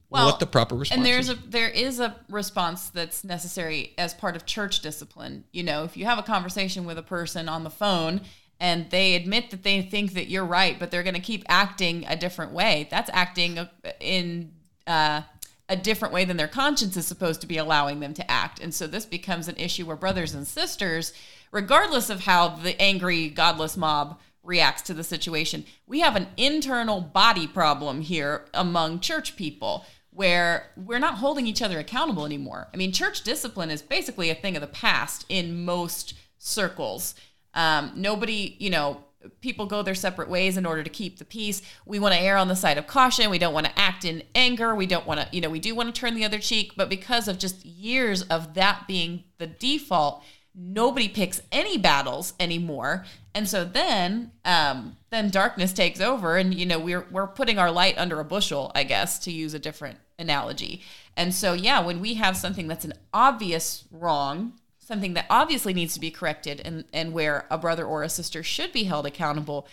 what 0.10 0.40
the 0.40 0.48
proper 0.48 0.76
response 0.76 0.98
and 0.98 1.06
there's 1.06 1.30
is. 1.30 1.38
a 1.38 1.50
there 1.50 1.70
is 1.70 2.00
a 2.00 2.16
response 2.30 2.90
that's 2.90 3.24
necessary 3.24 3.94
as 3.98 4.14
part 4.14 4.36
of 4.36 4.46
church 4.46 4.80
discipline 4.80 5.44
you 5.52 5.62
know 5.62 5.84
if 5.84 5.96
you 5.96 6.06
have 6.06 6.18
a 6.18 6.24
conversation 6.24 6.84
with 6.86 6.98
a 6.98 7.04
person 7.04 7.48
on 7.48 7.64
the 7.64 7.70
phone 7.70 8.22
and 8.60 8.90
they 8.90 9.16
admit 9.16 9.52
that 9.52 9.64
they 9.64 9.82
think 9.82 10.14
that 10.14 10.28
you're 10.28 10.46
right 10.46 10.80
but 10.80 10.90
they're 10.90 11.04
going 11.04 11.14
to 11.14 11.20
keep 11.20 11.44
acting 11.48 12.06
a 12.08 12.16
different 12.16 12.52
way 12.52 12.88
that's 12.90 13.10
acting 13.14 13.60
in 14.00 14.52
uh, 14.88 15.22
a 15.70 15.76
different 15.76 16.12
way 16.12 16.26
than 16.26 16.38
their 16.38 16.48
conscience 16.48 16.98
is 16.98 17.06
supposed 17.06 17.42
to 17.42 17.48
be 17.48 17.58
allowing 17.58 18.00
them 18.00 18.16
to 18.16 18.32
act 18.32 18.60
and 18.60 18.74
so 18.74 18.88
this 18.88 19.06
becomes 19.06 19.48
an 19.48 19.56
issue 19.58 19.86
where 19.86 19.96
brothers 19.96 20.34
and 20.34 20.48
sisters 20.48 21.14
regardless 21.52 22.10
of 22.10 22.22
how 22.22 22.48
the 22.50 22.80
angry 22.82 23.30
godless 23.30 23.78
mob 23.78 24.20
reacts 24.50 24.82
to 24.82 24.94
the 24.94 25.04
situation. 25.04 25.64
We 25.88 26.00
have 26.00 26.16
an 26.16 26.28
internal 26.36 27.00
body 27.00 27.48
problem 27.48 28.02
here 28.02 28.46
among 28.54 29.00
church 29.00 29.38
people 29.38 29.86
where 30.10 30.72
we're 30.76 31.00
not 31.00 31.20
holding 31.20 31.46
each 31.46 31.62
other 31.62 31.80
accountable 31.80 32.26
anymore. 32.26 32.68
I 32.74 32.78
mean, 32.78 32.92
church 32.92 33.22
discipline 33.22 33.70
is 33.70 33.84
basically 33.84 34.32
a 34.32 34.36
thing 34.36 34.58
of 34.58 34.62
the 34.62 34.68
past 34.68 35.26
in 35.30 35.64
most 35.64 36.16
circles. 36.40 37.14
Um, 37.54 37.92
nobody, 37.96 38.58
you 38.60 38.72
know, 38.72 39.06
people 39.42 39.68
go 39.68 39.84
their 39.84 39.96
separate 39.96 40.30
ways 40.30 40.58
in 40.58 40.66
order 40.66 40.82
to 40.82 40.90
keep 40.90 41.20
the 41.20 41.26
peace. 41.26 41.62
We 41.86 42.00
want 42.00 42.16
to 42.16 42.20
err 42.20 42.38
on 42.38 42.48
the 42.48 42.56
side 42.56 42.78
of 42.78 42.88
caution. 42.88 43.30
We 43.30 43.38
don't 43.38 43.54
want 43.54 43.68
to 43.68 43.80
act 43.80 44.04
in 44.04 44.24
anger. 44.34 44.74
We 44.74 44.88
don't 44.88 45.06
want 45.06 45.20
to, 45.20 45.28
you 45.32 45.42
know, 45.42 45.50
we 45.50 45.60
do 45.60 45.76
want 45.76 45.94
to 45.94 46.00
turn 46.00 46.16
the 46.16 46.26
other 46.26 46.40
cheek. 46.40 46.74
But 46.76 46.90
because 46.90 47.28
of 47.28 47.38
just 47.38 47.64
years 47.66 48.24
of 48.24 48.56
that 48.56 48.88
being 48.88 49.26
the 49.38 49.48
default, 49.48 50.24
nobody 50.56 51.08
picks 51.08 51.42
any 51.52 51.78
battles 51.78 52.34
anymore. 52.40 53.06
And 53.34 53.48
so 53.48 53.64
then 53.64 54.32
um 54.46 54.98
then 55.10 55.30
darkness 55.30 55.74
takes 55.74 56.02
over 56.02 56.38
and 56.38 56.54
you 56.54 56.66
know 56.66 56.80
we're 56.80 57.08
we're 57.12 57.28
putting 57.28 57.58
our 57.58 57.72
light 57.72 57.98
under 57.98 58.20
a 58.20 58.26
bushel 58.26 58.72
i 58.76 58.84
guess 58.84 59.18
to 59.20 59.32
use 59.32 59.54
a 59.54 59.60
different 59.60 59.98
analogy. 60.18 60.82
And 61.16 61.34
so 61.34 61.54
yeah 61.54 61.80
when 61.80 62.00
we 62.00 62.16
have 62.16 62.36
something 62.38 62.68
that's 62.68 62.86
an 62.86 62.94
obvious 63.14 63.86
wrong 63.92 64.54
something 64.80 65.14
that 65.14 65.28
obviously 65.30 65.74
needs 65.74 65.94
to 65.94 66.00
be 66.00 66.12
corrected 66.12 66.62
and 66.66 66.84
and 66.94 67.14
where 67.14 67.46
a 67.50 67.58
brother 67.58 67.86
or 67.86 68.04
a 68.04 68.10
sister 68.10 68.44
should 68.44 68.72
be 68.72 68.86
held 68.86 69.06
accountable 69.06 69.68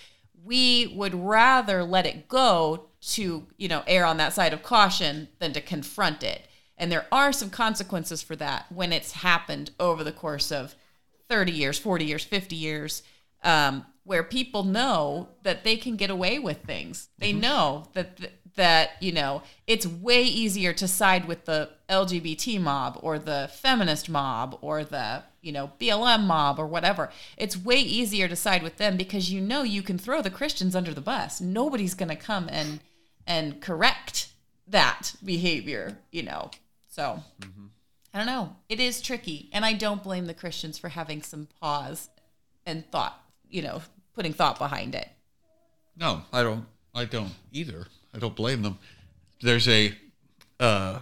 we 0.45 0.87
would 0.95 1.15
rather 1.15 1.83
let 1.83 2.07
it 2.07 2.29
go 2.29 2.89
to 3.01 3.47
you 3.57 3.69
know 3.69 3.83
err 3.87 4.05
on 4.05 4.17
that 4.19 4.33
side 4.33 4.53
of 4.53 4.63
caution 4.63 5.29
than 5.39 5.53
to 5.53 5.61
confront 5.61 6.23
it 6.23 6.47
and 6.79 6.93
there 6.93 7.07
are 7.11 7.33
some 7.33 7.51
consequences 7.51 8.23
for 8.23 8.37
that 8.37 8.67
when 8.71 8.93
it's 8.93 9.13
happened 9.13 9.71
over 9.81 10.05
the 10.05 10.13
course 10.13 10.53
of 10.53 10.75
30 11.29 11.53
years, 11.53 11.79
40 11.79 12.05
years, 12.05 12.25
50 12.25 12.55
years, 12.55 13.03
um, 13.43 13.85
where 14.05 14.23
people 14.23 14.63
know 14.63 15.29
that 15.43 15.65
they 15.65 15.77
can 15.77 15.97
get 15.97 16.11
away 16.11 16.39
with 16.39 16.63
things. 16.63 17.09
They 17.19 17.33
know 17.33 17.89
that 17.95 18.19
that 18.57 18.93
you 19.01 19.13
know 19.13 19.43
it's 19.67 19.87
way 19.87 20.23
easier 20.23 20.73
to 20.73 20.89
side 20.89 21.27
with 21.27 21.45
the 21.45 21.71
LGBT 21.89 22.61
mob 22.61 22.99
or 23.03 23.19
the 23.19 23.51
feminist 23.53 24.09
mob 24.09 24.59
or 24.63 24.83
the 24.83 25.23
you 25.43 25.53
know 25.53 25.73
BLM 25.81 26.23
mob 26.25 26.59
or 26.59 26.67
whatever. 26.67 27.11
It's 27.37 27.57
way 27.57 27.81
easier 27.81 28.29
to 28.29 28.37
side 28.37 28.63
with 28.63 28.77
them 28.79 28.97
because 28.97 29.31
you 29.31 29.41
know 29.41 29.63
you 29.63 29.83
can 29.83 29.99
throw 29.99 30.23
the 30.23 30.31
Christians 30.31 30.75
under 30.75 30.95
the 30.95 31.01
bus. 31.01 31.41
Nobody's 31.41 31.95
going 31.95 32.09
to 32.09 32.17
come 32.17 32.49
and 32.51 32.81
and 33.27 33.61
correct 33.61 34.29
that 34.69 35.15
behavior, 35.25 35.99
you 36.11 36.23
know. 36.23 36.51
So 36.97 37.23
I 38.15 38.17
don't 38.19 38.27
know. 38.27 38.57
It 38.71 38.81
is 38.81 39.03
tricky, 39.03 39.51
and 39.53 39.67
I 39.67 39.75
don't 39.75 40.03
blame 40.03 40.25
the 40.25 40.33
Christians 40.33 40.79
for 40.79 40.89
having 40.89 41.21
some 41.21 41.47
pause 41.61 42.09
and 42.65 42.91
thought, 42.91 43.21
you 43.51 43.61
know, 43.61 43.83
putting 44.15 44.33
thought 44.33 44.57
behind 44.57 44.95
it. 44.95 45.07
No, 45.99 46.23
I 46.33 46.43
don't. 46.43 46.65
I 46.95 47.05
don't 47.05 47.33
either. 47.53 47.85
I 48.15 48.19
don't 48.19 48.35
blame 48.35 48.63
them. 48.63 48.79
There's 49.43 49.69
a, 49.69 49.93
uh, 50.59 51.01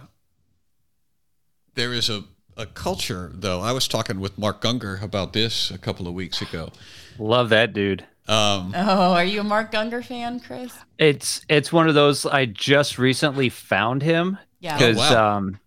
there 1.75 1.93
is 1.93 2.09
a, 2.09 2.25
a 2.57 2.65
culture 2.65 3.31
though. 3.33 3.61
I 3.61 3.71
was 3.71 3.87
talking 3.87 4.19
with 4.19 4.37
Mark 4.37 4.61
Gungor 4.61 5.01
about 5.01 5.31
this 5.31 5.71
a 5.71 5.77
couple 5.77 6.09
of 6.09 6.13
weeks 6.13 6.41
ago. 6.41 6.71
Love 7.17 7.47
that 7.49 7.71
dude. 7.71 8.01
Um, 8.27 8.73
Oh, 8.75 9.13
are 9.13 9.23
you 9.23 9.39
a 9.39 9.43
Mark 9.45 9.71
Gungor 9.71 10.03
fan, 10.03 10.41
Chris? 10.41 10.73
It's 10.97 11.45
it's 11.47 11.71
one 11.71 11.87
of 11.87 11.95
those 11.95 12.25
I 12.25 12.45
just 12.47 12.97
recently 12.97 13.47
found 13.47 14.01
him 14.03 14.37
Yeah. 14.59 14.77
because 14.77 14.97
Oh, 14.97 14.99
wow. 15.15 15.37
um, 15.37 15.59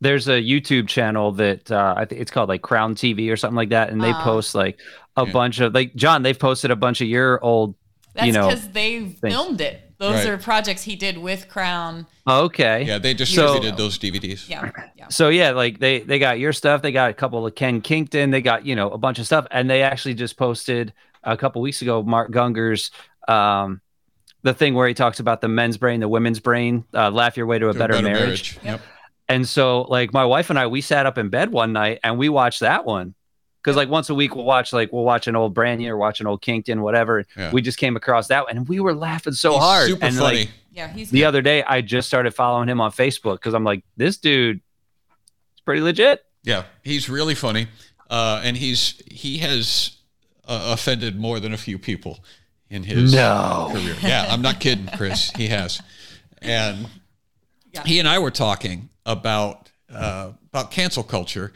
there's 0.00 0.28
a 0.28 0.40
YouTube 0.42 0.88
channel 0.88 1.32
that 1.32 1.70
uh, 1.70 1.94
I 1.96 2.04
think 2.04 2.20
it's 2.20 2.30
called 2.30 2.48
like 2.48 2.62
Crown 2.62 2.94
TV 2.94 3.30
or 3.30 3.36
something 3.36 3.56
like 3.56 3.68
that, 3.70 3.90
and 3.90 4.00
they 4.02 4.12
Ah. 4.12 4.22
post 4.24 4.54
like 4.54 4.78
a 5.16 5.26
Yeah. 5.26 5.32
bunch 5.32 5.60
of 5.60 5.74
like 5.74 5.94
John. 5.94 6.22
They've 6.22 6.38
posted 6.38 6.70
a 6.70 6.76
bunch 6.76 7.00
of 7.00 7.08
your 7.08 7.42
old. 7.44 7.74
That's 8.14 8.26
you 8.26 8.32
know, 8.32 8.48
because 8.48 8.68
they 8.70 9.08
filmed 9.20 9.60
it. 9.60 9.82
Those 9.98 10.24
Right. 10.24 10.28
are 10.30 10.38
projects 10.38 10.82
he 10.82 10.96
did 10.96 11.18
with 11.18 11.46
Crown. 11.48 12.06
oh, 12.26 12.44
okay. 12.44 12.84
yeah, 12.84 12.96
they 12.98 13.12
just 13.12 13.34
So- 13.34 13.42
distributed 13.48 13.76
those 13.76 13.98
DVDs. 13.98 14.48
Yeah, 14.48 14.70
yeah. 14.96 15.08
So 15.10 15.28
yeah, 15.28 15.50
like 15.50 15.78
they 15.78 16.00
they 16.00 16.18
got 16.18 16.38
your 16.38 16.52
stuff. 16.54 16.80
They 16.82 16.90
got 16.92 17.10
a 17.10 17.14
couple 17.14 17.46
of 17.46 17.54
Kenn 17.54 17.82
Kington. 17.82 18.30
They 18.30 18.40
got 18.40 18.64
you 18.66 18.74
know 18.74 18.90
a 18.90 18.98
bunch 18.98 19.18
of 19.18 19.26
stuff, 19.26 19.46
and 19.50 19.68
they 19.68 19.82
actually 19.82 20.14
just 20.14 20.36
posted 20.38 20.92
a 21.22 21.36
couple 21.36 21.60
weeks 21.60 21.82
ago 21.82 22.02
Mark 22.02 22.30
Gungor's 22.32 22.90
um, 23.28 23.80
the 24.42 24.54
thing 24.54 24.72
where 24.74 24.88
he 24.88 24.94
talks 24.94 25.20
about 25.20 25.42
the 25.42 25.48
men's 25.48 25.76
brain, 25.76 26.00
the 26.00 26.08
women's 26.08 26.40
brain, 26.40 26.84
uh, 26.94 27.10
laugh 27.10 27.36
your 27.36 27.44
way 27.46 27.58
to 27.58 27.68
a, 27.68 27.72
To 27.74 27.78
better, 27.78 28.00
marriage. 28.00 28.58
Yep. 28.64 28.80
And 29.30 29.48
so 29.48 29.82
like 29.82 30.12
my 30.12 30.24
wife 30.24 30.50
and 30.50 30.58
I, 30.58 30.66
we 30.66 30.80
sat 30.80 31.06
up 31.06 31.16
in 31.16 31.28
bed 31.30 31.50
one 31.52 31.72
night 31.72 32.00
and 32.04 32.18
we 32.18 32.28
watched 32.28 32.60
that 32.60 32.84
one. 32.84 33.14
Cause 33.62 33.76
like 33.76 33.88
once 33.90 34.08
a 34.08 34.14
week 34.14 34.34
we'll 34.34 34.44
watch 34.46 34.72
like 34.72 34.90
we'll 34.90 35.04
watch 35.04 35.26
an 35.26 35.36
old 35.36 35.54
Branyan 35.54 35.88
or 35.88 35.96
watch 35.98 36.20
an 36.20 36.26
old 36.26 36.40
Kington, 36.40 36.80
whatever. 36.82 37.24
Yeah. 37.36 37.52
We 37.52 37.60
just 37.62 37.76
came 37.78 37.94
across 37.94 38.28
that 38.28 38.44
one 38.46 38.56
and 38.56 38.66
we 38.68 38.80
were 38.80 38.94
laughing 38.94 39.34
so 39.34 39.52
He's 39.52 39.60
hard. 39.60 39.88
super 39.90 40.06
and 40.06 40.16
funny. 40.16 40.36
like 40.38 40.50
Yeah, 40.72 40.88
he's 40.92 41.10
the 41.10 41.20
good. 41.20 41.26
other 41.26 41.42
day 41.42 41.62
I 41.62 41.82
just 41.82 42.08
started 42.08 42.34
following 42.34 42.68
him 42.70 42.80
on 42.80 42.90
Facebook 42.90 43.34
because 43.34 43.52
I'm 43.54 43.64
like, 43.64 43.84
this 43.98 44.16
dude 44.16 44.56
is 45.54 45.60
pretty 45.64 45.82
legit. 45.82 46.24
Yeah, 46.42 46.62
he's 46.82 47.10
really 47.10 47.34
funny, 47.34 47.66
uh, 48.08 48.40
and 48.42 48.56
he's 48.56 49.02
he 49.10 49.36
has 49.38 49.98
uh, 50.48 50.70
offended 50.72 51.20
more 51.20 51.38
than 51.38 51.52
a 51.52 51.58
few 51.58 51.78
people 51.78 52.20
in 52.70 52.82
his 52.84 53.12
No. 53.14 53.68
career. 53.72 53.94
Yeah, 54.00 54.24
I'm 54.30 54.40
not 54.40 54.58
kidding, 54.58 54.88
Chris. 54.96 55.30
He 55.36 55.48
has, 55.48 55.82
and 56.40 56.86
Yeah. 57.74 57.82
he 57.84 57.98
and 57.98 58.08
I 58.08 58.18
were 58.20 58.30
talking 58.30 58.88
about 59.10 59.70
uh, 59.92 60.32
about 60.52 60.70
cancel 60.70 61.02
culture 61.02 61.52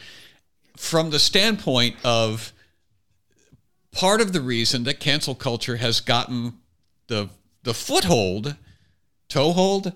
from 0.76 1.10
the 1.10 1.18
standpoint 1.18 1.96
of 2.04 2.52
part 3.92 4.20
of 4.20 4.32
the 4.32 4.40
reason 4.40 4.84
that 4.84 4.98
cancel 5.00 5.34
culture 5.34 5.76
has 5.76 6.00
gotten 6.00 6.54
the 7.06 7.30
the 7.62 7.74
foothold, 7.74 8.56
toehold. 9.28 9.92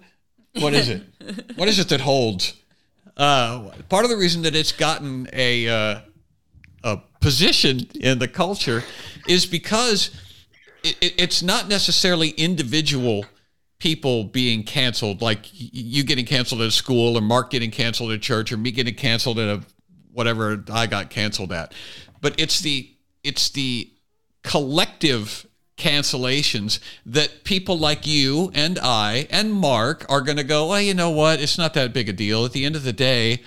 What 0.55 0.75
is 0.75 0.89
it? 0.89 1.03
what 1.57 1.69
is 1.69 1.79
it 1.79 1.89
that 1.91 2.01
holds? 2.01 2.55
Uh, 3.17 3.71
part 3.89 4.05
of 4.05 4.11
the 4.11 4.17
reason 4.17 4.43
that 4.43 4.55
it's 4.55 4.73
gotten 4.73 5.29
a 5.33 5.69
uh, 5.69 6.01
a 6.85 6.99
position 7.21 7.89
in 8.01 8.19
the 8.19 8.29
culture 8.29 8.85
is 9.27 9.45
because 9.47 10.11
it, 10.85 10.97
it, 11.01 11.15
it's 11.19 11.43
not 11.43 11.69
necessarily 11.69 12.31
individual 12.31 13.27
people 13.79 14.24
being 14.24 14.64
canceled, 14.64 15.22
like 15.22 15.41
you 15.53 16.03
getting 16.05 16.26
canceled 16.26 16.61
at 16.62 16.72
school, 16.72 17.16
or 17.16 17.20
Mark 17.20 17.51
getting 17.51 17.70
canceled 17.70 18.12
at 18.12 18.20
church, 18.20 18.53
or 18.53 18.57
me 18.57 18.70
getting 18.70 18.95
canceled 18.95 19.39
at 19.39 19.49
a 19.49 19.62
whatever 20.12 20.64
I 20.72 20.87
got 20.87 21.11
canceled 21.11 21.53
at. 21.53 21.72
But 22.20 22.41
it's 22.41 22.61
the 22.61 22.91
it's 23.22 23.51
the 23.51 23.91
collective 24.43 25.47
cancellations 25.76 26.81
that 27.07 27.45
people 27.45 27.79
like 27.79 28.07
you 28.07 28.51
and 28.55 28.79
I 28.81 29.29
and 29.31 29.53
Mark 29.53 30.05
are 30.09 30.20
going 30.20 30.37
to 30.37 30.45
go, 30.45 30.68
well, 30.68 30.81
you 30.81 30.95
know 30.95 31.11
what? 31.11 31.41
It's 31.41 31.57
not 31.57 31.74
that 31.74 31.93
big 31.93 32.09
a 32.09 32.12
deal. 32.12 32.45
At 32.45 32.53
the 32.53 32.64
end 32.64 32.74
of 32.74 32.83
the 32.83 32.93
day, 32.93 33.43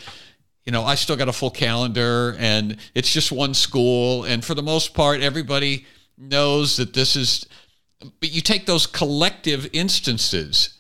you 0.66 0.72
know, 0.72 0.84
I 0.84 0.96
still 0.96 1.18
got 1.18 1.28
a 1.28 1.34
full 1.34 1.52
calendar 1.52 2.36
and 2.40 2.78
it's 2.96 3.12
just 3.12 3.32
one 3.32 3.54
school. 3.54 4.24
And 4.24 4.44
for 4.44 4.54
the 4.54 4.64
most 4.64 4.94
part, 4.94 5.22
everybody 5.22 5.86
knows 6.18 6.78
that 6.78 6.94
this 6.94 7.16
is, 7.16 7.46
but 8.20 8.32
you 8.32 8.42
take 8.42 8.66
those 8.66 8.88
collective 8.88 9.70
instances 9.74 10.78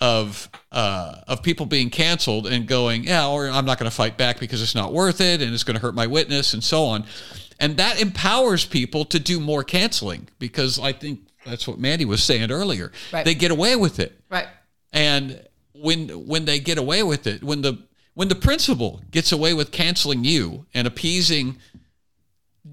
of 0.00 0.48
uh, 0.70 1.16
of 1.26 1.42
people 1.42 1.66
being 1.66 1.90
canceled 1.90 2.46
and 2.46 2.66
going, 2.66 3.04
yeah, 3.04 3.26
or 3.26 3.48
I'm 3.48 3.64
not 3.64 3.78
going 3.78 3.90
to 3.90 3.96
fight 3.96 4.16
back 4.16 4.38
because 4.38 4.62
it's 4.62 4.74
not 4.74 4.92
worth 4.92 5.20
it 5.20 5.42
and 5.42 5.52
it's 5.52 5.64
going 5.64 5.74
to 5.74 5.80
hurt 5.82 5.94
my 5.94 6.06
witness 6.06 6.54
and 6.54 6.62
so 6.62 6.84
on. 6.84 7.04
And 7.58 7.76
that 7.78 8.00
empowers 8.00 8.64
people 8.64 9.04
to 9.06 9.18
do 9.18 9.40
more 9.40 9.64
canceling 9.64 10.28
because 10.38 10.78
I 10.78 10.92
think 10.92 11.20
that's 11.44 11.66
what 11.66 11.78
Mandy 11.78 12.04
was 12.04 12.22
saying 12.22 12.52
earlier. 12.52 12.92
Right. 13.12 13.24
They 13.24 13.34
get 13.34 13.50
away 13.50 13.74
with 13.74 13.98
it. 13.98 14.20
Right. 14.30 14.46
And 14.92 15.44
when 15.72 16.08
when 16.26 16.44
they 16.44 16.60
get 16.60 16.78
away 16.78 17.02
with 17.02 17.26
it, 17.26 17.42
when 17.42 17.62
the 17.62 17.82
when 18.14 18.28
the 18.28 18.34
principal 18.34 19.02
gets 19.10 19.32
away 19.32 19.54
with 19.54 19.72
canceling 19.72 20.24
you 20.24 20.66
and 20.74 20.86
appeasing 20.86 21.58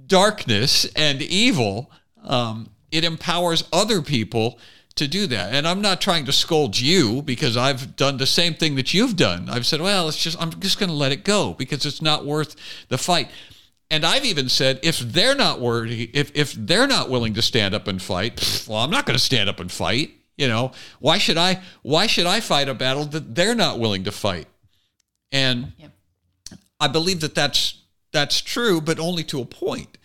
darkness 0.08 0.86
and 0.96 1.22
evil, 1.22 1.92
um, 2.24 2.70
it 2.96 3.04
empowers 3.04 3.64
other 3.74 4.02
people 4.02 4.58
to 4.96 5.08
do 5.08 5.28
that. 5.28 5.54
And 5.54 5.68
I'm 5.68 5.82
not 5.82 6.00
trying 6.00 6.26
to 6.26 6.32
scold 6.32 6.80
you 6.80 7.22
because 7.22 7.58
I've 7.58 7.96
done 7.96 8.18
the 8.18 8.26
same 8.26 8.54
thing 8.54 8.76
that 8.76 8.94
you've 8.94 9.18
done. 9.18 9.50
I've 9.50 9.66
said, 9.66 9.82
well, 9.82 10.08
it's 10.08 10.18
just 10.18 10.42
I'm 10.42 10.58
just 10.60 10.80
going 10.80 10.90
to 10.90 10.96
let 10.96 11.12
it 11.12 11.24
go 11.26 11.54
because 11.54 11.86
it's 11.86 12.02
not 12.02 12.26
worth 12.26 12.56
the 12.88 12.98
fight. 12.98 13.30
And 13.92 14.06
I've 14.06 14.26
even 14.26 14.50
said 14.50 14.80
if 14.84 15.00
they're 15.00 15.36
not 15.36 15.60
worthy, 15.60 16.10
if 16.14 16.32
if 16.34 16.54
they're 16.54 16.88
not 16.88 17.10
willing 17.10 17.34
to 17.36 17.42
stand 17.42 17.76
up 17.76 17.88
and 17.88 18.02
fight, 18.02 18.66
well, 18.68 18.80
I'm 18.80 18.90
not 18.90 19.06
going 19.06 19.18
to 19.18 19.24
stand 19.24 19.50
up 19.50 19.60
and 19.60 19.72
fight. 19.72 20.12
You 20.38 20.48
know, 20.48 20.72
why 21.00 21.18
should 21.18 21.38
I? 21.38 21.62
Why 21.82 22.08
should 22.08 22.26
I 22.26 22.40
fight 22.40 22.68
a 22.68 22.74
battle 22.74 23.06
that 23.06 23.36
they're 23.36 23.56
not 23.56 23.80
willing 23.80 24.06
to 24.06 24.12
fight? 24.12 24.48
And 25.32 25.74
Yep. 25.78 25.92
I 26.80 26.88
believe 26.88 27.20
that 27.22 27.36
that's 27.36 27.82
that's 28.12 28.42
true, 28.42 28.82
but 28.82 29.00
only 29.00 29.24
to 29.26 29.42
a 29.42 29.46
point. 29.46 29.98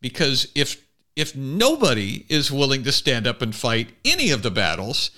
Because 0.00 0.48
if 0.54 0.87
if 1.18 1.34
nobody 1.34 2.24
is 2.28 2.52
willing 2.52 2.84
to 2.84 2.92
stand 2.92 3.26
up 3.26 3.42
and 3.42 3.52
fight 3.52 3.88
any 4.04 4.30
of 4.30 4.42
the 4.42 4.52
battles, 4.52 5.10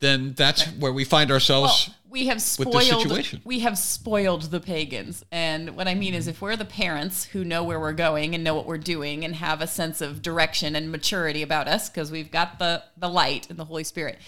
then 0.00 0.32
that's 0.32 0.64
where 0.72 0.92
we 0.92 1.04
find 1.04 1.30
ourselves. 1.30 1.86
Well, 1.86 1.96
we 2.10 2.26
have 2.26 2.36
with 2.58 2.72
this 2.72 2.86
spoiled 2.88 3.02
situation. 3.02 3.42
we 3.44 3.60
have 3.60 3.78
spoiled 3.78 4.42
the 4.42 4.58
pagans. 4.58 5.24
And 5.30 5.76
what 5.76 5.86
I 5.86 5.94
mean 5.94 6.14
is 6.14 6.26
if 6.26 6.42
we're 6.42 6.56
the 6.56 6.64
parents 6.64 7.24
who 7.24 7.44
know 7.44 7.62
where 7.62 7.78
we're 7.78 7.92
going 7.92 8.34
and 8.34 8.42
know 8.42 8.54
what 8.54 8.66
we're 8.66 8.78
doing 8.78 9.24
and 9.24 9.36
have 9.36 9.60
a 9.60 9.68
sense 9.68 10.00
of 10.00 10.22
direction 10.22 10.74
and 10.74 10.90
maturity 10.90 11.42
about 11.42 11.68
us 11.68 11.88
because 11.88 12.10
we've 12.10 12.32
got 12.32 12.58
the 12.58 12.82
the 12.96 13.08
light 13.08 13.48
and 13.48 13.58
the 13.60 13.64
Holy 13.64 13.84
Spirit. 13.84 14.18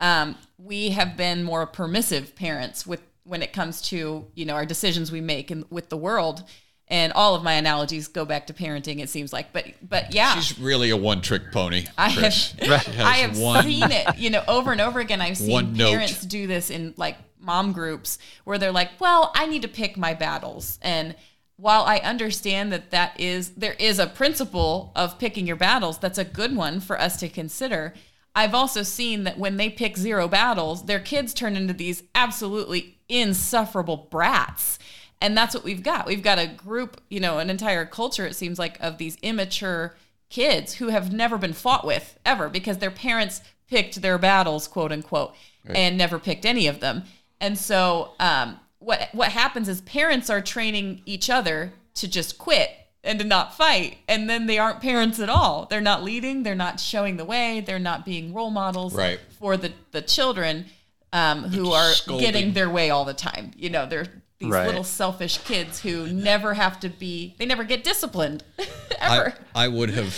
Um, 0.00 0.36
we 0.56 0.90
have 0.90 1.14
been 1.14 1.42
more 1.42 1.66
permissive 1.66 2.34
parents 2.34 2.86
with 2.86 3.02
when 3.24 3.42
it 3.42 3.52
comes 3.52 3.82
to, 3.82 4.26
you 4.34 4.44
know, 4.46 4.54
our 4.54 4.66
decisions 4.66 5.12
we 5.12 5.20
make 5.20 5.50
in, 5.50 5.64
with 5.68 5.90
the 5.90 5.96
world. 5.96 6.44
And 6.88 7.14
all 7.14 7.34
of 7.34 7.42
my 7.42 7.54
analogies 7.54 8.08
go 8.08 8.24
back 8.26 8.46
to 8.48 8.52
parenting, 8.52 9.00
it 9.00 9.08
seems 9.08 9.32
like. 9.32 9.52
But 9.52 9.66
but 9.82 10.14
yeah. 10.14 10.34
She's 10.38 10.58
really 10.58 10.90
a 10.90 10.96
one 10.96 11.22
trick 11.22 11.50
pony. 11.50 11.86
I 11.96 12.10
have, 12.10 12.20
Chris. 12.58 12.88
I 12.98 13.16
have 13.18 13.38
one- 13.38 13.64
seen 13.64 13.90
it, 13.90 14.18
you 14.18 14.28
know, 14.30 14.44
over 14.46 14.70
and 14.70 14.80
over 14.80 15.00
again. 15.00 15.20
I've 15.22 15.38
seen 15.38 15.50
One 15.50 15.72
note. 15.72 15.90
parents 15.90 16.20
do 16.26 16.46
this 16.46 16.68
in 16.70 16.92
like 16.98 17.16
mom 17.40 17.72
groups 17.72 18.18
where 18.44 18.58
they're 18.58 18.70
like, 18.72 18.90
"Well, 19.00 19.32
I 19.34 19.46
need 19.46 19.62
to 19.62 19.68
pick 19.68 19.96
my 19.96 20.12
battles." 20.12 20.78
And 20.82 21.14
while 21.56 21.84
I 21.84 21.98
understand 21.98 22.70
that 22.72 22.90
that 22.90 23.18
is 23.18 23.50
there 23.50 23.76
is 23.78 23.98
a 23.98 24.06
principle 24.06 24.92
of 24.94 25.18
picking 25.18 25.46
your 25.46 25.56
battles, 25.56 25.98
that's 25.98 26.18
a 26.18 26.24
good 26.24 26.54
one 26.54 26.80
for 26.80 27.00
us 27.00 27.16
to 27.20 27.28
consider. 27.30 27.94
I've 28.34 28.54
also 28.54 28.82
seen 28.82 29.24
that 29.24 29.38
when 29.38 29.56
they 29.56 29.70
pick 29.70 29.96
zero 29.96 30.26
battles, 30.28 30.84
their 30.86 31.00
kids 31.00 31.32
turn 31.32 31.56
into 31.56 31.72
these 31.72 32.02
absolutely 32.14 32.98
insufferable 33.08 34.08
brats. 34.10 34.78
And 35.24 35.36
that's 35.36 35.54
what 35.54 35.64
we've 35.64 35.82
got. 35.82 36.06
We've 36.06 36.22
got 36.22 36.38
a 36.38 36.46
group, 36.46 37.00
you 37.08 37.18
know, 37.18 37.38
an 37.38 37.48
entire 37.48 37.86
culture, 37.86 38.26
it 38.26 38.36
seems 38.36 38.58
like, 38.58 38.78
of 38.80 38.98
these 38.98 39.16
immature 39.22 39.96
kids 40.28 40.74
who 40.74 40.88
have 40.88 41.12
never 41.12 41.38
been 41.38 41.54
fought 41.54 41.86
with 41.86 42.18
ever 42.26 42.48
because 42.50 42.78
their 42.78 42.90
parents 42.90 43.40
picked 43.68 44.02
their 44.02 44.18
battles, 44.18 44.68
quote 44.68 44.92
unquote, 44.92 45.34
and 45.66 45.96
never 45.96 46.18
picked 46.18 46.44
any 46.44 46.66
of 46.66 46.80
them. 46.80 47.04
And 47.40 47.56
so, 47.58 48.10
um, 48.20 48.60
what 48.80 49.08
what 49.12 49.30
happens 49.30 49.66
is 49.68 49.80
parents 49.80 50.28
are 50.28 50.42
training 50.42 51.00
each 51.06 51.30
other 51.30 51.72
to 51.94 52.06
just 52.06 52.36
quit 52.36 52.68
and 53.02 53.18
to 53.18 53.24
not 53.24 53.54
fight, 53.56 53.98
and 54.08 54.28
then 54.28 54.44
they 54.46 54.58
aren't 54.58 54.80
parents 54.82 55.18
at 55.20 55.30
all. 55.30 55.66
They're 55.70 55.80
not 55.80 56.02
leading. 56.04 56.42
They're 56.42 56.54
not 56.54 56.80
showing 56.80 57.16
the 57.16 57.24
way. 57.24 57.60
They're 57.60 57.78
not 57.78 58.04
being 58.04 58.34
role 58.34 58.50
models 58.50 58.94
Right. 58.94 59.20
for 59.38 59.56
the 59.56 59.72
the 59.92 60.02
children 60.02 60.66
um, 61.14 61.44
who 61.44 61.72
are 61.72 61.92
Scolding. 61.92 62.26
getting 62.26 62.52
their 62.52 62.68
way 62.68 62.90
all 62.90 63.04
the 63.06 63.14
time. 63.14 63.52
You 63.56 63.70
know, 63.70 63.86
they're 63.86 64.08
these 64.38 64.50
Right. 64.50 64.66
little 64.66 64.84
selfish 64.84 65.38
kids 65.38 65.80
who 65.80 66.06
never 66.08 66.54
have 66.54 66.80
to 66.80 66.88
be. 66.88 67.34
They 67.38 67.46
never 67.46 67.64
get 67.64 67.84
disciplined 67.84 68.42
I, 69.00 69.18
ever. 69.18 69.34
I 69.54 69.68
would 69.68 69.90
have 69.90 70.16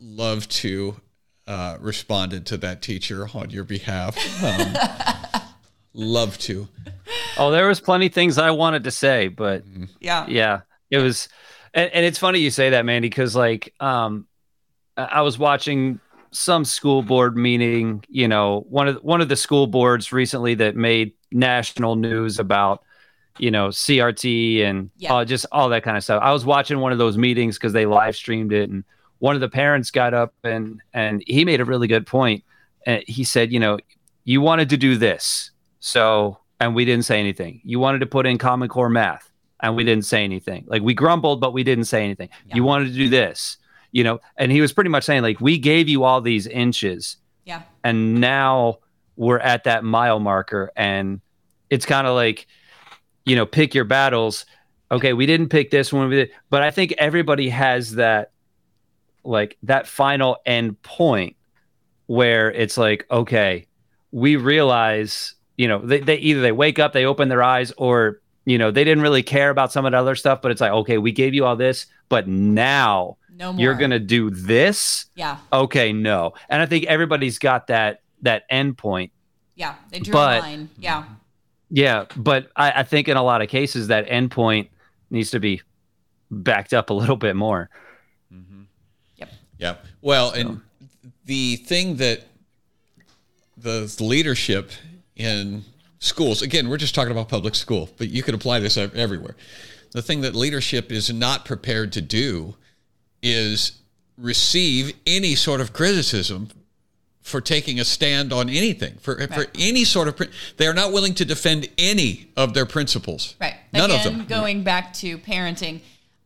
loved 0.00 0.50
to 0.52 1.00
uh, 1.46 1.76
responded 1.80 2.46
to 2.46 2.56
that 2.58 2.80
teacher 2.80 3.28
on 3.34 3.50
your 3.50 3.64
behalf. 3.64 4.16
Um, 4.42 5.42
love 5.92 6.38
to. 6.38 6.68
Oh, 7.36 7.50
there 7.50 7.68
was 7.68 7.80
plenty 7.80 8.08
things 8.08 8.38
I 8.38 8.50
wanted 8.50 8.84
to 8.84 8.90
say, 8.90 9.28
but 9.28 9.62
yeah. 10.00 10.26
yeah, 10.26 10.60
it 10.90 10.98
was, 10.98 11.28
and, 11.74 11.90
and 11.92 12.04
it's 12.06 12.18
funny 12.18 12.38
you 12.38 12.50
say 12.50 12.70
that, 12.70 12.84
Mandy, 12.84 13.08
because 13.08 13.36
like, 13.36 13.74
um, 13.80 14.26
I 14.96 15.04
I 15.04 15.20
was 15.20 15.38
watching 15.38 16.00
some 16.30 16.64
school 16.64 17.02
board 17.02 17.36
meeting. 17.36 18.04
You 18.08 18.28
know, 18.28 18.64
one 18.68 18.88
of 18.88 18.96
one 19.02 19.20
of 19.20 19.28
the 19.28 19.36
school 19.36 19.66
boards 19.66 20.12
recently 20.12 20.54
that 20.54 20.76
made 20.76 21.12
national 21.30 21.96
news 21.96 22.38
about, 22.38 22.82
you 23.38 23.50
know, 23.50 23.68
CRT 23.68 24.62
and 24.62 24.90
Yeah. 24.96 25.12
uh, 25.14 25.24
just 25.24 25.46
all 25.52 25.68
that 25.70 25.82
kind 25.82 25.96
of 25.96 26.04
stuff. 26.04 26.22
I 26.22 26.32
was 26.32 26.44
watching 26.44 26.78
one 26.78 26.92
of 26.92 26.98
those 26.98 27.18
meetings 27.18 27.56
because 27.58 27.72
they 27.72 27.86
live 27.86 28.14
streamed 28.16 28.52
it, 28.52 28.70
and 28.70 28.84
one 29.18 29.34
of 29.34 29.40
the 29.40 29.48
parents 29.48 29.90
got 29.90 30.14
up 30.14 30.34
and 30.44 30.80
and 30.92 31.22
he 31.26 31.44
made 31.44 31.60
a 31.60 31.64
really 31.64 31.86
good 31.88 32.06
point. 32.06 32.44
And 32.86 33.02
he 33.06 33.24
said, 33.24 33.52
you 33.52 33.58
know, 33.60 33.78
you 34.24 34.40
wanted 34.40 34.68
to 34.70 34.76
do 34.76 34.96
this, 34.96 35.50
so 35.80 36.38
and 36.60 36.74
we 36.74 36.84
didn't 36.84 37.04
say 37.04 37.18
anything. 37.18 37.60
You 37.64 37.78
wanted 37.80 37.98
to 38.00 38.06
put 38.06 38.26
in 38.26 38.38
Common 38.38 38.68
Core 38.68 38.88
math, 38.88 39.30
and 39.60 39.74
we 39.76 39.84
didn't 39.84 40.04
say 40.04 40.22
anything. 40.24 40.64
Like 40.66 40.82
we 40.82 40.94
grumbled, 40.94 41.40
but 41.40 41.52
we 41.52 41.62
didn't 41.64 41.84
say 41.86 42.04
anything. 42.04 42.28
Yeah. 42.46 42.56
You 42.56 42.64
wanted 42.64 42.86
to 42.88 42.94
do 42.94 43.08
this, 43.08 43.56
you 43.92 44.04
know, 44.04 44.20
and 44.36 44.52
he 44.52 44.60
was 44.60 44.72
pretty 44.72 44.90
much 44.90 45.04
saying 45.04 45.22
like 45.22 45.40
we 45.40 45.58
gave 45.58 45.88
you 45.88 46.04
all 46.04 46.20
these 46.20 46.46
inches, 46.46 47.16
Yeah. 47.44 47.62
and 47.82 48.20
now 48.20 48.78
we're 49.16 49.38
at 49.40 49.64
that 49.64 49.82
mile 49.84 50.20
marker, 50.20 50.70
and 50.76 51.20
it's 51.70 51.86
kind 51.86 52.06
of 52.06 52.14
like, 52.14 52.46
you 53.24 53.36
know, 53.36 53.46
pick 53.46 53.74
your 53.74 53.84
battles. 53.84 54.46
Okay, 54.90 55.12
we 55.12 55.26
didn't 55.26 55.48
pick 55.48 55.70
this 55.70 55.92
one, 55.92 56.26
but 56.50 56.62
I 56.62 56.70
think 56.70 56.94
everybody 56.98 57.48
has 57.48 57.92
that, 57.94 58.32
like 59.24 59.56
that 59.62 59.86
final 59.86 60.36
end 60.44 60.80
point 60.82 61.36
where 62.06 62.50
it's 62.52 62.76
like, 62.76 63.06
okay, 63.10 63.66
we 64.12 64.36
realize, 64.36 65.34
you 65.56 65.66
know, 65.66 65.78
they, 65.78 66.00
they 66.00 66.16
either 66.16 66.40
they 66.42 66.52
wake 66.52 66.78
up, 66.78 66.92
they 66.92 67.06
open 67.06 67.28
their 67.28 67.42
eyes, 67.42 67.72
or 67.78 68.20
you 68.44 68.58
know, 68.58 68.70
they 68.70 68.84
didn't 68.84 69.02
really 69.02 69.22
care 69.22 69.48
about 69.48 69.72
some 69.72 69.86
of 69.86 69.92
the 69.92 69.98
other 69.98 70.14
stuff, 70.14 70.42
but 70.42 70.50
it's 70.50 70.60
like, 70.60 70.70
okay, 70.72 70.98
we 70.98 71.12
gave 71.12 71.32
you 71.32 71.46
all 71.46 71.56
this, 71.56 71.86
but 72.10 72.28
now 72.28 73.16
No 73.34 73.54
more. 73.54 73.60
you're 73.62 73.74
gonna 73.74 73.98
do 73.98 74.28
this. 74.28 75.06
Yeah. 75.16 75.38
Okay, 75.50 75.94
no. 75.94 76.34
And 76.50 76.60
I 76.60 76.66
think 76.66 76.84
everybody's 76.84 77.38
got 77.38 77.68
that 77.68 78.02
that 78.20 78.42
end 78.50 78.76
point. 78.76 79.12
Yeah. 79.56 79.76
They 79.90 80.00
drew 80.00 80.12
But- 80.12 80.38
a 80.40 80.42
line. 80.42 80.68
Yeah. 80.78 81.04
Yeah, 81.74 82.04
but 82.14 82.52
I, 82.54 82.70
I 82.70 82.82
think 82.84 83.08
in 83.08 83.16
a 83.16 83.22
lot 83.24 83.42
of 83.42 83.48
cases 83.48 83.88
that 83.88 84.06
endpoint 84.06 84.68
needs 85.10 85.32
to 85.32 85.40
be 85.40 85.60
backed 86.30 86.72
up 86.72 86.90
a 86.90 86.94
little 86.94 87.16
bit 87.16 87.34
more. 87.34 87.68
Mm-hmm. 88.32 88.62
Yep. 89.16 89.32
Yeah. 89.58 89.76
Well, 90.00 90.30
and 90.30 90.60
the 91.24 91.56
thing 91.56 91.96
that 91.96 92.26
the 93.56 93.92
leadership 93.98 94.70
in 95.16 95.64
schools, 95.98 96.42
again, 96.42 96.68
we're 96.68 96.76
just 96.76 96.94
talking 96.94 97.10
about 97.10 97.28
public 97.28 97.56
school, 97.56 97.90
but 97.98 98.08
you 98.08 98.22
could 98.22 98.34
apply 98.34 98.60
this 98.60 98.76
everywhere. 98.76 99.34
The 99.90 100.02
thing 100.02 100.20
that 100.20 100.36
leadership 100.36 100.92
is 100.92 101.12
not 101.12 101.44
prepared 101.44 101.92
to 101.94 102.00
do 102.00 102.54
is 103.20 103.80
receive 104.16 104.94
any 105.08 105.34
sort 105.34 105.60
of 105.60 105.72
criticism 105.72 106.50
for 107.24 107.40
taking 107.40 107.80
a 107.80 107.84
stand 107.86 108.34
on 108.34 108.50
anything, 108.50 108.94
for, 109.00 109.16
for 109.28 109.46
any 109.58 109.82
sort 109.82 110.08
of, 110.08 110.28
they 110.58 110.66
are 110.66 110.74
not 110.74 110.92
willing 110.92 111.14
to 111.14 111.24
defend 111.24 111.66
any 111.78 112.30
of 112.36 112.52
their 112.52 112.66
principles. 112.66 113.34
Right. 113.40 113.56
None 113.72 113.90
Again, 113.90 114.06
of 114.06 114.12
them. 114.18 114.26
going 114.26 114.62
back 114.62 114.92
to 114.94 115.16
parenting, 115.16 115.80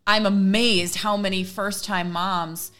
I'm 0.08 0.26
amazed 0.26 0.96
how 0.96 1.16
many 1.16 1.44
first 1.44 1.84
time 1.84 2.10
moms 2.10 2.72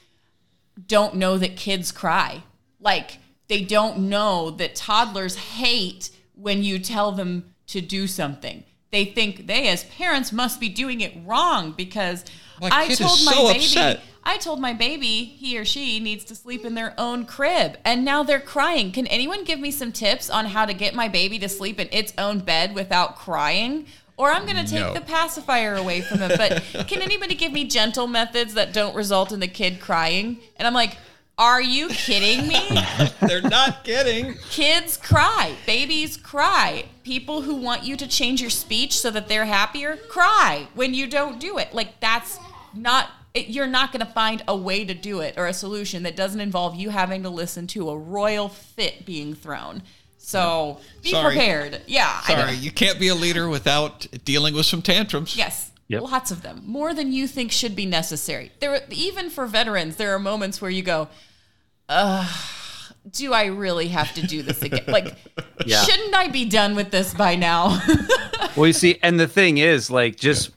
don't 0.89 1.15
know 1.15 1.39
that 1.39 1.57
kids 1.57 1.93
cry. 1.93 2.43
Like 2.81 3.19
they 3.47 3.63
don't 3.63 4.09
know 4.09 4.51
that 4.51 4.75
toddlers 4.75 5.37
hate 5.37 6.11
when 6.35 6.65
you 6.65 6.81
tell 6.81 7.13
them 7.13 7.55
to 7.69 7.81
do 7.81 8.09
something. 8.09 8.65
They 8.91 9.05
think 9.05 9.47
they 9.47 9.69
as 9.69 9.85
parents 9.85 10.33
must 10.33 10.61
be 10.61 10.69
doing 10.69 11.01
it 11.01 11.13
wrong 11.25 11.73
because 11.77 12.25
My 12.61 12.69
I 12.73 12.89
told 12.95 13.23
my 13.25 13.33
so 13.33 13.47
baby 13.49 13.59
upset. 13.61 14.01
I 14.25 14.37
told 14.37 14.61
my 14.61 14.73
baby 14.73 15.25
he 15.25 15.59
or 15.59 15.65
she 15.65 16.01
needs 16.01 16.25
to 16.27 16.35
sleep 16.35 16.65
in 16.65 16.75
their 16.75 16.95
own 16.99 17.25
crib 17.25 17.79
and 17.85 18.05
now 18.05 18.23
they're 18.23 18.41
crying. 18.41 18.93
Can 18.93 19.07
anyone 19.07 19.45
give 19.45 19.61
me 19.61 19.71
some 19.71 19.93
tips 19.93 20.29
on 20.31 20.47
how 20.47 20.65
to 20.67 20.75
get 20.75 20.95
my 20.95 21.09
baby 21.09 21.39
to 21.39 21.49
sleep 21.49 21.79
in 21.79 21.89
its 21.93 22.13
own 22.19 22.41
bed 22.41 22.75
without 22.75 23.17
crying? 23.17 23.87
Or 24.17 24.33
I'm 24.33 24.45
going 24.47 24.57
to 24.57 24.69
take 24.69 24.81
No. 24.81 24.95
the 24.95 25.01
pacifier 25.01 25.77
away 25.77 26.01
from 26.01 26.21
it. 26.23 26.37
But 26.37 26.87
can 26.89 27.03
anybody 27.03 27.37
give 27.37 27.53
me 27.53 27.65
gentle 27.67 28.09
methods 28.09 28.55
that 28.55 28.73
don't 28.73 28.97
result 28.97 29.31
in 29.33 29.39
the 29.39 29.47
kid 29.47 29.81
crying? 29.81 30.39
And 30.57 30.67
I'm 30.67 30.75
like, 30.75 30.97
are 31.39 31.63
you 31.63 31.89
kidding 31.89 32.49
me? 32.49 32.61
They're 33.21 33.41
not 33.41 33.85
kidding. 33.85 34.35
Kids 34.51 34.97
cry. 34.97 35.55
Babies 35.67 36.17
cry. 36.17 36.87
People 37.05 37.43
who 37.43 37.55
want 37.55 37.85
you 37.85 37.97
to 37.97 38.09
change 38.09 38.41
your 38.41 38.51
speech 38.51 38.99
so 38.99 39.11
that 39.13 39.29
they're 39.29 39.47
happier 39.47 39.97
cry 39.97 40.69
when 40.75 40.93
you 40.93 41.07
don't 41.07 41.39
do 41.41 41.57
it. 41.59 41.73
Like, 41.73 42.01
that's 42.01 42.39
not, 42.75 43.09
it, 43.35 43.49
you're 43.49 43.67
not 43.69 43.93
going 43.93 44.05
to 44.05 44.13
find 44.13 44.43
a 44.49 44.57
way 44.57 44.85
to 44.85 44.95
do 44.95 45.21
it 45.21 45.35
or 45.39 45.47
a 45.47 45.55
solution 45.55 46.03
that 46.03 46.17
doesn't 46.17 46.41
involve 46.41 46.75
you 46.75 46.91
having 46.91 47.23
to 47.23 47.31
listen 47.31 47.67
to 47.69 47.89
a 47.89 47.97
royal 47.97 48.49
fit 48.49 49.07
being 49.07 49.35
thrown. 49.35 49.83
So 50.19 50.81
be 51.03 51.13
Sorry. 51.13 51.35
prepared. 51.35 51.81
Yeah. 51.87 52.21
Sorry, 52.23 52.55
you 52.55 52.71
can't 52.71 52.99
be 53.01 53.09
a 53.09 53.15
leader 53.15 53.49
without 53.49 54.07
dealing 54.25 54.55
with 54.55 54.67
some 54.67 54.83
tantrums. 54.83 55.37
Yes. 55.37 55.71
Yep. 55.89 56.03
Lots 56.03 56.31
of 56.31 56.43
them. 56.43 56.63
More 56.67 56.93
than 56.93 57.13
you 57.13 57.27
think 57.27 57.51
should 57.51 57.75
be 57.75 57.87
necessary. 57.87 58.53
There 58.61 58.83
even 58.91 59.31
for 59.31 59.47
veterans, 59.47 59.97
there 59.97 60.15
are 60.15 60.19
moments 60.19 60.61
where 60.61 60.71
you 60.71 60.83
go, 60.83 61.09
Ugh, 61.89 62.29
do 63.11 63.33
I 63.33 63.47
really 63.47 63.89
have 63.89 64.13
to 64.15 64.27
do 64.27 64.43
this 64.43 64.63
again? 64.63 64.85
Like, 64.89 65.15
Yeah. 65.65 65.83
shouldn't 65.83 66.15
I 66.15 66.29
be 66.29 66.45
done 66.45 66.75
with 66.75 66.91
this 66.91 67.15
by 67.15 67.35
now? 67.35 67.81
well, 68.57 68.67
you 68.67 68.73
see, 68.73 68.99
and 69.03 69.19
the 69.19 69.29
thing 69.29 69.59
is, 69.59 69.91
like, 69.91 70.17
just 70.17 70.51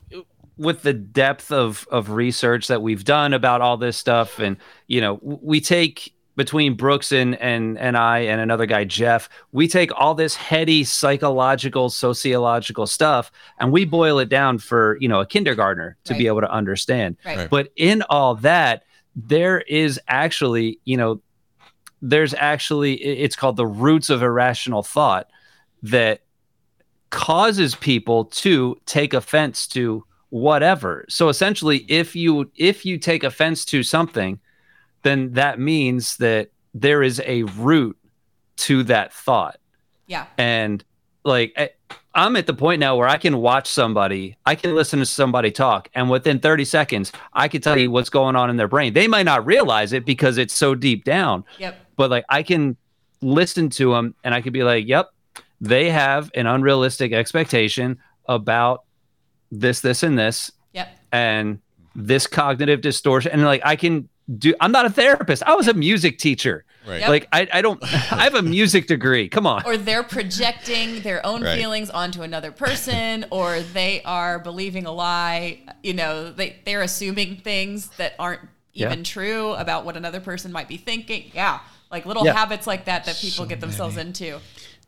with 0.58 0.84
the 0.84 0.94
depth 0.94 1.52
of 1.52 1.88
of 1.92 2.12
research 2.12 2.68
that 2.68 2.82
we've 2.82 3.04
done 3.04 3.34
about 3.34 3.62
all 3.62 3.78
this 3.78 3.98
stuff, 3.98 4.40
and 4.40 4.58
you 4.88 5.02
know, 5.02 5.20
we 5.22 5.60
take 5.62 6.14
between 6.36 6.76
Brooks 6.76 7.12
and 7.12 7.36
and 7.42 7.78
and 7.78 7.98
I 7.98 8.20
and 8.20 8.40
another 8.40 8.66
guy 8.66 8.84
Jeff, 8.84 9.28
we 9.52 9.68
take 9.68 9.92
all 9.96 10.14
this 10.14 10.36
heady 10.36 10.84
psychological, 10.84 11.90
sociological 11.90 12.86
stuff, 12.88 13.32
and 13.60 13.72
we 13.72 13.86
boil 13.86 14.20
it 14.20 14.30
down 14.30 14.58
for 14.60 14.98
you 15.00 15.08
know 15.08 15.20
a 15.22 15.26
kindergartner 15.26 15.98
to 16.06 16.14
be 16.14 16.28
able 16.28 16.42
to 16.42 16.52
understand. 16.52 17.18
Right. 17.26 17.38
Right. 17.38 17.50
But 17.50 17.70
in 17.76 18.04
all 18.10 18.36
that, 18.36 18.84
there 19.16 19.62
is 19.62 20.00
actually, 20.08 20.80
you 20.86 20.98
know, 20.98 21.22
there's 22.02 22.34
actually 22.34 22.94
it's 22.96 23.36
called 23.36 23.58
the 23.58 23.68
roots 23.68 24.10
of 24.10 24.24
irrational 24.24 24.84
thought 24.84 25.30
that 25.84 26.22
causes 27.10 27.76
people 27.76 28.26
to 28.26 28.80
take 28.86 29.14
offense 29.14 29.68
to 29.68 30.04
whatever. 30.30 31.06
So 31.10 31.30
essentially 31.30 31.86
if 31.90 32.16
you 32.16 32.50
if 32.56 32.86
you 32.86 32.98
take 32.98 33.24
offense 33.24 33.66
to 33.66 33.84
something, 33.84 34.40
then 35.04 35.34
that 35.34 35.60
means 35.60 36.18
that 36.18 36.50
there 36.74 37.04
is 37.04 37.22
a 37.26 37.44
root 37.44 37.98
to 38.58 38.84
that 38.84 39.14
thought. 39.14 39.60
yeah. 40.08 40.26
And 40.38 40.84
like 41.24 41.54
I'm 42.14 42.36
at 42.36 42.46
the 42.46 42.54
point 42.54 42.80
now 42.80 42.98
where 42.98 43.08
I 43.08 43.18
can 43.18 43.38
watch 43.38 43.68
somebody, 43.68 44.36
I 44.46 44.56
can 44.56 44.76
listen 44.76 45.00
to 45.00 45.06
somebody 45.06 45.50
talk, 45.52 45.90
and 45.94 46.10
within 46.10 46.40
30 46.40 46.66
seconds, 46.66 47.12
I 47.34 47.48
can 47.48 47.62
tell 47.62 47.78
you 47.78 47.90
what's 47.90 48.10
going 48.10 48.36
on 48.36 48.50
in 48.50 48.58
their 48.58 48.68
brain. 48.68 48.94
They 48.94 49.08
might 49.08 49.24
not 49.24 49.46
realize 49.46 49.94
it 49.94 50.06
because 50.06 50.38
it's 50.38 50.54
so 50.54 50.76
deep 50.76 51.06
down, 51.06 51.46
Yep. 51.58 51.80
but 51.96 52.12
like 52.12 52.26
I 52.28 52.44
can 52.44 52.76
listen 53.22 53.70
to 53.72 53.92
them 53.94 54.16
and 54.24 54.34
I 54.34 54.42
could 54.42 54.52
be 54.54 54.64
like, 54.64 54.88
yep, 54.88 55.10
they 55.62 55.90
have 55.90 56.30
an 56.36 56.48
unrealistic 56.48 57.14
expectation 57.14 57.98
about 58.26 58.84
this, 59.52 59.80
this, 59.80 60.04
and 60.04 60.18
this, 60.18 60.52
Yep. 60.74 60.90
and 61.14 61.60
this 61.96 62.28
cognitive 62.28 62.82
distortion. 62.82 63.32
And 63.32 63.44
like 63.44 63.62
I 63.64 63.76
can 63.76 64.10
do, 64.38 64.54
I'm 64.60 64.72
not 64.72 64.86
a 64.86 64.90
therapist. 64.90 65.44
I 65.44 65.54
was 65.56 65.68
a 65.68 65.74
music 65.74 66.18
teacher. 66.18 66.64
Right. 66.88 67.02
Yep. 67.02 67.10
Like 67.10 67.28
I, 67.32 67.48
I 67.54 67.62
don't, 67.62 67.82
I 68.12 68.24
have 68.24 68.36
a 68.36 68.42
music 68.42 68.88
degree. 68.88 69.30
Come 69.30 69.46
on. 69.46 69.64
Or 69.66 69.78
they're 69.78 70.04
projecting 70.04 71.02
their 71.02 71.24
own 71.26 71.44
Right. 71.44 71.58
feelings 71.60 71.90
onto 71.90 72.22
another 72.24 72.52
person, 72.52 73.26
or 73.32 73.60
they 73.62 74.02
are 74.04 74.40
believing 74.40 74.86
a 74.86 74.92
lie. 74.92 75.60
You 75.84 75.94
know, 75.94 76.32
they, 76.32 76.58
they're 76.66 76.82
assuming 76.82 77.38
things 77.38 77.90
that 77.98 78.14
aren't 78.18 78.42
Yeah. 78.74 78.88
even 78.92 79.04
true 79.04 79.52
about 79.54 79.86
what 79.86 79.96
another 79.98 80.20
person 80.20 80.52
might 80.52 80.68
be 80.68 80.78
thinking. 80.78 81.32
Yeah. 81.34 81.60
Like 81.92 82.06
little 82.06 82.26
Yeah. 82.26 82.34
habits 82.34 82.66
like 82.66 82.86
that 82.86 83.06
that 83.06 83.16
people 83.18 83.44
So 83.44 83.46
get 83.46 83.60
themselves 83.62 83.96
many. 83.96 84.08
into. 84.10 84.40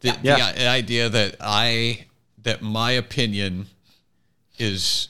The, 0.01 0.17
Yeah. 0.23 0.51
the 0.53 0.67
idea 0.67 1.09
that 1.09 1.35
I 1.39 2.05
that 2.41 2.61
my 2.61 2.91
opinion 2.91 3.67
is 4.57 5.09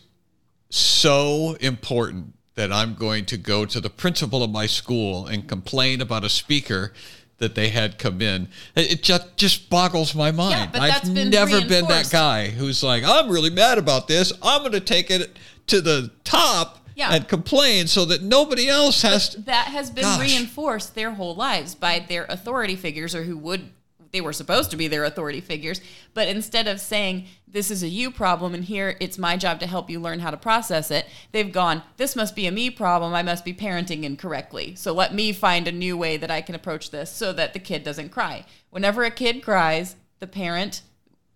so 0.69 1.55
important 1.61 2.33
that 2.55 2.71
I'm 2.71 2.93
going 2.95 3.25
to 3.25 3.37
go 3.37 3.65
to 3.65 3.79
the 3.79 3.89
principal 3.89 4.43
of 4.43 4.51
my 4.51 4.65
school 4.65 5.25
and 5.25 5.47
complain 5.47 6.01
about 6.01 6.23
a 6.23 6.29
speaker 6.29 6.93
that 7.39 7.55
they 7.55 7.69
had 7.69 7.97
come 7.97 8.21
in. 8.21 8.47
It 8.75 9.01
just 9.03 9.35
just 9.37 9.69
boggles 9.69 10.13
my 10.15 10.31
mind. 10.31 10.71
but 10.71 10.81
I've 10.81 11.13
been 11.13 11.29
never 11.29 11.59
been 11.65 11.87
that 11.87 12.09
guy 12.11 12.47
who's 12.49 12.83
like, 12.83 13.03
I'm 13.03 13.29
really 13.29 13.49
mad 13.49 13.77
about 13.77 14.07
this. 14.07 14.31
I'm 14.41 14.61
going 14.61 14.71
to 14.73 14.79
take 14.79 15.09
it 15.09 15.35
to 15.67 15.81
the 15.81 16.11
top 16.23 16.79
Yeah. 16.95 17.11
and 17.13 17.27
complain 17.27 17.87
so 17.87 18.05
that 18.05 18.21
nobody 18.21 18.69
else 18.69 19.01
has 19.01 19.29
to. 19.29 19.41
that 19.41 19.67
has 19.67 19.89
been 19.89 20.03
Gosh. 20.03 20.21
reinforced 20.21 20.93
their 20.95 21.11
whole 21.11 21.35
lives 21.35 21.73
by 21.75 22.05
their 22.07 22.25
authority 22.29 22.75
figures 22.75 23.15
or 23.15 23.23
who 23.23 23.37
would 23.39 23.71
they 24.13 24.21
were 24.21 24.31
supposed 24.31 24.71
to 24.71 24.77
be 24.77 24.87
their 24.87 25.03
authority 25.03 25.41
figures 25.41 25.81
but 26.13 26.27
instead 26.27 26.67
of 26.67 26.79
saying 26.79 27.25
this 27.47 27.69
is 27.69 27.83
a 27.83 27.87
you 27.87 28.09
problem 28.09 28.53
and 28.53 28.65
here 28.65 28.95
it's 29.01 29.17
my 29.17 29.35
job 29.35 29.59
to 29.59 29.67
help 29.67 29.89
you 29.89 29.99
learn 29.99 30.19
how 30.19 30.31
to 30.31 30.37
process 30.37 30.89
it 30.89 31.05
they've 31.33 31.51
gone 31.51 31.83
this 31.97 32.15
must 32.15 32.35
be 32.35 32.47
a 32.47 32.51
me 32.51 32.69
problem 32.69 33.13
i 33.13 33.21
must 33.21 33.43
be 33.43 33.53
parenting 33.53 34.03
incorrectly 34.03 34.73
so 34.75 34.93
let 34.93 35.13
me 35.13 35.33
find 35.33 35.67
a 35.67 35.71
new 35.71 35.97
way 35.97 36.15
that 36.15 36.31
i 36.31 36.41
can 36.41 36.55
approach 36.55 36.91
this 36.91 37.11
so 37.11 37.33
that 37.33 37.53
the 37.53 37.59
kid 37.59 37.83
doesn't 37.83 38.09
cry 38.09 38.45
whenever 38.69 39.03
a 39.03 39.11
kid 39.11 39.43
cries 39.43 39.95
the 40.19 40.27
parent 40.27 40.81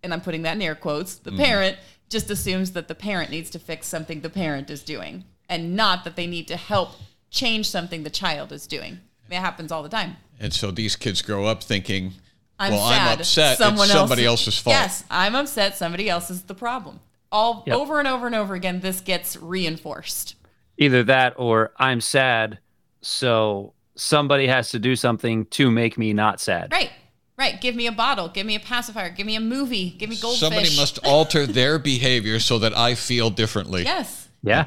and 0.02 0.14
i'm 0.14 0.20
putting 0.20 0.42
that 0.42 0.56
in 0.56 0.62
air 0.62 0.74
quotes 0.74 1.16
the 1.16 1.30
mm-hmm. 1.30 1.42
parent 1.42 1.76
just 2.08 2.30
assumes 2.30 2.72
that 2.72 2.88
the 2.88 2.94
parent 2.94 3.30
needs 3.30 3.50
to 3.50 3.58
fix 3.58 3.86
something 3.86 4.20
the 4.20 4.30
parent 4.30 4.70
is 4.70 4.82
doing 4.82 5.24
and 5.48 5.74
not 5.74 6.04
that 6.04 6.16
they 6.16 6.26
need 6.26 6.46
to 6.48 6.56
help 6.56 6.90
change 7.30 7.68
something 7.68 8.02
the 8.02 8.10
child 8.10 8.52
is 8.52 8.66
doing. 8.66 9.00
It 9.30 9.36
happens 9.36 9.72
all 9.72 9.82
the 9.82 9.88
time. 9.88 10.16
And 10.40 10.52
so 10.52 10.70
these 10.70 10.96
kids 10.96 11.20
grow 11.22 11.44
up 11.44 11.62
thinking, 11.62 12.14
I'm 12.58 12.72
well, 12.72 12.88
sad. 12.88 13.12
I'm 13.12 13.18
upset. 13.20 13.58
Someone 13.58 13.84
it's 13.84 13.92
somebody 13.92 14.24
else- 14.24 14.40
else's 14.46 14.58
fault. 14.60 14.74
Yes, 14.74 15.04
I'm 15.10 15.34
upset. 15.34 15.76
Somebody 15.76 16.08
else 16.10 16.30
is 16.30 16.42
the 16.42 16.54
problem. 16.54 17.00
All 17.30 17.62
Yep. 17.66 17.76
over 17.76 17.98
and 17.98 18.08
over 18.08 18.26
and 18.26 18.34
over 18.34 18.54
again, 18.54 18.80
this 18.80 19.00
gets 19.00 19.36
reinforced. 19.36 20.34
Either 20.78 21.02
that 21.04 21.34
or 21.36 21.72
I'm 21.76 22.00
sad, 22.00 22.58
so 23.02 23.74
somebody 23.96 24.46
has 24.46 24.70
to 24.70 24.78
do 24.78 24.96
something 24.96 25.44
to 25.46 25.70
make 25.70 25.98
me 25.98 26.12
not 26.12 26.40
sad. 26.40 26.72
Right, 26.72 26.90
right. 27.36 27.60
Give 27.60 27.74
me 27.74 27.86
a 27.86 27.92
bottle. 27.92 28.28
Give 28.28 28.46
me 28.46 28.54
a 28.54 28.60
pacifier. 28.60 29.10
Give 29.10 29.26
me 29.26 29.36
a 29.36 29.40
movie. 29.40 29.90
Give 29.90 30.08
me 30.08 30.16
goldfish. 30.16 30.40
Somebody 30.40 30.76
must 30.76 30.98
alter 31.04 31.46
their 31.46 31.78
behavior 31.78 32.38
so 32.40 32.58
that 32.60 32.76
I 32.76 32.94
feel 32.94 33.28
differently. 33.30 33.82
Yes, 33.84 34.28
Yeah. 34.42 34.66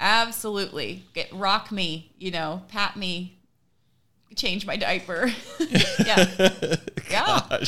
absolutely. 0.00 1.04
Get 1.14 1.32
rock 1.32 1.70
me. 1.72 2.12
You 2.18 2.30
know, 2.30 2.62
pat 2.68 2.96
me. 2.96 3.37
Change 4.38 4.64
my 4.66 4.76
diaper. 4.76 5.30
yeah, 6.06 6.26
yeah. 7.10 7.42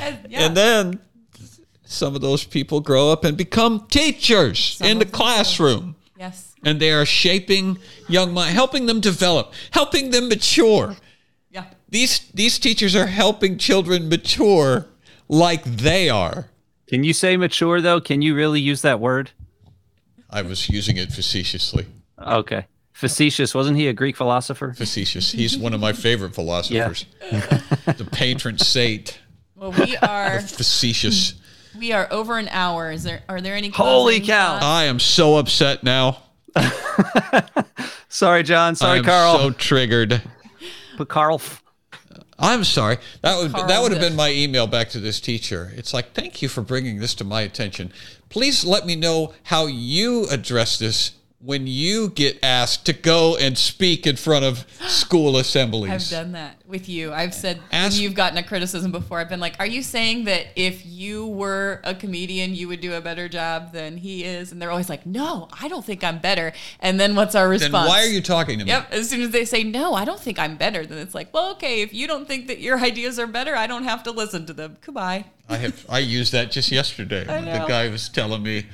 And- 0.00 0.18
yeah. 0.28 0.46
And 0.46 0.56
then 0.56 1.00
some 1.84 2.14
of 2.14 2.20
those 2.20 2.44
people 2.44 2.80
grow 2.80 3.12
up 3.12 3.24
and 3.24 3.36
become 3.36 3.86
teachers 3.88 4.76
Some 4.78 4.86
in 4.88 4.98
the 4.98 5.04
of 5.04 5.12
them 5.12 5.16
classroom. 5.20 5.96
yes. 6.18 6.54
And 6.64 6.80
they 6.80 6.90
are 6.92 7.06
shaping 7.06 7.78
young 8.08 8.32
minds, 8.34 8.54
helping 8.54 8.86
them 8.86 9.00
develop, 9.00 9.52
helping 9.70 10.10
them 10.10 10.28
mature. 10.28 10.96
Yeah. 11.50 11.66
These 11.88 12.30
these 12.34 12.58
teachers 12.58 12.96
are 12.96 13.06
helping 13.06 13.58
children 13.58 14.08
mature 14.08 14.86
like 15.28 15.62
they 15.64 16.08
are. 16.10 16.48
Can 16.88 17.04
you 17.04 17.12
say 17.12 17.36
mature 17.36 17.80
though? 17.80 18.00
Can 18.00 18.22
you 18.22 18.34
really 18.34 18.60
use 18.60 18.82
that 18.82 18.98
word? 18.98 19.30
I 20.30 20.42
was 20.42 20.68
using 20.68 20.96
it 20.96 21.12
facetiously. 21.12 21.86
Okay. 22.18 22.66
Facetious. 22.98 23.54
Wasn't 23.54 23.76
he 23.76 23.86
a 23.86 23.92
Greek 23.92 24.16
philosopher? 24.16 24.72
Facetious. 24.72 25.30
He's 25.30 25.56
one 25.56 25.72
of 25.72 25.78
my 25.78 25.92
favorite 25.92 26.34
philosophers. 26.34 27.06
the 27.30 28.08
patron 28.10 28.58
saint. 28.58 29.20
Well, 29.54 29.70
we 29.70 29.96
are 29.98 30.40
Facetious. 30.40 31.34
we 31.78 31.92
are 31.92 32.08
over 32.10 32.38
an 32.38 32.48
hour. 32.48 32.90
Is 32.90 33.04
there 33.04 33.22
are 33.28 33.40
there 33.40 33.54
any 33.54 33.68
Holy 33.68 34.14
closing 34.16 34.26
cow. 34.26 34.54
thoughts? 34.54 34.64
I 34.64 34.84
am 34.86 34.98
so 34.98 35.36
upset 35.36 35.84
now. 35.84 36.18
Sorry, 38.08 38.42
John. 38.42 38.74
Sorry, 38.74 38.98
I'm 38.98 39.04
Carl. 39.04 39.38
so 39.38 39.50
triggered. 39.52 40.20
but 40.96 41.08
Carl. 41.08 41.40
I'm 42.36 42.64
sorry. 42.64 42.98
That 43.22 43.38
would 43.38 43.52
Carl 43.52 43.66
that 43.68 43.80
would 43.80 43.92
have 43.92 44.00
been 44.00 44.16
my 44.16 44.32
email 44.32 44.66
back 44.66 44.88
to 44.90 44.98
this 44.98 45.20
teacher. 45.20 45.72
It's 45.76 45.94
like, 45.94 46.14
thank 46.14 46.42
you 46.42 46.48
for 46.48 46.62
bringing 46.62 46.98
this 46.98 47.14
to 47.14 47.24
my 47.24 47.42
attention. 47.42 47.92
Please 48.28 48.64
let 48.64 48.86
me 48.86 48.96
know 48.96 49.34
how 49.44 49.66
you 49.66 50.26
address 50.30 50.78
this 50.80 51.12
when 51.40 51.68
you 51.68 52.08
get 52.08 52.36
asked 52.42 52.84
to 52.86 52.92
go 52.92 53.36
and 53.36 53.56
speak 53.56 54.08
in 54.08 54.16
front 54.16 54.44
of 54.44 54.66
school 54.88 55.36
assemblies. 55.36 55.90
I've 55.92 56.10
done 56.10 56.32
that 56.32 56.60
with 56.66 56.88
you. 56.88 57.12
I've 57.12 57.32
said 57.32 57.60
Ask- 57.70 58.00
you've 58.00 58.14
gotten 58.14 58.38
a 58.38 58.42
criticism 58.42 58.90
before. 58.90 59.20
I've 59.20 59.28
been 59.28 59.38
like, 59.38 59.54
"Are 59.60 59.66
you 59.66 59.82
saying 59.82 60.24
that 60.24 60.46
if 60.56 60.84
you 60.84 61.26
were 61.28 61.80
a 61.84 61.94
comedian, 61.94 62.56
you 62.56 62.66
would 62.66 62.80
do 62.80 62.94
a 62.94 63.00
better 63.00 63.28
job 63.28 63.72
than 63.72 63.98
he 63.98 64.24
is?" 64.24 64.50
And 64.50 64.60
they're 64.60 64.70
always 64.72 64.88
like, 64.88 65.06
"No, 65.06 65.48
I 65.60 65.68
don't 65.68 65.84
think 65.84 66.02
I'm 66.02 66.18
better." 66.18 66.52
And 66.80 66.98
then 66.98 67.14
what's 67.14 67.36
our 67.36 67.44
Then 67.44 67.60
response? 67.60 67.88
why 67.88 68.02
are 68.02 68.08
you 68.08 68.20
talking 68.20 68.58
to 68.58 68.64
me? 68.64 68.70
Yep. 68.72 68.92
As 68.92 69.08
soon 69.08 69.22
as 69.22 69.30
they 69.30 69.44
say 69.44 69.62
no, 69.62 69.94
I 69.94 70.04
don't 70.04 70.20
think 70.20 70.40
I'm 70.40 70.56
better. 70.56 70.84
Then 70.84 70.98
it's 70.98 71.14
like, 71.14 71.32
well, 71.32 71.52
okay. 71.52 71.82
If 71.82 71.94
you 71.94 72.08
don't 72.08 72.26
think 72.26 72.48
that 72.48 72.58
your 72.60 72.80
ideas 72.80 73.16
are 73.20 73.28
better, 73.28 73.54
I 73.54 73.68
don't 73.68 73.84
have 73.84 74.02
to 74.04 74.10
listen 74.10 74.44
to 74.46 74.52
them. 74.52 74.76
Goodbye. 74.80 75.26
I 75.48 75.58
have 75.58 75.86
I 75.88 76.00
used 76.00 76.32
that 76.32 76.50
just 76.50 76.72
yesterday. 76.72 77.24
when 77.28 77.44
The 77.44 77.64
guy 77.68 77.88
was 77.88 78.08
telling 78.08 78.42
me. 78.42 78.66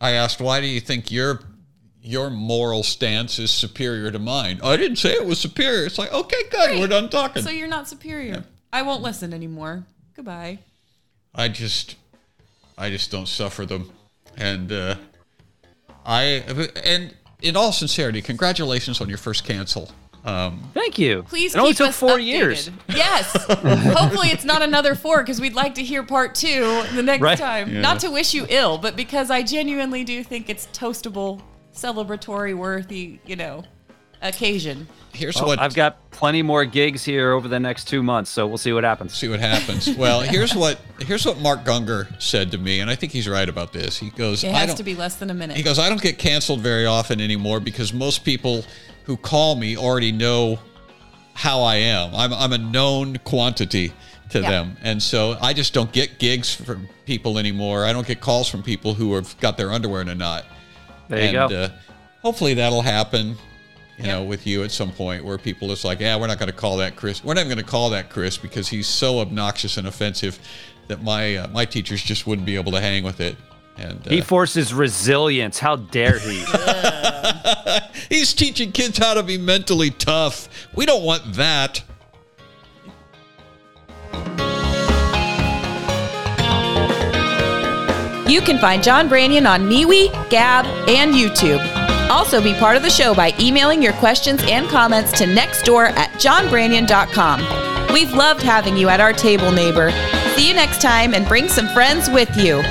I 0.00 0.12
asked, 0.12 0.40
"Why 0.40 0.60
do 0.60 0.66
you 0.68 0.80
think 0.80 1.10
your 1.10 1.40
your 2.08 2.30
moral 2.30 2.82
stance 2.82 3.38
is 3.38 3.50
superior 3.50 4.10
to 4.10 4.18
mine?" 4.18 4.60
I 4.62 4.76
didn't 4.76 4.96
say 4.96 5.12
it 5.12 5.26
was 5.26 5.38
superior. 5.38 5.84
It's 5.86 5.98
like, 5.98 6.12
okay, 6.12 6.42
good, 6.50 6.78
we're 6.80 6.86
done 6.88 7.08
talking. 7.08 7.42
So 7.42 7.50
you're 7.50 7.68
not 7.68 7.88
superior. 7.88 8.44
I 8.72 8.82
won't 8.82 9.02
listen 9.02 9.32
anymore. 9.34 9.84
Goodbye. 10.14 10.58
I 11.34 11.48
just, 11.48 11.96
I 12.76 12.90
just 12.90 13.10
don't 13.10 13.28
suffer 13.28 13.64
them, 13.66 13.90
and 14.36 14.72
uh, 14.72 14.94
I 16.04 16.22
and 16.84 17.14
in 17.42 17.56
all 17.56 17.72
sincerity, 17.72 18.22
congratulations 18.22 19.00
on 19.00 19.08
your 19.08 19.18
first 19.18 19.44
cancel. 19.44 19.90
Um, 20.24 20.70
Thank 20.74 20.98
you. 20.98 21.22
Please 21.22 21.54
It 21.54 21.58
only 21.58 21.70
keep 21.70 21.78
took 21.78 21.88
us 21.90 21.96
four 21.98 22.18
updated. 22.18 22.24
years. 22.26 22.70
Yes. 22.88 23.30
Hopefully 23.48 24.28
it's 24.28 24.44
not 24.44 24.62
another 24.62 24.94
four 24.94 25.20
because 25.22 25.40
we'd 25.40 25.54
like 25.54 25.76
to 25.76 25.82
hear 25.84 26.02
part 26.02 26.34
two 26.34 26.82
the 26.94 27.02
next 27.02 27.22
Right. 27.22 27.38
time. 27.38 27.72
Yeah. 27.72 27.80
Not 27.80 28.00
to 28.00 28.10
wish 28.10 28.34
you 28.34 28.44
ill, 28.48 28.78
but 28.78 28.96
because 28.96 29.30
I 29.30 29.42
genuinely 29.42 30.02
do 30.04 30.22
think 30.24 30.50
it's 30.50 30.66
toastable, 30.72 31.40
celebratory, 31.82 32.56
worthy, 32.56 33.20
you 33.26 33.36
know, 33.36 33.62
occasion. 34.20 34.88
here's 35.12 35.36
Well, 35.36 35.46
what 35.46 35.58
I've 35.60 35.74
got 35.74 36.10
plenty 36.10 36.42
more 36.42 36.64
gigs 36.64 37.04
here 37.04 37.32
over 37.32 37.46
the 37.46 37.60
next 37.60 37.84
two 37.86 38.02
months, 38.02 38.30
so 38.30 38.46
we'll 38.46 38.58
see 38.58 38.72
what 38.72 38.82
happens. 38.84 39.14
see 39.14 39.28
what 39.28 39.38
happens. 39.40 39.88
well, 39.96 40.20
here's 40.20 40.54
what 40.54 40.80
here's 41.00 41.24
what 41.24 41.38
Mark 41.38 41.64
Gungor 41.64 42.20
said 42.20 42.50
to 42.52 42.58
me, 42.58 42.80
and 42.80 42.90
I 42.90 42.96
think 42.96 43.12
he's 43.12 43.28
right 43.28 43.48
about 43.48 43.72
this. 43.72 43.96
He 43.96 44.10
goes, 44.10 44.42
It 44.42 44.48
I 44.48 44.58
has 44.58 44.68
don't, 44.68 44.76
to 44.76 44.82
be 44.82 44.94
less 44.96 45.16
than 45.16 45.30
a 45.30 45.34
minute. 45.34 45.56
He 45.56 45.62
goes, 45.62 45.78
I 45.78 45.88
don't 45.88 46.02
get 46.02 46.18
canceled 46.18 46.60
very 46.60 46.86
often 46.86 47.20
anymore 47.20 47.60
because 47.60 47.92
most 47.92 48.24
people 48.24 48.64
who 49.04 49.16
call 49.16 49.54
me 49.54 49.76
already 49.76 50.12
know 50.12 50.58
how 51.34 51.62
I 51.62 51.76
am. 51.76 52.14
I'm, 52.16 52.32
I'm 52.34 52.52
a 52.52 52.58
known 52.58 53.16
quantity 53.18 53.92
to 54.30 54.40
Yeah. 54.40 54.50
them. 54.50 54.76
And 54.82 55.00
so 55.02 55.38
I 55.40 55.52
just 55.52 55.72
don't 55.72 55.92
get 55.92 56.18
gigs 56.18 56.52
from 56.52 56.88
people 57.06 57.38
anymore. 57.38 57.84
I 57.84 57.92
don't 57.92 58.06
get 58.06 58.20
calls 58.20 58.48
from 58.50 58.62
people 58.64 58.92
who 58.94 59.14
have 59.14 59.38
got 59.40 59.56
their 59.56 59.70
underwear 59.72 60.02
in 60.02 60.08
a 60.08 60.14
knot. 60.16 60.44
There 61.08 61.18
you 61.32 61.38
and, 61.38 61.50
go. 61.50 61.56
Uh, 61.56 61.68
hopefully 62.22 62.54
that'll 62.54 62.82
happen, 62.82 63.28
you 63.28 63.36
Yeah. 63.98 64.06
know, 64.06 64.24
with 64.24 64.46
you 64.46 64.62
at 64.64 64.70
some 64.70 64.90
point 64.92 65.24
where 65.24 65.38
people 65.38 65.70
is 65.72 65.84
like, 65.84 66.00
yeah, 66.00 66.16
we're 66.16 66.26
not 66.26 66.38
going 66.38 66.50
to 66.50 66.56
call 66.56 66.76
that 66.78 66.96
Chris. 66.96 67.24
We're 67.24 67.34
not 67.34 67.40
even 67.40 67.54
going 67.54 67.64
to 67.64 67.70
call 67.70 67.90
that 67.90 68.10
Chris 68.10 68.36
because 68.38 68.68
he's 68.68 68.86
so 68.86 69.20
obnoxious 69.20 69.76
and 69.76 69.86
offensive 69.88 70.38
that 70.88 71.02
my 71.02 71.36
uh, 71.36 71.48
my 71.48 71.64
teachers 71.64 72.02
just 72.02 72.26
wouldn't 72.26 72.46
be 72.46 72.56
able 72.56 72.72
to 72.72 72.80
hang 72.80 73.04
with 73.04 73.20
it. 73.20 73.36
And 73.76 74.04
uh, 74.06 74.10
he 74.10 74.20
forces 74.20 74.74
resilience. 74.74 75.58
How 75.58 75.76
dare 75.76 76.18
he? 76.18 76.44
He's 78.08 78.32
teaching 78.34 78.72
kids 78.72 78.98
how 78.98 79.14
to 79.14 79.22
be 79.22 79.38
mentally 79.38 79.90
tough. 79.90 80.48
We 80.74 80.84
don't 80.86 81.04
want 81.04 81.34
that. 81.34 81.82
You 88.28 88.42
can 88.42 88.58
find 88.58 88.82
John 88.82 89.08
Branyan 89.08 89.48
on 89.48 89.62
MeWe, 89.62 90.28
Gab, 90.28 90.66
and 90.88 91.14
YouTube. 91.14 91.60
Also, 92.10 92.42
be 92.42 92.54
part 92.54 92.76
of 92.76 92.82
the 92.82 92.90
show 92.90 93.14
by 93.14 93.34
emailing 93.40 93.82
your 93.82 93.94
questions 93.94 94.42
and 94.44 94.68
comments 94.68 95.12
to 95.12 95.24
nextdoor 95.24 95.90
at 95.90 96.10
johnbranyan.com. 96.12 97.92
We've 97.92 98.12
loved 98.12 98.42
having 98.42 98.76
you 98.76 98.88
at 98.88 99.00
our 99.00 99.12
table, 99.12 99.50
neighbor. 99.50 99.90
See 100.36 100.46
you 100.46 100.54
next 100.54 100.82
time 100.82 101.14
and 101.14 101.26
bring 101.26 101.48
some 101.48 101.68
friends 101.68 102.10
with 102.10 102.34
you. 102.36 102.62